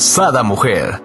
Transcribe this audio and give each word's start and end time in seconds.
Sada 0.00 0.42
Mujer. 0.42 1.02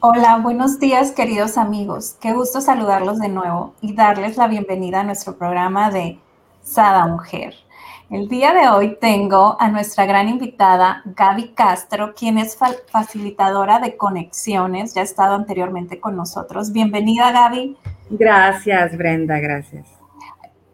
Hola, 0.00 0.38
buenos 0.42 0.80
días 0.80 1.12
queridos 1.12 1.56
amigos. 1.56 2.16
Qué 2.20 2.32
gusto 2.32 2.60
saludarlos 2.60 3.20
de 3.20 3.28
nuevo 3.28 3.76
y 3.80 3.94
darles 3.94 4.36
la 4.36 4.48
bienvenida 4.48 5.00
a 5.00 5.04
nuestro 5.04 5.38
programa 5.38 5.92
de 5.92 6.18
Sada 6.60 7.06
Mujer. 7.06 7.54
El 8.10 8.28
día 8.28 8.52
de 8.52 8.68
hoy 8.68 8.98
tengo 9.00 9.56
a 9.60 9.68
nuestra 9.68 10.06
gran 10.06 10.28
invitada 10.28 11.02
Gaby 11.04 11.50
Castro, 11.50 12.14
quien 12.16 12.36
es 12.36 12.58
facilitadora 12.90 13.78
de 13.78 13.96
conexiones, 13.96 14.92
ya 14.92 15.02
ha 15.02 15.04
estado 15.04 15.36
anteriormente 15.36 16.00
con 16.00 16.16
nosotros. 16.16 16.72
Bienvenida 16.72 17.30
Gaby. 17.30 17.76
Gracias 18.10 18.96
Brenda, 18.96 19.38
gracias. 19.38 19.86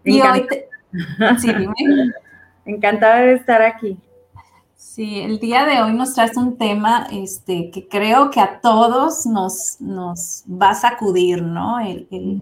Y 0.04 0.22
hoy 0.22 0.48
sí, 1.38 1.52
Encantada 2.64 3.16
de 3.16 3.34
estar 3.34 3.60
aquí. 3.60 3.98
Sí, 4.94 5.18
el 5.18 5.40
día 5.40 5.66
de 5.66 5.82
hoy 5.82 5.92
nos 5.92 6.14
traes 6.14 6.36
un 6.36 6.56
tema 6.56 7.08
este, 7.10 7.72
que 7.72 7.88
creo 7.88 8.30
que 8.30 8.38
a 8.38 8.60
todos 8.60 9.27
nos, 9.27 9.80
nos 9.80 10.44
va 10.48 10.70
a 10.70 10.74
sacudir, 10.77 11.42
¿no? 11.42 11.80
El, 11.80 12.41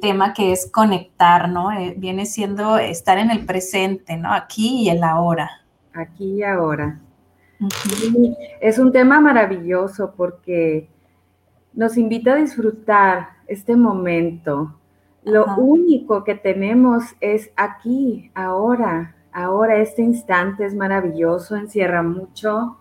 tema 0.00 0.32
que 0.32 0.52
es 0.52 0.70
conectar, 0.70 1.48
¿no? 1.48 1.72
Eh, 1.72 1.96
viene 1.98 2.24
siendo 2.24 2.78
estar 2.78 3.18
en 3.18 3.32
el 3.32 3.46
presente, 3.46 4.16
¿no? 4.16 4.32
Aquí 4.32 4.84
y 4.84 4.90
el 4.90 5.02
ahora. 5.02 5.50
Aquí 5.92 6.34
y 6.34 6.42
ahora. 6.44 7.00
Es 8.60 8.78
un 8.78 8.92
tema 8.92 9.18
maravilloso 9.18 10.14
porque 10.16 10.88
nos 11.72 11.96
invita 11.96 12.34
a 12.34 12.36
disfrutar 12.36 13.30
este 13.48 13.74
momento. 13.74 14.78
Lo 15.24 15.56
único 15.56 16.22
que 16.22 16.36
tenemos 16.36 17.02
es 17.20 17.50
aquí, 17.56 18.30
ahora, 18.36 19.16
ahora 19.32 19.76
este 19.78 20.02
instante 20.02 20.64
es 20.64 20.74
maravilloso, 20.74 21.56
encierra 21.56 22.02
mucho, 22.02 22.76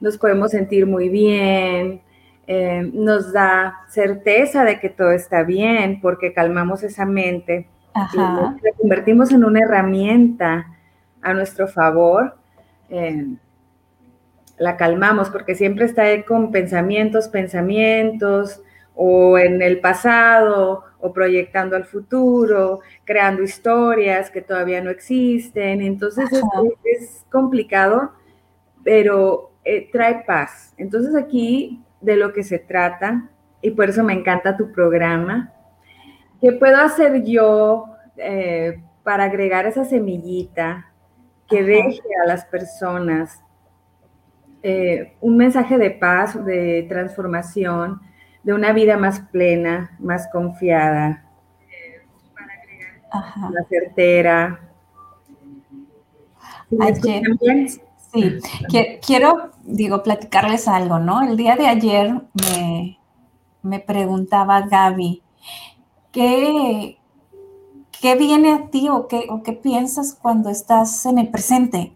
nos 0.00 0.16
podemos 0.18 0.50
sentir 0.50 0.86
muy 0.86 1.08
bien, 1.08 2.02
eh, 2.46 2.90
nos 2.92 3.32
da 3.32 3.80
certeza 3.88 4.64
de 4.64 4.80
que 4.80 4.88
todo 4.88 5.12
está 5.12 5.42
bien 5.42 6.00
porque 6.00 6.32
calmamos 6.32 6.82
esa 6.82 7.04
mente. 7.04 7.68
Y 8.12 8.16
la 8.16 8.56
convertimos 8.78 9.32
en 9.32 9.44
una 9.44 9.60
herramienta 9.60 10.66
a 11.22 11.34
nuestro 11.34 11.68
favor. 11.68 12.36
Eh, 12.88 13.34
la 14.58 14.76
calmamos 14.76 15.30
porque 15.30 15.54
siempre 15.54 15.84
está 15.84 16.02
ahí 16.02 16.22
con 16.22 16.50
pensamientos, 16.50 17.28
pensamientos, 17.28 18.62
o 18.94 19.38
en 19.38 19.62
el 19.62 19.80
pasado, 19.80 20.84
o 21.00 21.12
proyectando 21.12 21.76
al 21.76 21.84
futuro, 21.84 22.80
creando 23.04 23.42
historias 23.42 24.30
que 24.30 24.42
todavía 24.42 24.82
no 24.82 24.90
existen. 24.90 25.80
Entonces 25.80 26.30
es, 26.84 27.24
complicado, 27.30 28.12
pero 28.84 29.52
eh, 29.64 29.88
trae 29.90 30.24
paz. 30.26 30.74
Entonces 30.76 31.14
aquí 31.16 31.82
de 32.00 32.16
lo 32.16 32.32
que 32.32 32.42
se 32.42 32.58
trata, 32.58 33.30
y 33.62 33.70
por 33.70 33.88
eso 33.88 34.02
me 34.02 34.12
encanta 34.12 34.56
tu 34.56 34.72
programa, 34.72 35.52
¿qué 36.40 36.52
puedo 36.52 36.78
hacer 36.78 37.22
yo 37.24 37.86
eh, 38.16 38.82
para 39.02 39.24
agregar 39.24 39.66
esa 39.66 39.84
semillita 39.84 40.92
que 41.48 41.62
deje 41.62 42.00
a 42.22 42.26
las 42.26 42.44
personas 42.46 43.42
eh, 44.62 45.14
un 45.20 45.36
mensaje 45.38 45.78
de 45.78 45.90
paz, 45.90 46.44
de 46.44 46.84
transformación, 46.88 48.00
de 48.42 48.52
una 48.52 48.72
vida 48.72 48.96
más 48.96 49.20
plena, 49.20 49.96
más 49.98 50.28
confiada, 50.32 51.24
más 53.36 53.68
certera. 53.68 54.60
sí, 58.12 58.38
quiero, 59.04 59.50
digo, 59.64 60.02
platicarles 60.02 60.68
algo, 60.68 60.98
¿no? 60.98 61.22
El 61.22 61.36
día 61.36 61.56
de 61.56 61.66
ayer 61.66 62.22
me, 63.62 63.78
preguntaba 63.80 64.62
Gaby, 64.62 65.22
¿qué, 66.12 66.98
¿qué 68.00 68.14
viene 68.14 68.52
a 68.52 68.66
ti 68.68 68.88
o 68.88 69.06
qué, 69.08 69.26
o 69.28 69.42
qué 69.42 69.52
piensas 69.52 70.14
cuando 70.14 70.50
estás 70.50 71.04
en 71.06 71.18
el 71.18 71.28
presente? 71.28 71.92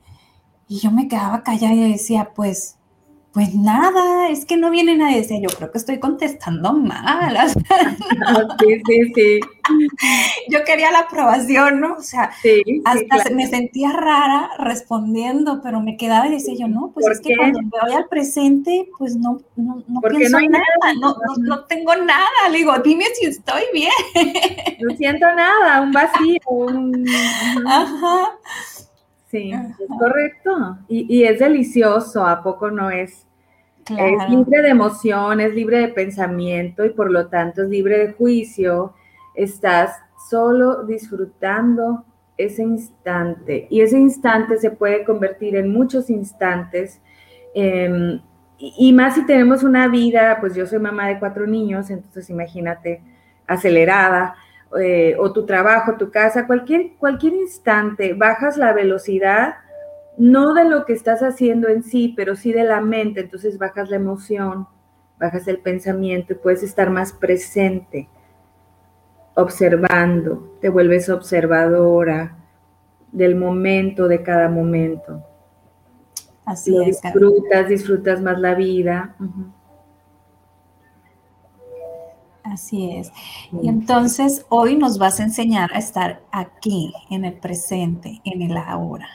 Y 0.68 0.80
yo 0.80 0.90
me 0.90 1.08
quedaba 1.08 1.42
callada 1.42 1.74
y 1.74 1.92
decía, 1.92 2.32
pues, 2.34 2.78
pues 3.34 3.52
nada, 3.52 4.30
es 4.30 4.44
que 4.44 4.56
no 4.56 4.70
viene 4.70 4.96
nadie. 4.96 5.16
Decía, 5.16 5.40
yo 5.40 5.48
creo 5.48 5.72
que 5.72 5.78
estoy 5.78 5.98
contestando 5.98 6.72
mal. 6.72 7.36
sí, 8.60 8.82
sí, 8.86 9.12
sí. 9.12 9.40
Yo 10.50 10.62
quería 10.64 10.92
la 10.92 11.00
aprobación, 11.00 11.80
¿no? 11.80 11.94
O 11.94 12.02
sea, 12.02 12.30
hasta 12.84 13.30
me 13.30 13.48
sentía 13.48 13.92
rara 13.92 14.50
respondiendo, 14.58 15.60
pero 15.62 15.80
me 15.80 15.96
quedaba 15.96 16.28
y 16.28 16.32
decía 16.32 16.54
yo, 16.58 16.68
no, 16.68 16.90
pues 16.92 17.06
es 17.06 17.20
que 17.20 17.34
cuando 17.34 17.62
me 17.62 17.70
voy 17.82 17.92
al 17.92 18.06
presente, 18.08 18.88
pues 18.98 19.16
no, 19.16 19.40
no, 19.56 19.82
no 19.88 20.00
pienso 20.02 20.38
no 20.38 20.48
nada, 20.50 20.94
No, 21.00 21.16
no, 21.38 21.64
tengo 21.64 21.96
nada. 21.96 22.28
Le 22.50 22.58
digo, 22.58 22.78
dime 22.84 23.06
si 23.14 23.26
estoy 23.26 23.62
bien. 23.72 23.90
No 24.80 24.94
siento 24.96 25.26
nada, 25.34 25.80
un 25.80 25.92
vacío. 25.92 26.40
Un... 26.46 27.06
Ajá. 27.66 28.32
Sí, 29.30 29.50
es 29.50 29.98
correcto. 29.98 30.78
Y, 30.88 31.06
y, 31.12 31.24
es 31.24 31.40
delicioso, 31.40 32.24
¿a 32.24 32.42
poco 32.42 32.70
no 32.70 32.90
es? 32.90 33.23
Es 33.90 34.30
libre 34.30 34.62
de 34.62 34.68
emoción, 34.68 35.40
es 35.40 35.54
libre 35.54 35.78
de 35.78 35.88
pensamiento 35.88 36.84
y 36.84 36.90
por 36.90 37.10
lo 37.10 37.26
tanto 37.28 37.62
es 37.62 37.68
libre 37.68 37.98
de 37.98 38.12
juicio. 38.12 38.94
Estás 39.34 39.96
solo 40.30 40.84
disfrutando 40.84 42.04
ese 42.36 42.62
instante 42.62 43.66
y 43.70 43.80
ese 43.82 43.98
instante 43.98 44.56
se 44.56 44.70
puede 44.70 45.04
convertir 45.04 45.56
en 45.56 45.72
muchos 45.72 46.08
instantes. 46.08 47.00
Em, 47.54 48.20
y, 48.58 48.92
más 48.92 49.14
si 49.16 49.26
tenemos 49.26 49.62
una 49.62 49.88
vida, 49.88 50.38
pues 50.40 50.54
yo 50.54 50.66
soy 50.66 50.78
mamá 50.78 51.08
de 51.08 51.18
cuatro 51.18 51.46
niños, 51.46 51.90
entonces 51.90 52.30
imagínate, 52.30 53.02
acelerada, 53.46 54.34
eh, 54.80 55.14
o 55.18 55.32
tu 55.32 55.44
trabajo, 55.44 55.96
tu 55.96 56.10
casa, 56.10 56.46
cualquier, 56.46 56.94
cualquier 56.96 57.34
instante, 57.34 58.14
bajas 58.14 58.56
la 58.56 58.72
velocidad 58.72 59.56
no 60.16 60.54
de 60.54 60.64
lo 60.64 60.84
que 60.84 60.92
estás 60.92 61.22
haciendo 61.22 61.68
en 61.68 61.82
sí, 61.82 62.14
pero 62.16 62.36
sí 62.36 62.52
de 62.52 62.64
la 62.64 62.80
mente, 62.80 63.20
entonces 63.20 63.58
bajas 63.58 63.90
la 63.90 63.96
emoción, 63.96 64.68
bajas 65.18 65.48
el 65.48 65.58
pensamiento 65.58 66.32
y 66.32 66.36
puedes 66.36 66.62
estar 66.62 66.90
más 66.90 67.12
presente, 67.12 68.08
observando, 69.34 70.56
te 70.60 70.68
vuelves 70.68 71.08
observadora 71.08 72.36
del 73.10 73.36
momento, 73.36 74.08
de 74.08 74.22
cada 74.22 74.48
momento. 74.48 75.22
Así 76.44 76.76
es. 76.82 77.00
Disfrutas, 77.00 77.68
disfrutas 77.68 78.20
más 78.20 78.38
la 78.38 78.54
vida. 78.54 79.16
Así 82.42 82.96
es. 82.96 83.10
Y 83.62 83.68
entonces 83.68 84.44
hoy 84.50 84.76
nos 84.76 84.98
vas 84.98 85.18
a 85.18 85.24
enseñar 85.24 85.72
a 85.72 85.78
estar 85.78 86.20
aquí, 86.30 86.92
en 87.10 87.24
el 87.24 87.34
presente, 87.34 88.20
en 88.24 88.42
el 88.42 88.56
ahora. 88.56 89.08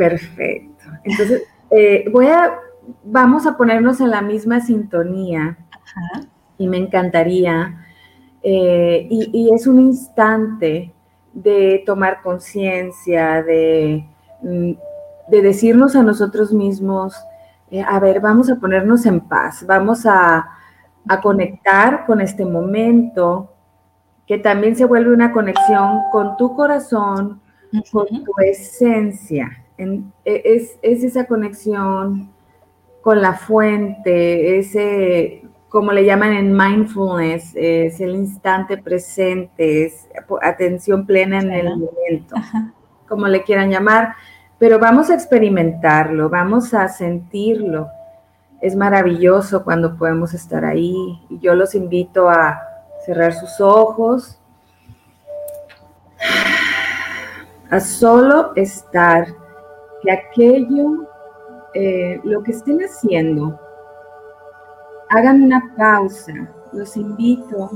Perfecto. 0.00 0.84
Entonces, 1.04 1.42
eh, 1.70 2.06
voy 2.10 2.26
a, 2.28 2.54
vamos 3.04 3.46
a 3.46 3.54
ponernos 3.54 4.00
en 4.00 4.08
la 4.08 4.22
misma 4.22 4.60
sintonía 4.60 5.58
y 6.56 6.66
me 6.68 6.78
encantaría. 6.78 7.84
Eh, 8.42 9.06
y, 9.10 9.50
es 9.52 9.66
un 9.66 9.78
instante 9.78 10.94
de 11.34 11.82
tomar 11.84 12.22
conciencia, 12.22 13.42
de, 13.42 14.08
mm, 14.40 14.72
de, 15.28 15.42
decirnos 15.42 15.94
a 15.94 16.02
nosotros 16.02 16.50
mismos, 16.50 17.14
eh, 17.70 17.84
a 17.86 18.00
ver, 18.00 18.20
vamos 18.20 18.50
a 18.50 18.56
ponernos 18.56 19.04
en 19.04 19.20
paz, 19.20 19.66
vamos 19.66 20.06
a, 20.06 20.48
a 21.06 21.20
conectar 21.20 22.06
con 22.06 22.22
este 22.22 22.46
momento, 22.46 23.52
que 24.26 24.38
también 24.38 24.76
se 24.76 24.86
vuelve 24.86 25.12
una 25.12 25.30
conexión 25.30 25.98
con 26.10 26.38
tu 26.38 26.56
corazón, 26.56 27.42
con 27.92 28.06
tu 28.06 28.32
esencia. 28.42 29.60
E, 30.24 30.42
es, 30.44 30.78
esa 30.82 31.24
conexión 31.24 32.30
con 33.00 33.22
la 33.22 33.34
fuente, 33.34 34.58
ese, 34.58 35.42
como 35.68 35.92
le 35.92 36.04
llaman 36.04 36.34
en 36.34 36.56
mindfulness, 36.56 37.52
es 37.54 38.00
el 38.00 38.14
instante 38.14 38.76
presente, 38.76 39.86
es 39.86 40.06
atención 40.42 41.06
plena 41.06 41.40
en 41.40 41.50
el 41.50 41.70
momento, 41.70 42.36
como 43.08 43.26
le 43.26 43.42
quieran 43.42 43.70
llamar, 43.70 44.14
pero 44.58 44.78
vamos 44.78 45.08
a 45.08 45.14
experimentarlo, 45.14 46.28
vamos 46.28 46.74
a 46.74 46.86
sentirlo. 46.88 47.88
Es 48.60 48.76
maravilloso 48.76 49.64
cuando 49.64 49.96
podemos 49.96 50.34
estar 50.34 50.66
ahí. 50.66 51.18
Y 51.30 51.38
yo 51.38 51.54
los 51.54 51.74
invito 51.74 52.28
a 52.28 52.60
cerrar 53.06 53.32
sus 53.32 53.58
ojos, 53.58 54.38
a 57.70 57.80
solo 57.80 58.52
estar, 58.56 59.28
que 60.02 60.10
aquello, 60.10 61.06
eh, 61.74 62.20
lo 62.24 62.42
que 62.42 62.52
estén 62.52 62.80
haciendo, 62.80 63.58
hagan 65.10 65.42
una 65.42 65.74
pausa. 65.76 66.32
Los 66.72 66.96
invito 66.96 67.70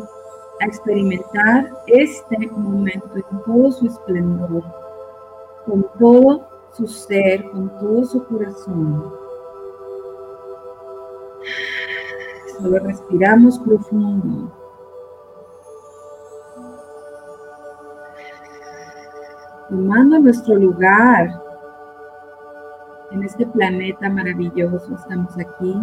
a 0.61 0.67
experimentar 0.67 1.71
este 1.87 2.47
momento 2.53 3.11
en 3.17 3.43
todo 3.45 3.73
su 3.73 3.87
esplendor, 3.87 4.63
con 5.67 5.85
todo 5.99 6.49
su 6.73 6.87
ser, 6.87 7.51
con 7.51 7.69
todo 7.79 8.05
su 8.05 8.25
corazón. 8.27 9.13
Solo 12.59 12.79
respiramos 12.79 13.59
profundo. 13.59 14.53
Tomando 19.69 20.19
nuestro 20.21 20.55
lugar 20.55 21.44
en 23.15 23.23
este 23.23 23.47
planeta 23.47 24.11
maravilloso, 24.11 24.93
estamos 24.93 25.33
aquí 25.39 25.81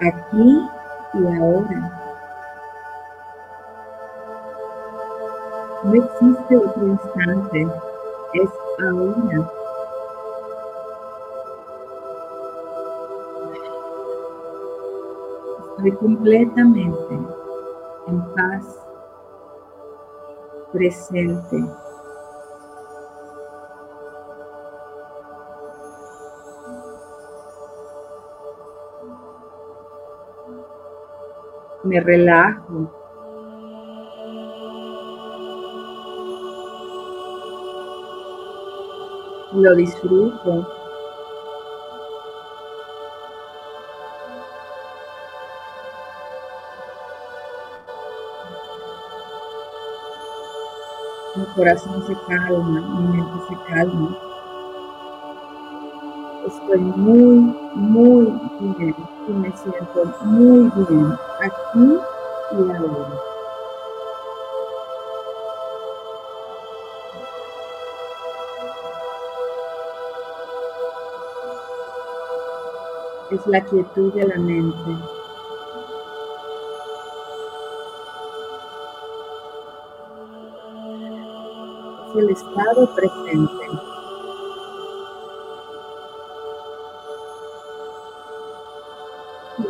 aquí 0.00 0.68
y 1.12 1.26
ahora. 1.36 1.96
No 5.84 5.94
existe 5.94 6.56
otro 6.56 6.86
instante, 6.86 7.68
es 8.34 8.50
ahora. 8.82 9.50
Estoy 15.76 15.92
completamente 15.92 17.14
en 18.06 18.34
paz, 18.34 18.78
presente. 20.72 21.89
Me 31.90 31.98
relajo. 31.98 32.88
Lo 39.52 39.74
disfruto. 39.74 40.68
Mi 51.34 51.44
corazón 51.56 52.06
se 52.06 52.14
calma, 52.28 52.80
mi 52.80 53.16
mente 53.16 53.38
se 53.48 53.72
calma. 53.72 54.29
Estoy 56.50 56.80
muy, 56.80 57.54
muy 57.76 58.26
bien 58.76 58.96
y 59.28 59.30
me 59.30 59.56
siento 59.56 60.04
muy 60.24 60.68
bien 60.88 61.16
aquí 61.38 61.96
y 62.50 62.76
ahora. 62.76 63.20
Es 73.30 73.46
la 73.46 73.60
quietud 73.60 74.12
de 74.14 74.26
la 74.26 74.36
mente. 74.38 74.96
Es 82.08 82.16
el 82.16 82.30
estado 82.30 82.92
presente. 82.96 83.89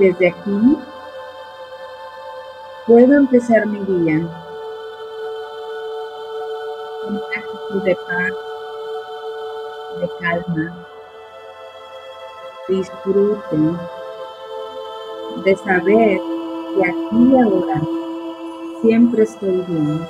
Desde 0.00 0.29
aquí 0.29 0.79
puedo 2.87 3.12
empezar 3.19 3.67
mi 3.67 3.79
día 3.81 4.19
con 7.02 7.17
una 7.17 7.37
actitud 7.37 7.82
de 7.82 7.94
paz, 7.94 8.32
de 10.00 10.08
calma, 10.20 10.87
disfrute, 12.67 13.58
de 15.44 15.56
saber 15.56 16.19
que 16.75 16.82
aquí 16.82 17.31
y 17.31 17.38
ahora 17.38 17.82
siempre 18.81 19.23
estoy 19.25 19.61
bien 19.69 20.08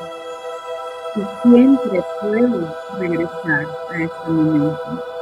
y 1.16 1.48
siempre 1.48 2.04
puedo 2.20 2.76
regresar 3.00 3.66
a 3.90 4.04
este 4.04 4.31
momento. 4.31 5.19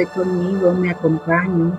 Estoy 0.00 0.24
conmigo, 0.24 0.72
me 0.72 0.90
acompaño. 0.90 1.78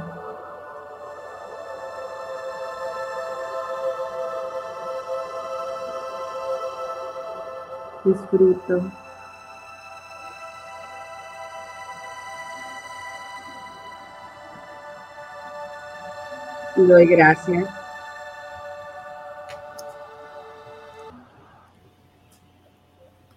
Disfruto. 8.05 8.91
doy 16.75 17.07
gracias. 17.07 17.67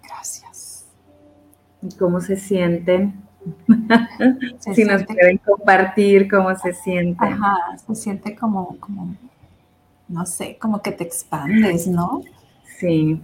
Gracias. 0.03 0.87
¿Y 1.81 1.97
cómo 1.97 2.21
se 2.21 2.37
sienten? 2.37 3.24
si 4.75 4.85
nos 4.85 5.05
pueden 5.05 5.39
compartir 5.39 6.29
cómo 6.31 6.57
se 6.57 6.73
sienten. 6.73 7.33
Ajá, 7.33 7.77
se 7.77 7.95
siente 7.95 8.35
como, 8.35 8.77
como, 8.79 9.15
no 10.09 10.27
sé, 10.27 10.57
como 10.61 10.83
que 10.83 10.93
te 10.93 11.05
expandes, 11.05 11.87
¿no? 11.87 12.23
Sí. 12.79 13.21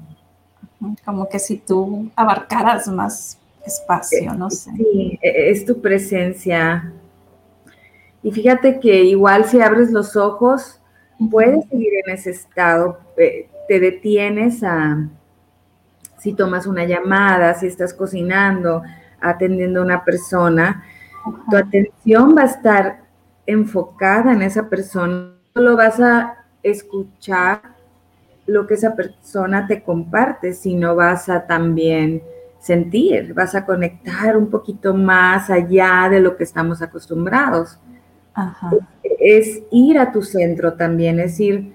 Como 1.04 1.28
que 1.28 1.38
si 1.38 1.58
tú 1.58 2.10
abarcaras 2.16 2.88
más 2.88 3.38
espacio, 3.64 4.34
no 4.34 4.50
sé. 4.50 4.70
Sí, 4.76 5.18
e, 5.22 5.50
es 5.50 5.64
tu 5.64 5.80
presencia 5.80 6.92
y 8.22 8.30
fíjate 8.32 8.80
que 8.80 9.04
igual 9.04 9.46
si 9.46 9.60
abres 9.60 9.90
los 9.90 10.16
ojos, 10.16 10.78
puedes 11.30 11.64
seguir 11.68 11.92
en 12.04 12.14
ese 12.14 12.30
estado, 12.30 12.98
eh, 13.16 13.48
te 13.66 13.80
detienes 13.80 14.62
a, 14.62 15.08
si 16.18 16.34
tomas 16.34 16.66
una 16.66 16.84
llamada, 16.84 17.54
si 17.54 17.66
estás 17.66 17.94
cocinando, 17.94 18.82
atendiendo 19.20 19.80
a 19.80 19.84
una 19.84 20.04
persona, 20.04 20.84
tu 21.50 21.56
atención 21.56 22.36
va 22.36 22.42
a 22.42 22.46
estar 22.46 23.00
enfocada 23.46 24.32
en 24.32 24.42
esa 24.42 24.68
persona, 24.68 25.34
solo 25.54 25.76
vas 25.76 26.00
a 26.00 26.44
escuchar 26.62 27.60
lo 28.46 28.66
que 28.66 28.74
esa 28.74 28.94
persona 28.94 29.66
te 29.66 29.82
comparte, 29.82 30.54
sino 30.54 30.94
vas 30.94 31.28
a 31.28 31.46
también 31.46 32.22
sentir, 32.58 33.32
vas 33.32 33.54
a 33.54 33.64
conectar 33.64 34.36
un 34.36 34.50
poquito 34.50 34.94
más 34.94 35.50
allá 35.50 36.08
de 36.10 36.20
lo 36.20 36.36
que 36.36 36.44
estamos 36.44 36.82
acostumbrados. 36.82 37.78
Es 39.18 39.62
ir 39.70 39.98
a 39.98 40.12
tu 40.12 40.22
centro 40.22 40.74
también, 40.74 41.20
es 41.20 41.38
ir 41.40 41.74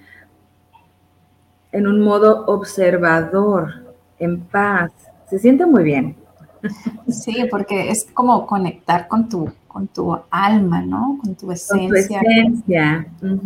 en 1.72 1.88
un 1.88 2.02
modo 2.02 2.46
observador, 2.46 3.86
en 4.20 4.42
paz. 4.42 4.92
Se 5.30 5.40
siente 5.40 5.66
muy 5.66 5.84
bien. 5.84 6.16
Sí, 7.08 7.48
porque 7.50 7.90
es 7.90 8.08
como 8.14 8.46
conectar 8.46 9.08
con 9.08 9.30
tu, 9.30 9.52
con 9.68 9.88
tu 9.88 10.18
alma, 10.32 10.82
¿no? 10.82 11.20
Con 11.22 11.36
tu 11.36 11.52
esencia. 11.52 12.22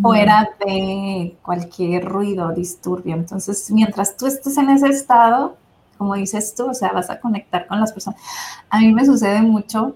Fuera 0.01 0.49
de 0.65 1.35
cualquier 1.41 2.05
ruido, 2.05 2.51
disturbio. 2.51 3.15
Entonces, 3.15 3.71
mientras 3.71 4.15
tú 4.15 4.27
estés 4.27 4.57
en 4.57 4.69
ese 4.69 4.89
estado, 4.89 5.57
como 5.97 6.15
dices 6.15 6.53
tú, 6.55 6.69
o 6.69 6.73
sea, 6.73 6.91
vas 6.91 7.09
a 7.09 7.19
conectar 7.19 7.67
con 7.67 7.79
las 7.79 7.91
personas. 7.91 8.21
A 8.69 8.79
mí 8.79 8.93
me 8.93 9.05
sucede 9.05 9.41
mucho 9.41 9.95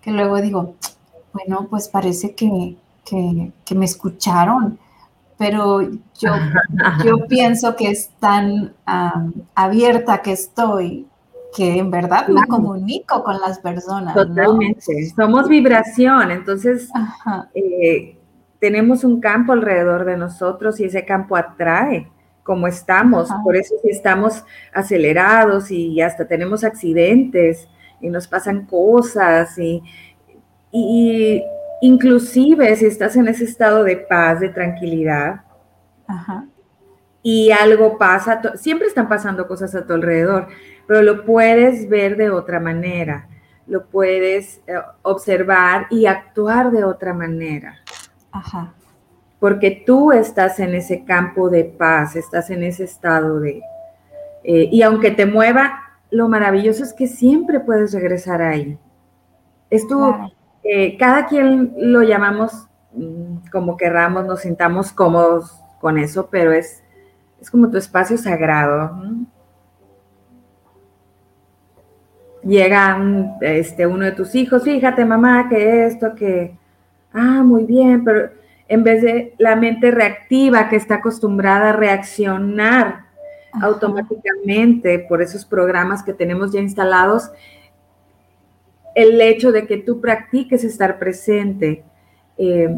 que 0.00 0.10
luego 0.10 0.40
digo, 0.40 0.74
Bueno, 1.32 1.66
pues 1.68 1.88
parece 1.88 2.34
que, 2.34 2.76
me 3.74 3.84
escucharon, 3.84 4.78
pero 5.36 5.82
yo, 5.82 6.30
yo 7.04 7.26
pienso 7.26 7.74
que 7.74 7.90
es 7.90 8.10
tan 8.20 8.72
abierta 9.54 10.22
que 10.22 10.32
estoy 10.32 11.06
que 11.54 11.78
en 11.78 11.90
verdad 11.90 12.28
me 12.28 12.46
comunico 12.46 13.22
con 13.22 13.40
las 13.40 13.58
personas. 13.58 14.14
Totalmente. 14.14 14.82
Somos 15.14 15.48
vibración, 15.48 16.30
entonces 16.30 16.88
eh, 17.54 18.18
tenemos 18.58 19.04
un 19.04 19.20
campo 19.20 19.52
alrededor 19.52 20.04
de 20.04 20.16
nosotros 20.16 20.80
y 20.80 20.84
ese 20.84 21.04
campo 21.04 21.36
atrae 21.36 22.10
como 22.42 22.66
estamos. 22.66 23.28
Por 23.44 23.56
eso 23.56 23.74
si 23.82 23.90
estamos 23.90 24.44
acelerados 24.72 25.70
y 25.70 26.00
hasta 26.00 26.26
tenemos 26.26 26.64
accidentes 26.64 27.68
y 28.00 28.08
nos 28.08 28.26
pasan 28.26 28.66
cosas 28.66 29.58
y, 29.58 29.82
y 30.70 31.42
inclusive 31.82 32.74
si 32.76 32.86
estás 32.86 33.16
en 33.16 33.28
ese 33.28 33.44
estado 33.44 33.84
de 33.84 33.96
paz, 33.96 34.40
de 34.40 34.48
tranquilidad, 34.48 35.42
y 37.22 37.50
algo 37.52 37.98
pasa, 37.98 38.40
siempre 38.56 38.88
están 38.88 39.08
pasando 39.08 39.46
cosas 39.46 39.74
a 39.74 39.86
tu 39.86 39.92
alrededor, 39.92 40.48
pero 40.92 41.04
lo 41.04 41.24
puedes 41.24 41.88
ver 41.88 42.18
de 42.18 42.28
otra 42.28 42.60
manera, 42.60 43.26
lo 43.66 43.86
puedes 43.86 44.60
eh, 44.66 44.74
observar 45.00 45.86
y 45.88 46.04
actuar 46.04 46.70
de 46.70 46.84
otra 46.84 47.14
manera. 47.14 47.76
Ajá. 48.30 48.74
Porque 49.40 49.82
tú 49.86 50.12
estás 50.12 50.60
en 50.60 50.74
ese 50.74 51.02
campo 51.02 51.48
de 51.48 51.64
paz, 51.64 52.14
estás 52.14 52.50
en 52.50 52.62
ese 52.62 52.84
estado 52.84 53.40
de... 53.40 53.62
Eh, 54.44 54.68
y 54.70 54.82
aunque 54.82 55.12
te 55.12 55.24
mueva, 55.24 55.80
lo 56.10 56.28
maravilloso 56.28 56.84
es 56.84 56.92
que 56.92 57.06
siempre 57.06 57.60
puedes 57.60 57.94
regresar 57.94 58.42
ahí. 58.42 58.78
Es 59.70 59.88
tu, 59.88 60.14
eh, 60.62 60.98
cada 60.98 61.24
quien 61.24 61.72
lo 61.74 62.02
llamamos 62.02 62.68
mm, 62.92 63.48
como 63.50 63.78
querramos, 63.78 64.26
nos 64.26 64.40
sintamos 64.40 64.92
cómodos 64.92 65.58
con 65.80 65.96
eso, 65.96 66.28
pero 66.30 66.52
es, 66.52 66.84
es 67.40 67.50
como 67.50 67.70
tu 67.70 67.78
espacio 67.78 68.18
sagrado. 68.18 68.94
Llega 72.44 73.00
este, 73.40 73.86
uno 73.86 74.04
de 74.04 74.12
tus 74.12 74.34
hijos, 74.34 74.64
fíjate 74.64 75.04
mamá, 75.04 75.48
que 75.48 75.86
esto, 75.86 76.14
que, 76.14 76.56
ah, 77.12 77.42
muy 77.44 77.64
bien, 77.64 78.02
pero 78.02 78.30
en 78.68 78.82
vez 78.82 79.02
de 79.02 79.34
la 79.38 79.54
mente 79.54 79.90
reactiva 79.90 80.68
que 80.68 80.76
está 80.76 80.96
acostumbrada 80.96 81.70
a 81.70 81.76
reaccionar 81.76 83.04
automáticamente 83.60 84.98
por 84.98 85.22
esos 85.22 85.44
programas 85.44 86.02
que 86.02 86.14
tenemos 86.14 86.52
ya 86.52 86.60
instalados, 86.60 87.30
el 88.94 89.20
hecho 89.20 89.52
de 89.52 89.66
que 89.66 89.78
tú 89.78 90.00
practiques 90.00 90.64
estar 90.64 90.98
presente, 90.98 91.84
eh, 92.38 92.76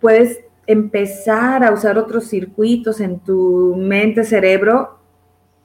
puedes 0.00 0.40
empezar 0.66 1.64
a 1.64 1.72
usar 1.72 1.98
otros 1.98 2.28
circuitos 2.28 3.00
en 3.00 3.18
tu 3.20 3.74
mente, 3.76 4.24
cerebro, 4.24 4.98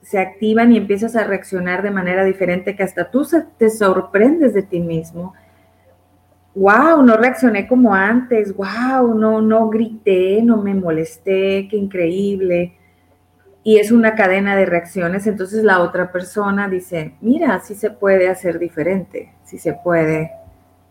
se 0.10 0.18
activan 0.18 0.72
y 0.72 0.78
empiezas 0.78 1.16
a 1.16 1.24
reaccionar 1.24 1.84
de 1.84 1.92
manera 1.92 2.24
diferente 2.24 2.76
que 2.76 2.82
hasta 2.82 3.12
tú 3.12 3.28
te 3.60 3.70
sorprendes 3.70 4.56
de 4.56 4.64
ti 4.64 4.80
mismo. 4.80 5.36
Wow, 6.56 7.04
no 7.04 7.16
reaccioné 7.16 7.68
como 7.68 7.94
antes, 7.94 8.56
wow, 8.56 9.14
no, 9.14 9.40
no 9.40 9.70
grité, 9.70 10.42
no 10.42 10.64
me 10.64 10.74
molesté, 10.74 11.68
qué 11.70 11.78
increíble. 11.78 12.74
Y 13.62 13.78
es 13.78 13.92
una 13.92 14.16
cadena 14.16 14.56
de 14.56 14.66
reacciones, 14.66 15.28
entonces 15.28 15.64
la 15.64 15.80
otra 15.80 16.12
persona 16.12 16.68
dice, 16.68 17.14
mira, 17.22 17.60
sí 17.60 17.76
se 17.76 17.92
puede 17.92 18.30
hacer 18.30 18.58
diferente, 18.58 19.36
sí 19.44 19.60
se 19.60 19.74
puede 19.74 20.32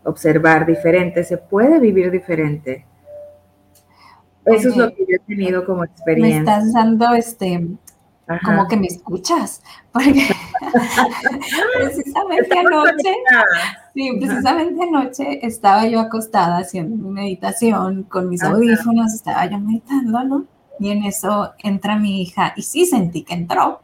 observar 0.05 0.65
diferente, 0.65 1.25
se 1.25 1.37
puede 1.37 1.77
vivir 1.81 2.09
diferente. 2.09 2.85
Eso 4.45 4.69
es 4.69 4.77
lo 4.77 4.89
que 4.93 5.05
yo 5.05 5.17
he 5.17 5.19
tenido 5.27 5.65
como 5.65 5.83
experiencia. 5.83 6.41
Me 6.41 6.51
estás 6.51 6.71
dando 6.71 7.13
este, 7.13 7.67
como 8.45 8.67
que 8.67 8.77
me 8.77 8.87
escuchas, 8.87 9.61
porque 9.91 10.27
precisamente 11.79 12.59
anoche, 12.59 13.15
sí, 13.93 14.11
precisamente 14.19 14.83
anoche 14.83 15.45
estaba 15.45 15.87
yo 15.87 15.99
acostada 15.99 16.57
haciendo 16.59 16.95
mi 16.95 17.09
meditación 17.11 18.03
con 18.03 18.29
mis 18.29 18.43
audífonos, 18.43 19.13
estaba 19.13 19.45
yo 19.47 19.57
meditando, 19.59 20.23
¿no? 20.23 20.45
Y 20.79 20.91
en 20.91 21.03
eso 21.03 21.53
entra 21.59 21.97
mi 21.97 22.21
hija 22.21 22.53
y 22.55 22.61
sí 22.61 22.85
sentí 22.85 23.23
que 23.23 23.33
entró, 23.33 23.81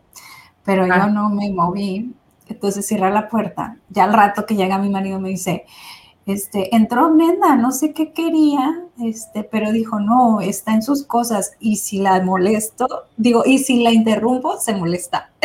pero 0.63 0.85
yo 0.85 1.07
no 1.07 1.29
me 1.29 1.51
moví, 1.51 2.13
entonces 2.47 2.85
cierra 2.85 3.09
la 3.09 3.27
puerta. 3.27 3.77
Ya 3.89 4.03
al 4.05 4.13
rato 4.13 4.45
que 4.45 4.55
llega 4.55 4.77
mi 4.77 4.89
marido 4.89 5.19
me 5.19 5.29
dice, 5.29 5.65
este, 6.25 6.75
entró 6.75 7.13
Nenda, 7.13 7.55
no 7.55 7.71
sé 7.71 7.93
qué 7.93 8.11
quería, 8.11 8.81
este, 9.03 9.43
pero 9.43 9.71
dijo, 9.71 9.99
no, 9.99 10.41
está 10.41 10.73
en 10.73 10.81
sus 10.81 11.03
cosas 11.03 11.53
y 11.59 11.75
si 11.77 11.99
la 11.99 12.21
molesto, 12.21 13.03
digo, 13.15 13.43
y 13.45 13.59
si 13.59 13.83
la 13.83 13.91
interrumpo, 13.91 14.59
se 14.59 14.73
molesta. 14.73 15.31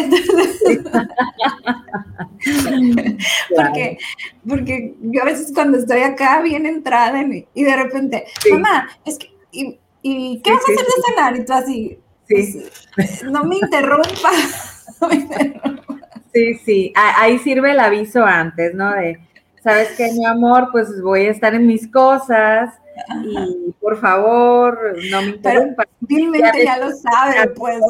porque, 3.57 3.99
porque 4.49 4.95
yo 5.03 5.23
a 5.23 5.27
veces 5.27 5.53
cuando 5.55 5.79
estoy 5.79 6.01
acá 6.03 6.41
bien 6.41 6.67
entrada 6.67 7.23
y 7.55 7.65
de 7.65 7.77
repente, 7.77 8.25
mamá, 8.51 8.89
es 9.05 9.19
que, 9.19 9.31
¿y, 9.53 10.41
qué 10.43 10.53
vas 10.53 10.61
a 10.61 10.73
hacer 10.73 10.87
de 10.87 10.93
cenar? 11.07 11.37
Y 11.37 11.45
tú 11.45 11.53
así, 11.53 11.99
pues, 12.27 13.23
no 13.25 13.45
me 13.45 13.57
interrumpa. 13.57 14.31
Sí, 16.33 16.55
sí, 16.65 16.93
ahí 16.95 17.41
sirve 17.41 17.73
el 17.73 17.81
aviso 17.81 18.25
antes, 18.25 18.73
¿no? 18.73 18.93
De, 18.93 19.19
sabes 19.63 19.91
que 19.97 20.13
mi 20.13 20.25
amor, 20.25 20.69
pues 20.73 21.01
voy 21.03 21.27
a 21.27 21.31
estar 21.31 21.55
en 21.55 21.67
mis 21.67 21.87
cosas 21.89 22.75
y 23.25 23.73
por 23.81 23.99
favor, 23.99 24.97
no 25.11 25.23
me 25.23 25.29
interrumpas. 25.29 25.87
Vilmente 26.01 26.65
ya, 26.65 26.79
lo 26.79 26.91
sabe, 26.93 27.49
pues, 27.51 27.81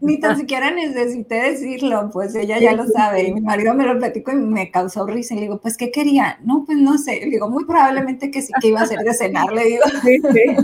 ni 0.00 0.18
tan 0.18 0.36
siquiera 0.36 0.70
necesité 0.70 1.36
decirlo, 1.36 2.10
pues 2.12 2.34
ella 2.34 2.58
ya 2.58 2.72
lo 2.72 2.86
sabe. 2.86 3.24
Y 3.24 3.34
mi 3.34 3.40
marido 3.40 3.74
me 3.74 3.86
lo 3.86 3.98
platicó 3.98 4.32
y 4.32 4.36
me 4.36 4.70
causó 4.70 5.06
risa. 5.06 5.34
Y 5.34 5.38
le 5.38 5.42
digo, 5.42 5.60
pues, 5.60 5.76
¿qué 5.76 5.90
quería? 5.90 6.38
No, 6.42 6.64
pues 6.64 6.78
no 6.78 6.98
sé. 6.98 7.20
Le 7.20 7.30
digo, 7.30 7.50
muy 7.50 7.64
probablemente 7.64 8.30
que 8.30 8.42
sí 8.42 8.52
que 8.60 8.68
iba 8.68 8.80
a 8.80 8.84
hacer 8.84 9.00
de 9.00 9.14
cenar, 9.14 9.52
le 9.52 9.64
digo. 9.64 9.82
Sí, 10.02 10.20
sí. 10.32 10.56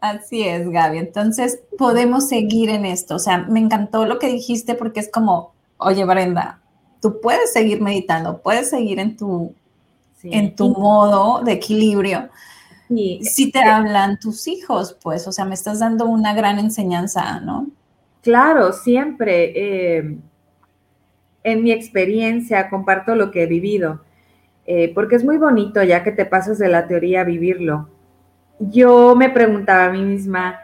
Así 0.00 0.42
es, 0.42 0.68
Gaby. 0.68 0.98
Entonces, 0.98 1.60
podemos 1.78 2.28
seguir 2.28 2.70
en 2.70 2.84
esto. 2.84 3.14
O 3.16 3.18
sea, 3.18 3.38
me 3.38 3.60
encantó 3.60 4.06
lo 4.06 4.18
que 4.18 4.28
dijiste 4.28 4.74
porque 4.74 5.00
es 5.00 5.10
como, 5.10 5.54
oye, 5.78 6.04
Brenda, 6.04 6.60
tú 7.06 7.20
puedes 7.20 7.52
seguir 7.52 7.80
meditando, 7.80 8.42
puedes 8.42 8.68
seguir 8.68 8.98
en 8.98 9.16
tu, 9.16 9.54
en 10.24 10.56
tu 10.56 10.70
modo 10.70 11.44
de 11.44 11.52
equilibrio. 11.52 12.30
Si 12.88 13.52
te 13.52 13.60
hablan 13.60 14.18
tus 14.18 14.48
hijos, 14.48 14.96
pues, 15.00 15.28
o 15.28 15.30
sea, 15.30 15.44
me 15.44 15.54
estás 15.54 15.78
dando 15.78 16.06
una 16.06 16.34
gran 16.34 16.58
enseñanza, 16.58 17.38
¿no? 17.38 17.68
Claro, 18.22 18.72
siempre. 18.72 19.52
Eh, 19.54 20.18
en 21.44 21.62
mi 21.62 21.70
experiencia 21.70 22.68
comparto 22.68 23.14
lo 23.14 23.30
que 23.30 23.44
he 23.44 23.46
vivido, 23.46 24.00
eh, 24.66 24.90
porque 24.92 25.14
es 25.14 25.24
muy 25.24 25.36
bonito 25.36 25.80
ya 25.84 26.02
que 26.02 26.10
te 26.10 26.26
pasas 26.26 26.58
de 26.58 26.68
la 26.68 26.88
teoría 26.88 27.20
a 27.20 27.24
vivirlo. 27.24 27.88
Yo 28.58 29.14
me 29.14 29.30
preguntaba 29.30 29.84
a 29.84 29.92
mí 29.92 30.02
misma, 30.02 30.58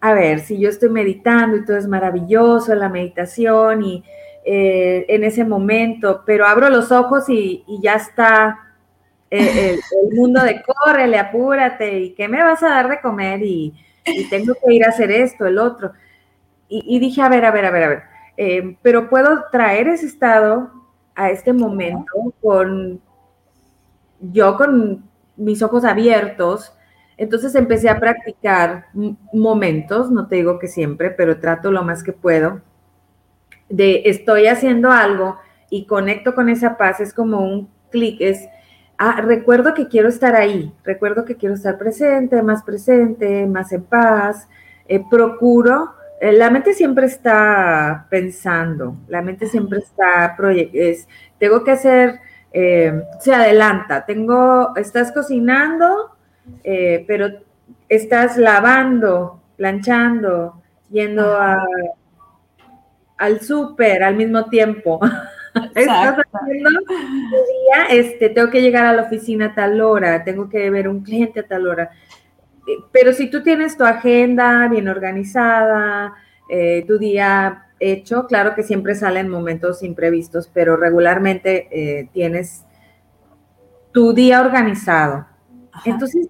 a 0.00 0.14
ver, 0.14 0.40
si 0.40 0.58
yo 0.58 0.70
estoy 0.70 0.88
meditando 0.88 1.58
y 1.58 1.66
todo 1.66 1.76
es 1.76 1.86
maravilloso, 1.86 2.74
la 2.74 2.88
meditación 2.88 3.82
y 3.82 4.04
eh, 4.44 5.06
en 5.08 5.22
ese 5.22 5.44
momento, 5.44 6.24
pero 6.26 6.46
abro 6.46 6.68
los 6.68 6.90
ojos 6.90 7.28
y, 7.28 7.64
ya 7.80 7.94
está 7.94 8.58
eh, 9.30 9.78
el, 10.02 10.16
mundo 10.16 10.42
de 10.42 10.60
córrele, 10.62 11.16
apúrate, 11.16 12.00
y 12.00 12.14
qué 12.14 12.26
me 12.26 12.42
vas 12.42 12.60
a 12.64 12.70
dar 12.70 12.88
de 12.88 13.00
comer, 13.00 13.40
y, 13.42 13.72
tengo 14.30 14.54
que 14.54 14.74
ir 14.74 14.84
a 14.84 14.88
hacer 14.88 15.12
esto, 15.12 15.46
el 15.46 15.58
otro. 15.58 15.92
Y, 16.68 16.98
dije, 16.98 17.22
a 17.22 17.28
ver, 17.28 17.44
a 17.44 17.50
ver, 17.52 17.66
a 17.66 17.70
ver, 17.70 17.82
a 17.84 17.88
ver, 17.88 18.02
eh, 18.36 18.76
pero 18.82 19.08
puedo 19.08 19.44
traer 19.52 19.88
ese 19.88 20.06
estado 20.06 20.72
a 21.14 21.30
este 21.30 21.52
momento 21.52 22.34
con 22.40 23.00
yo 24.20 24.56
con 24.56 25.04
mis 25.36 25.62
ojos 25.62 25.84
abiertos. 25.84 26.72
Entonces 27.18 27.54
empecé 27.54 27.90
a 27.90 28.00
practicar 28.00 28.86
momentos, 29.32 30.10
no 30.10 30.26
te 30.28 30.36
digo 30.36 30.58
que 30.58 30.66
siempre, 30.68 31.10
pero 31.10 31.38
trato 31.38 31.70
lo 31.70 31.82
más 31.84 32.02
que 32.02 32.12
puedo 32.12 32.62
de 33.72 34.02
estoy 34.04 34.46
haciendo 34.48 34.90
algo 34.90 35.38
y 35.70 35.86
conecto 35.86 36.34
con 36.34 36.50
esa 36.50 36.76
paz, 36.76 37.00
es 37.00 37.14
como 37.14 37.40
un 37.40 37.70
clic, 37.90 38.20
es, 38.20 38.46
ah, 38.98 39.22
recuerdo 39.22 39.72
que 39.72 39.88
quiero 39.88 40.10
estar 40.10 40.36
ahí, 40.36 40.70
recuerdo 40.84 41.24
que 41.24 41.36
quiero 41.36 41.54
estar 41.54 41.78
presente, 41.78 42.42
más 42.42 42.62
presente, 42.62 43.46
más 43.46 43.72
en 43.72 43.82
paz, 43.84 44.46
eh, 44.86 45.02
procuro, 45.10 45.94
eh, 46.20 46.32
la 46.32 46.50
mente 46.50 46.74
siempre 46.74 47.06
está 47.06 48.06
pensando, 48.10 48.96
la 49.08 49.22
mente 49.22 49.46
siempre 49.46 49.78
está, 49.78 50.36
es, 50.74 51.08
tengo 51.38 51.64
que 51.64 51.70
hacer, 51.70 52.20
eh, 52.52 53.02
se 53.20 53.34
adelanta, 53.34 54.04
tengo, 54.04 54.76
estás 54.76 55.12
cocinando, 55.12 56.10
pero 56.62 57.28
estás 57.88 58.36
lavando, 58.36 59.40
planchando, 59.56 60.60
yendo 60.90 61.36
a 61.38 61.64
al 63.22 63.40
súper 63.40 64.02
al 64.02 64.16
mismo 64.16 64.46
tiempo. 64.46 65.00
Estás 65.74 66.16
haciendo 66.32 66.70
día, 66.70 67.86
este, 67.90 68.30
tengo 68.30 68.50
que 68.50 68.62
llegar 68.62 68.86
a 68.86 68.92
la 68.94 69.02
oficina 69.02 69.46
a 69.46 69.54
tal 69.54 69.80
hora, 69.80 70.24
tengo 70.24 70.48
que 70.48 70.70
ver 70.70 70.88
un 70.88 71.02
cliente 71.02 71.40
a 71.40 71.46
tal 71.46 71.68
hora. 71.68 71.90
Eh, 72.66 72.78
pero 72.90 73.12
si 73.12 73.30
tú 73.30 73.42
tienes 73.42 73.76
tu 73.76 73.84
agenda 73.84 74.66
bien 74.68 74.88
organizada, 74.88 76.14
eh, 76.48 76.84
tu 76.88 76.98
día 76.98 77.66
hecho, 77.78 78.26
claro 78.26 78.54
que 78.54 78.62
siempre 78.62 78.94
salen 78.94 79.28
momentos 79.28 79.82
imprevistos, 79.82 80.50
pero 80.52 80.76
regularmente 80.76 81.68
eh, 81.70 82.08
tienes 82.12 82.64
tu 83.92 84.14
día 84.14 84.40
organizado. 84.40 85.26
Entonces, 85.84 86.28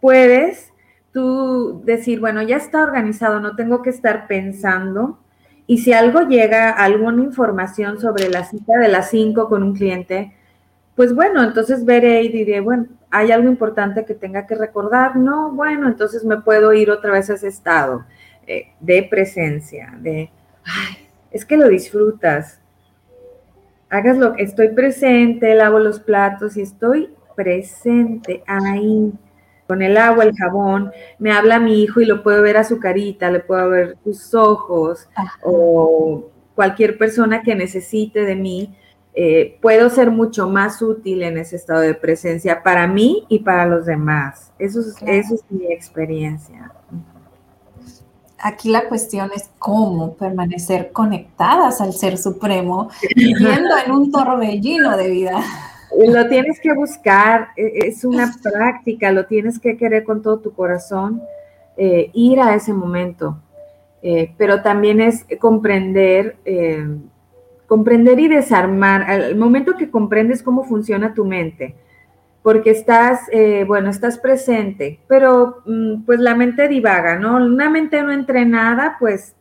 puedes 0.00 0.72
tú 1.12 1.82
decir, 1.84 2.20
bueno, 2.20 2.42
ya 2.42 2.58
está 2.58 2.82
organizado, 2.82 3.40
no 3.40 3.56
tengo 3.56 3.82
que 3.82 3.90
estar 3.90 4.26
pensando. 4.26 5.18
Y 5.66 5.78
si 5.78 5.92
algo 5.92 6.20
llega, 6.22 6.70
alguna 6.70 7.22
información 7.22 8.00
sobre 8.00 8.28
la 8.28 8.44
cita 8.44 8.78
de 8.78 8.88
las 8.88 9.10
5 9.10 9.48
con 9.48 9.62
un 9.62 9.74
cliente, 9.74 10.32
pues 10.94 11.14
bueno, 11.14 11.42
entonces 11.42 11.84
veré 11.84 12.22
y 12.22 12.28
diré, 12.28 12.60
bueno, 12.60 12.86
hay 13.10 13.32
algo 13.32 13.48
importante 13.48 14.04
que 14.04 14.14
tenga 14.14 14.46
que 14.46 14.54
recordar, 14.54 15.16
no, 15.16 15.52
bueno, 15.52 15.88
entonces 15.88 16.24
me 16.24 16.40
puedo 16.40 16.72
ir 16.72 16.90
otra 16.90 17.12
vez 17.12 17.28
a 17.30 17.34
ese 17.34 17.48
estado 17.48 18.04
eh, 18.46 18.68
de 18.80 19.02
presencia, 19.02 19.94
de, 20.00 20.30
ay, 20.64 21.08
es 21.30 21.44
que 21.44 21.56
lo 21.56 21.68
disfrutas. 21.68 22.60
Hagas 23.90 24.16
lo 24.18 24.34
que 24.34 24.42
estoy 24.42 24.68
presente, 24.68 25.54
lavo 25.54 25.78
los 25.78 26.00
platos 26.00 26.56
y 26.56 26.62
estoy 26.62 27.10
presente 27.36 28.42
ahí 28.46 29.12
con 29.66 29.82
el 29.82 29.96
agua, 29.96 30.24
el 30.24 30.34
jabón, 30.36 30.92
me 31.18 31.32
habla 31.32 31.58
mi 31.58 31.82
hijo 31.82 32.00
y 32.00 32.06
lo 32.06 32.22
puedo 32.22 32.42
ver 32.42 32.56
a 32.56 32.64
su 32.64 32.78
carita, 32.78 33.30
le 33.30 33.40
puedo 33.40 33.68
ver 33.70 33.96
sus 34.04 34.34
ojos 34.34 35.08
o 35.42 36.30
cualquier 36.54 36.98
persona 36.98 37.42
que 37.42 37.54
necesite 37.54 38.24
de 38.24 38.34
mí, 38.34 38.76
eh, 39.14 39.58
puedo 39.62 39.88
ser 39.88 40.10
mucho 40.10 40.48
más 40.48 40.82
útil 40.82 41.22
en 41.22 41.38
ese 41.38 41.56
estado 41.56 41.80
de 41.80 41.94
presencia 41.94 42.62
para 42.62 42.86
mí 42.86 43.24
y 43.28 43.38
para 43.38 43.66
los 43.66 43.86
demás. 43.86 44.52
Eso 44.58 44.80
es, 44.80 44.94
eso 45.06 45.34
es 45.34 45.44
mi 45.48 45.72
experiencia. 45.72 46.70
Aquí 48.38 48.68
la 48.68 48.86
cuestión 48.88 49.30
es 49.34 49.48
cómo 49.58 50.14
permanecer 50.14 50.92
conectadas 50.92 51.80
al 51.80 51.94
Ser 51.94 52.18
Supremo, 52.18 52.90
viviendo 53.14 53.70
en 53.84 53.92
un 53.92 54.12
torbellino 54.12 54.96
de 54.96 55.10
vida. 55.10 55.42
Lo 56.08 56.28
tienes 56.28 56.60
que 56.60 56.72
buscar, 56.72 57.48
e, 57.56 57.86
es 57.86 58.04
una 58.04 58.32
práctica, 58.42 59.12
lo 59.12 59.26
tienes 59.26 59.58
que 59.58 59.76
querer 59.76 60.04
con 60.04 60.22
todo 60.22 60.38
tu 60.40 60.52
corazón, 60.52 61.22
eh, 61.76 62.10
ir 62.14 62.40
a 62.40 62.54
ese 62.54 62.72
momento, 62.72 63.38
eh, 64.02 64.32
pero 64.38 64.62
también 64.62 65.00
es 65.00 65.26
comprender, 65.38 66.36
eh, 66.44 66.86
comprender 67.66 68.18
y 68.18 68.28
desarmar, 68.28 69.02
al 69.02 69.36
momento 69.36 69.76
que 69.76 69.90
comprendes 69.90 70.42
cómo 70.42 70.64
funciona 70.64 71.12
tu 71.12 71.26
mente, 71.26 71.74
porque 72.42 72.70
estás, 72.70 73.20
bueno, 73.66 73.90
estás 73.90 74.18
presente, 74.18 75.00
pero 75.08 75.62
mm, 75.66 76.04
pues 76.04 76.20
la 76.20 76.34
mente 76.34 76.68
divaga, 76.68 77.16
¿no? 77.16 77.36
Una 77.36 77.68
mente 77.68 78.00
no 78.02 78.12
entrenada, 78.12 78.96
pues 79.00 79.35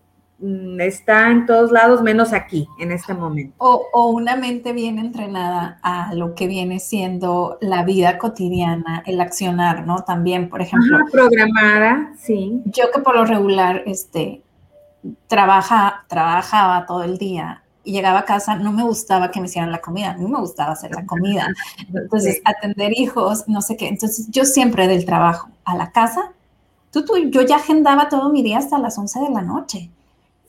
está 0.80 1.32
en 1.32 1.46
todos 1.46 1.72
lados 1.72 2.02
menos 2.02 2.34
aquí, 2.34 2.68
en 2.80 2.92
este 2.92 3.14
momento. 3.14 3.56
O, 3.58 4.10
una 4.10 4.36
mente 4.36 4.74
bien 4.74 5.00
entrenada 5.00 5.80
a 5.82 6.14
lo 6.14 6.36
que 6.36 6.48
viene 6.48 6.80
siendo 6.80 7.58
la 7.62 7.84
vida 7.84 8.18
cotidiana, 8.18 9.04
el 9.06 9.22
accionar, 9.22 9.86
¿no? 9.86 10.04
También, 10.04 10.50
por 10.50 10.62
ejemplo. 10.62 10.98
programada, 11.12 12.14
sí. 12.18 12.62
Yo 12.66 12.92
que 12.92 13.00
por 13.00 13.16
lo 13.16 13.26
regular, 13.26 13.84
este, 13.86 14.42
trabaja, 15.28 16.06
trabajaba 16.08 16.86
todo 16.86 17.04
el 17.04 17.18
día 17.18 17.64
y 17.84 17.94
llegaba 17.94 18.20
a 18.20 18.26
casa, 18.26 18.56
no 18.56 18.74
me 18.74 18.84
gustaba 18.84 19.32
que 19.32 19.40
me 19.40 19.46
hicieran 19.46 19.72
la 19.72 19.80
comida, 19.80 20.12
a 20.12 20.18
mí 20.18 20.26
me 20.28 20.40
gustaba 20.40 20.74
hacer 20.74 20.92
la 20.92 21.06
comida. 21.06 21.48
Entonces, 21.94 22.42
atender 22.44 22.92
hijos, 22.94 23.48
no 23.48 23.62
sé 23.62 23.78
qué. 23.78 23.88
Entonces, 23.88 24.28
yo 24.32 24.44
siempre 24.44 24.88
del 24.88 25.06
trabajo 25.06 25.50
a 25.64 25.78
la 25.78 25.92
casa, 25.92 26.34
tú, 26.92 27.06
tú, 27.06 27.14
yo 27.30 27.44
ya 27.44 27.58
agendaba 27.58 28.10
todo 28.10 28.32
mi 28.32 28.42
día 28.42 28.58
hasta 28.58 28.80
las 28.80 28.98
11 28.98 29.20
de 29.20 29.30
la 29.30 29.42
noche. 29.42 29.92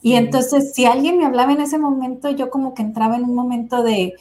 Y 0.01 0.13
entonces, 0.13 0.73
si 0.73 0.85
alguien 0.85 1.17
me 1.17 1.25
hablaba 1.25 1.51
en 1.51 1.61
ese 1.61 1.77
momento, 1.77 2.29
yo 2.29 2.49
como 2.49 2.73
que 2.73 2.81
entraba 2.81 3.15
en 3.17 3.23
un 3.23 3.35
momento 3.35 3.83
de 3.83 4.13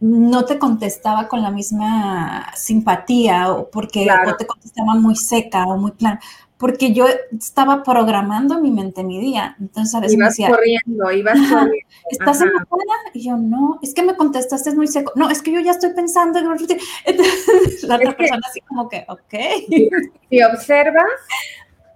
no 0.00 0.44
te 0.44 0.58
contestaba 0.58 1.28
con 1.28 1.42
la 1.42 1.50
misma 1.50 2.52
simpatía 2.54 3.50
o 3.50 3.70
porque 3.70 4.06
te 4.38 4.46
contestaba 4.46 4.94
muy 4.96 5.16
seca 5.16 5.66
o 5.66 5.78
muy 5.78 5.92
plan, 5.92 6.18
porque 6.58 6.92
yo 6.92 7.06
estaba 7.38 7.82
programando 7.82 8.60
mi 8.60 8.70
mente, 8.70 9.02
mi 9.02 9.18
día. 9.20 9.56
Entonces 9.60 9.94
a 9.94 10.00
veces 10.00 10.14
ibas 10.14 10.26
me 10.26 10.28
decía, 10.30 10.48
corriendo, 10.48 11.10
ibas 11.10 11.38
corriendo. 11.38 11.88
¿Estás 12.10 12.40
enojada? 12.42 12.94
Y 13.12 13.24
yo, 13.24 13.36
no, 13.36 13.78
es 13.82 13.94
que 13.94 14.02
me 14.02 14.14
contestaste 14.16 14.70
es 14.70 14.76
muy 14.76 14.86
seco. 14.86 15.12
No, 15.16 15.30
es 15.30 15.42
que 15.42 15.52
yo 15.52 15.60
ya 15.60 15.72
estoy 15.72 15.94
pensando 15.94 16.38
en... 16.38 16.46
Entonces, 17.04 17.82
la 17.82 17.96
otra 17.96 18.16
persona 18.16 18.40
así 18.48 18.60
como 18.60 18.88
que, 18.88 19.04
ok. 19.08 19.34
Si 20.30 20.42
observas, 20.42 21.04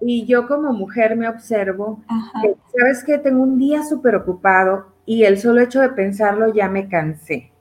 y 0.01 0.25
yo 0.25 0.47
como 0.47 0.71
mujer 0.71 1.15
me 1.15 1.27
observo, 1.27 2.01
sabes 2.77 3.03
que 3.03 3.17
tengo 3.17 3.43
un 3.43 3.57
día 3.57 3.83
súper 3.83 4.15
ocupado 4.15 4.87
y 5.05 5.23
el 5.23 5.39
solo 5.39 5.61
hecho 5.61 5.81
de 5.81 5.89
pensarlo 5.89 6.53
ya 6.53 6.69
me 6.69 6.87
cansé. 6.87 7.51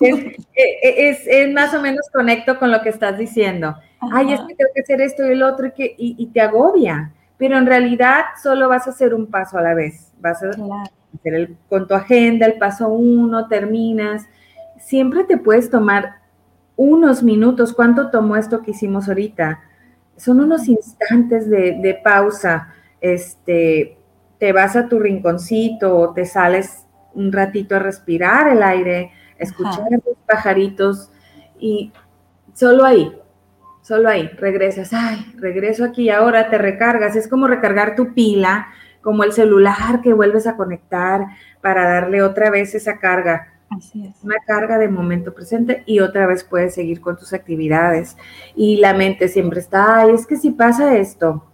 E, 0.00 0.36
e, 0.54 1.10
es, 1.10 1.54
más 1.54 1.72
o 1.74 1.80
menos 1.80 2.08
conecto 2.12 2.58
con 2.58 2.70
lo 2.70 2.82
que 2.82 2.90
estás 2.90 3.16
diciendo. 3.16 3.76
Ay, 4.12 4.32
es 4.32 4.40
que 4.40 4.54
tengo 4.54 4.70
que 4.74 4.80
hacer 4.80 5.00
esto 5.00 5.24
y 5.24 5.30
el 5.30 5.42
otro 5.42 5.68
y, 5.68 5.70
que, 5.72 5.94
y, 5.96 6.26
te 6.26 6.40
agobia, 6.40 7.12
pero 7.38 7.56
en 7.56 7.66
realidad 7.66 8.24
solo 8.42 8.68
vas 8.68 8.86
a 8.86 8.90
hacer 8.90 9.14
un 9.14 9.28
paso 9.28 9.58
a 9.58 9.62
la 9.62 9.74
vez. 9.74 10.12
Vas 10.20 10.42
a 10.42 10.50
hacer 10.50 11.34
el, 11.34 11.56
con 11.68 11.86
tu 11.86 11.94
agenda 11.94 12.46
el 12.46 12.58
paso 12.58 12.88
uno, 12.88 13.48
terminas. 13.48 14.26
Siempre 14.78 15.24
te 15.24 15.38
puedes 15.38 15.70
tomar 15.70 16.16
unos 16.76 17.22
minutos. 17.22 17.72
¿Cuánto 17.72 18.10
tomó 18.10 18.36
esto 18.36 18.62
que 18.62 18.72
hicimos 18.72 19.08
ahorita? 19.08 19.60
Son 20.22 20.40
unos 20.40 20.68
instantes 20.68 21.50
de, 21.50 22.00
pausa. 22.04 22.72
Este, 23.00 23.98
te 24.38 24.52
vas 24.52 24.76
a 24.76 24.88
tu 24.88 25.00
rinconcito 25.00 25.98
o 25.98 26.12
te 26.14 26.26
sales 26.26 26.86
un 27.12 27.32
ratito 27.32 27.74
a 27.74 27.80
respirar 27.80 28.48
el 28.48 28.62
aire, 28.62 29.10
escuchar 29.36 29.80
a 29.80 29.96
los 29.96 30.16
pajaritos 30.24 31.10
y 31.58 31.92
solo 32.54 32.84
ahí, 32.84 33.12
solo 33.82 34.08
ahí, 34.08 34.28
regresas, 34.28 34.92
ay, 34.92 35.34
regreso 35.38 35.84
aquí 35.84 36.08
ahora, 36.08 36.50
te 36.50 36.58
recargas, 36.58 37.16
es 37.16 37.26
como 37.26 37.48
recargar 37.48 37.96
tu 37.96 38.14
pila, 38.14 38.68
como 39.00 39.24
el 39.24 39.32
celular 39.32 40.02
que 40.02 40.14
vuelves 40.14 40.46
a 40.46 40.56
conectar 40.56 41.26
para 41.60 41.84
darle 41.84 42.22
otra 42.22 42.48
vez 42.48 42.76
esa 42.76 43.00
carga. 43.00 43.51
Una 44.22 44.36
carga 44.46 44.78
de 44.78 44.88
momento 44.88 45.32
presente 45.32 45.82
y 45.86 46.00
otra 46.00 46.26
vez 46.26 46.44
puedes 46.44 46.74
seguir 46.74 47.00
con 47.00 47.16
tus 47.16 47.32
actividades. 47.32 48.16
Y 48.54 48.76
la 48.76 48.94
mente 48.94 49.28
siempre 49.28 49.60
está, 49.60 50.00
ay, 50.00 50.12
es 50.12 50.26
que 50.26 50.36
si 50.36 50.50
pasa 50.50 50.96
esto, 50.96 51.44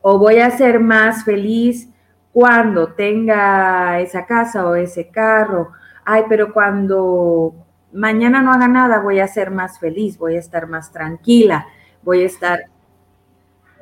o 0.00 0.18
voy 0.18 0.38
a 0.38 0.50
ser 0.50 0.80
más 0.80 1.24
feliz 1.24 1.88
cuando 2.32 2.88
tenga 2.92 4.00
esa 4.00 4.26
casa 4.26 4.66
o 4.66 4.74
ese 4.74 5.08
carro, 5.08 5.72
ay, 6.04 6.24
pero 6.28 6.52
cuando 6.52 7.54
mañana 7.92 8.42
no 8.42 8.52
haga 8.52 8.68
nada 8.68 9.00
voy 9.00 9.20
a 9.20 9.28
ser 9.28 9.50
más 9.50 9.78
feliz, 9.78 10.18
voy 10.18 10.36
a 10.36 10.40
estar 10.40 10.66
más 10.66 10.90
tranquila, 10.90 11.66
voy 12.02 12.22
a 12.22 12.26
estar, 12.26 12.60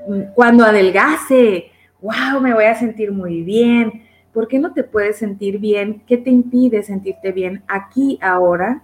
mm, 0.09 0.33
cuando 0.35 0.65
adelgase, 0.65 1.71
wow, 2.01 2.41
me 2.41 2.53
voy 2.53 2.65
a 2.65 2.75
sentir 2.75 3.13
muy 3.13 3.43
bien 3.43 4.10
¿Por 4.33 4.47
qué 4.47 4.61
no 4.61 4.73
te 4.73 4.85
puedes 4.85 5.17
sentir 5.19 5.59
bien? 5.59 6.03
¿Qué 6.07 6.17
te 6.17 6.31
impide 6.31 6.83
sentirte 6.83 7.33
bien 7.33 7.65
aquí, 7.67 8.19
ahora? 8.23 8.83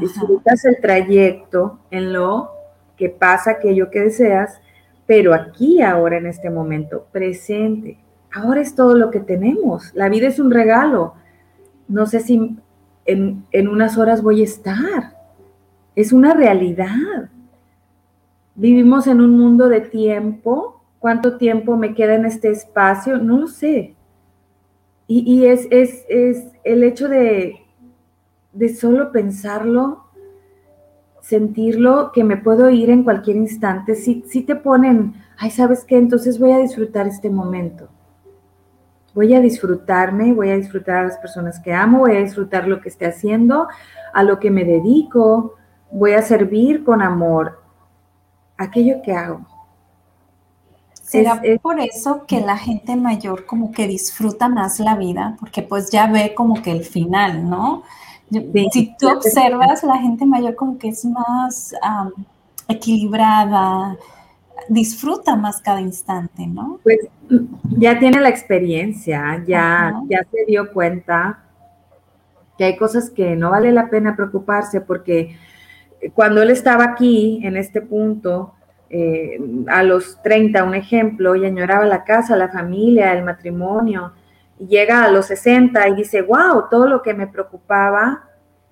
Disfrutas 0.00 0.64
el 0.64 0.80
trayecto 0.80 1.78
en 1.90 2.12
lo 2.12 2.50
que 2.96 3.08
pasa, 3.08 3.52
aquello 3.52 3.90
que 3.90 4.00
deseas, 4.00 4.60
pero 5.06 5.34
aquí, 5.34 5.80
ahora, 5.80 6.18
en 6.18 6.26
este 6.26 6.50
momento, 6.50 7.06
presente. 7.12 7.96
Ahora 8.32 8.60
es 8.60 8.74
todo 8.74 8.94
lo 8.94 9.10
que 9.10 9.20
tenemos. 9.20 9.94
La 9.94 10.08
vida 10.08 10.26
es 10.26 10.38
un 10.38 10.50
regalo. 10.50 11.14
No 11.86 12.06
sé 12.06 12.20
si 12.20 12.58
en, 13.06 13.44
en 13.52 13.68
unas 13.68 13.96
horas 13.96 14.20
voy 14.20 14.42
a 14.42 14.44
estar. 14.44 15.16
Es 15.94 16.12
una 16.12 16.34
realidad. 16.34 17.30
Vivimos 18.56 19.06
en 19.06 19.20
un 19.20 19.38
mundo 19.38 19.68
de 19.68 19.80
tiempo. 19.80 20.82
¿Cuánto 20.98 21.38
tiempo 21.38 21.76
me 21.76 21.94
queda 21.94 22.16
en 22.16 22.26
este 22.26 22.50
espacio? 22.50 23.16
No 23.16 23.38
lo 23.38 23.46
sé 23.46 23.94
y, 25.10 25.46
es, 25.46 25.66
es, 25.70 26.04
el 26.64 26.84
hecho 26.84 27.08
de, 27.08 27.54
de 28.52 28.68
solo 28.68 29.10
pensarlo, 29.10 30.04
sentirlo, 31.22 32.12
que 32.12 32.24
me 32.24 32.36
puedo 32.36 32.68
ir 32.68 32.90
en 32.90 33.04
cualquier 33.04 33.36
instante, 33.36 33.94
si, 33.94 34.22
si 34.26 34.42
te 34.42 34.54
ponen, 34.54 35.14
ay, 35.38 35.50
¿sabes 35.50 35.84
qué? 35.84 35.96
Entonces 35.96 36.38
voy 36.38 36.52
a 36.52 36.58
disfrutar 36.58 37.06
este 37.06 37.30
momento. 37.30 37.88
Voy 39.14 39.34
a 39.34 39.40
disfrutarme, 39.40 40.34
voy 40.34 40.50
a 40.50 40.56
disfrutar 40.56 40.96
a 40.96 41.04
las 41.04 41.16
personas 41.16 41.58
que 41.58 41.72
amo, 41.72 42.00
voy 42.00 42.16
a 42.16 42.20
disfrutar 42.20 42.68
lo 42.68 42.82
que 42.82 42.90
esté 42.90 43.06
haciendo, 43.06 43.66
a 44.12 44.22
lo 44.22 44.38
que 44.38 44.50
me 44.50 44.64
dedico, 44.64 45.54
voy 45.90 46.12
a 46.12 46.22
servir 46.22 46.84
con 46.84 47.00
amor 47.00 47.62
aquello 48.58 49.00
que 49.02 49.12
hago. 49.12 49.57
¿Será 51.08 51.40
por 51.62 51.80
eso 51.80 52.26
que 52.26 52.42
la 52.42 52.58
gente 52.58 52.94
mayor 52.94 53.46
como 53.46 53.72
que 53.72 53.86
disfruta 53.86 54.48
más 54.48 54.78
la 54.78 54.94
vida? 54.94 55.36
Porque 55.40 55.62
pues 55.62 55.90
ya 55.90 56.06
ve 56.06 56.34
como 56.34 56.62
que 56.62 56.70
el 56.70 56.84
final, 56.84 57.48
¿no? 57.48 57.82
si 58.70 58.94
tú 58.98 59.08
observas, 59.08 59.82
la 59.84 59.96
gente 59.96 60.26
mayor 60.26 60.54
como 60.54 60.76
que 60.76 60.88
es 60.88 61.02
más 61.06 61.74
equilibrada, 62.68 63.96
disfruta 64.68 65.34
más 65.34 65.62
cada 65.62 65.80
instante, 65.80 66.46
¿no? 66.46 66.78
Pues 66.82 66.98
ya 67.78 67.98
tiene 67.98 68.20
la 68.20 68.28
experiencia, 68.28 69.42
ya, 69.46 69.98
ya 70.10 70.26
se 70.30 70.44
dio 70.46 70.70
cuenta 70.72 71.38
que 72.58 72.64
hay 72.64 72.76
cosas 72.76 73.08
que 73.08 73.34
no 73.34 73.50
vale 73.50 73.72
la 73.72 73.88
pena 73.88 74.14
preocuparse 74.14 74.82
porque 74.82 75.36
cuando 76.12 76.42
él 76.42 76.50
estaba 76.50 76.84
aquí, 76.84 77.40
en 77.44 77.56
este 77.56 77.80
punto, 77.80 78.52
eh, 78.90 79.38
a 79.68 79.82
los 79.82 80.22
30, 80.22 80.64
un 80.64 80.74
ejemplo, 80.74 81.36
y 81.36 81.44
añoraba 81.44 81.84
la 81.84 82.04
casa, 82.04 82.36
la 82.36 82.48
familia, 82.48 83.12
el 83.12 83.22
matrimonio, 83.22 84.12
y 84.58 84.66
llega 84.66 85.04
a 85.04 85.10
los 85.10 85.26
60 85.26 85.88
y 85.88 85.94
dice, 85.94 86.22
wow, 86.22 86.64
todo 86.70 86.88
lo 86.88 87.02
que 87.02 87.12
me 87.12 87.26
preocupaba, 87.26 88.24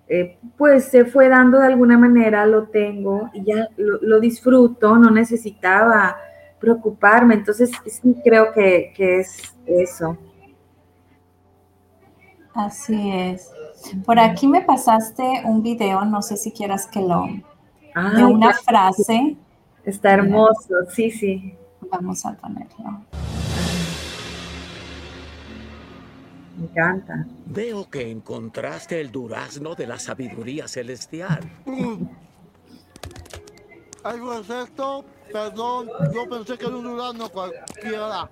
eh, 0.08 0.38
pues 0.56 0.86
se 0.86 1.04
fue 1.04 1.28
dando 1.28 1.58
de 1.58 1.66
alguna 1.66 1.98
manera, 1.98 2.46
lo 2.46 2.68
tengo 2.68 3.28
y 3.34 3.44
ya 3.44 3.68
lo, 3.76 4.20
disfruto, 4.20 4.96
no 4.96 5.10
necesitaba 5.10 6.16
preocuparme, 6.60 7.34
entonces 7.34 7.70
sí 7.86 8.16
creo 8.24 8.52
que, 8.52 8.94
es 8.96 9.54
eso. 9.66 10.16
Así 12.54 13.12
es. 13.12 13.50
Por 14.06 14.18
aquí 14.18 14.46
me 14.46 14.62
pasaste 14.62 15.42
un 15.44 15.62
video, 15.62 16.04
no 16.06 16.22
sé 16.22 16.38
si 16.38 16.52
quieras 16.52 16.86
que 16.86 17.00
lo... 17.00 17.26
de 18.16 18.24
una 18.24 18.54
frase 18.54 19.36
Está 19.86 20.14
hermoso, 20.14 20.74
sí, 20.90 21.12
sí. 21.12 21.54
Vamos 21.90 22.26
a 22.26 22.34
ponerlo. 22.34 23.04
Me 26.58 26.64
encanta. 26.64 27.24
Veo 27.46 27.88
que 27.88 28.10
encontraste 28.10 29.00
el 29.00 29.12
durazno 29.12 29.76
de 29.76 29.86
la 29.86 30.00
sabiduría 30.00 30.66
celestial. 30.66 31.40
¿Algo 34.02 34.34
es 34.34 34.50
esto? 34.50 35.04
Perdón, 35.32 35.88
yo 36.12 36.28
pensé 36.28 36.58
que 36.58 36.66
era 36.66 36.76
un 36.76 36.84
durazno 36.84 37.28
cualquiera. 37.28 38.28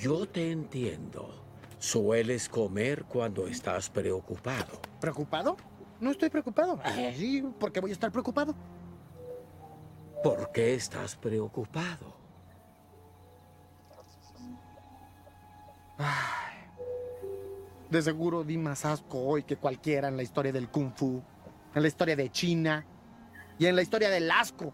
Yo 0.00 0.26
te 0.26 0.50
entiendo. 0.50 1.34
Sueles 1.78 2.48
comer 2.48 3.04
cuando 3.04 3.46
estás 3.46 3.90
preocupado. 3.90 4.80
¿Preocupado? 5.00 5.56
No 6.00 6.12
estoy 6.12 6.30
preocupado. 6.30 6.80
Sí, 7.14 7.44
¿por 7.58 7.72
qué 7.72 7.80
voy 7.80 7.90
a 7.90 7.92
estar 7.92 8.10
preocupado? 8.10 8.54
¿Por 10.22 10.50
qué 10.52 10.74
estás 10.74 11.16
preocupado? 11.16 12.18
de 17.90 18.02
seguro 18.02 18.44
di 18.44 18.58
más 18.58 18.84
asco 18.84 19.18
hoy 19.18 19.42
que 19.42 19.56
cualquiera 19.56 20.08
en 20.08 20.16
la 20.16 20.22
historia 20.22 20.52
del 20.52 20.68
Kung 20.68 20.92
Fu, 20.94 21.22
en 21.74 21.82
la 21.82 21.88
historia 21.88 22.16
de 22.16 22.30
China 22.30 22.84
y 23.58 23.66
en 23.66 23.74
la 23.74 23.82
historia 23.82 24.10
del 24.10 24.30
asco. 24.30 24.72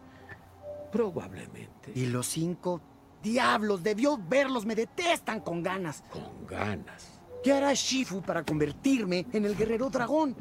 Probablemente. 0.91 1.93
Y 1.95 2.07
los 2.07 2.27
cinco 2.27 2.81
diablos, 3.23 3.83
debió 3.83 4.19
verlos, 4.19 4.67
me 4.67 4.75
detestan 4.75 5.41
con 5.41 5.63
ganas. 5.63 6.03
Con 6.11 6.47
ganas. 6.47 7.21
¿Qué 7.43 7.53
hará 7.53 7.73
Shifu 7.75 8.23
para 8.23 8.45
convertirme 8.45 9.27
en 9.33 9.45
el 9.45 9.57
guerrero 9.57 9.91
dragón? 9.91 10.37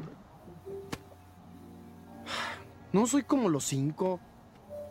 No 2.92 3.06
soy 3.06 3.24
como 3.24 3.48
los 3.48 3.64
cinco. 3.64 4.20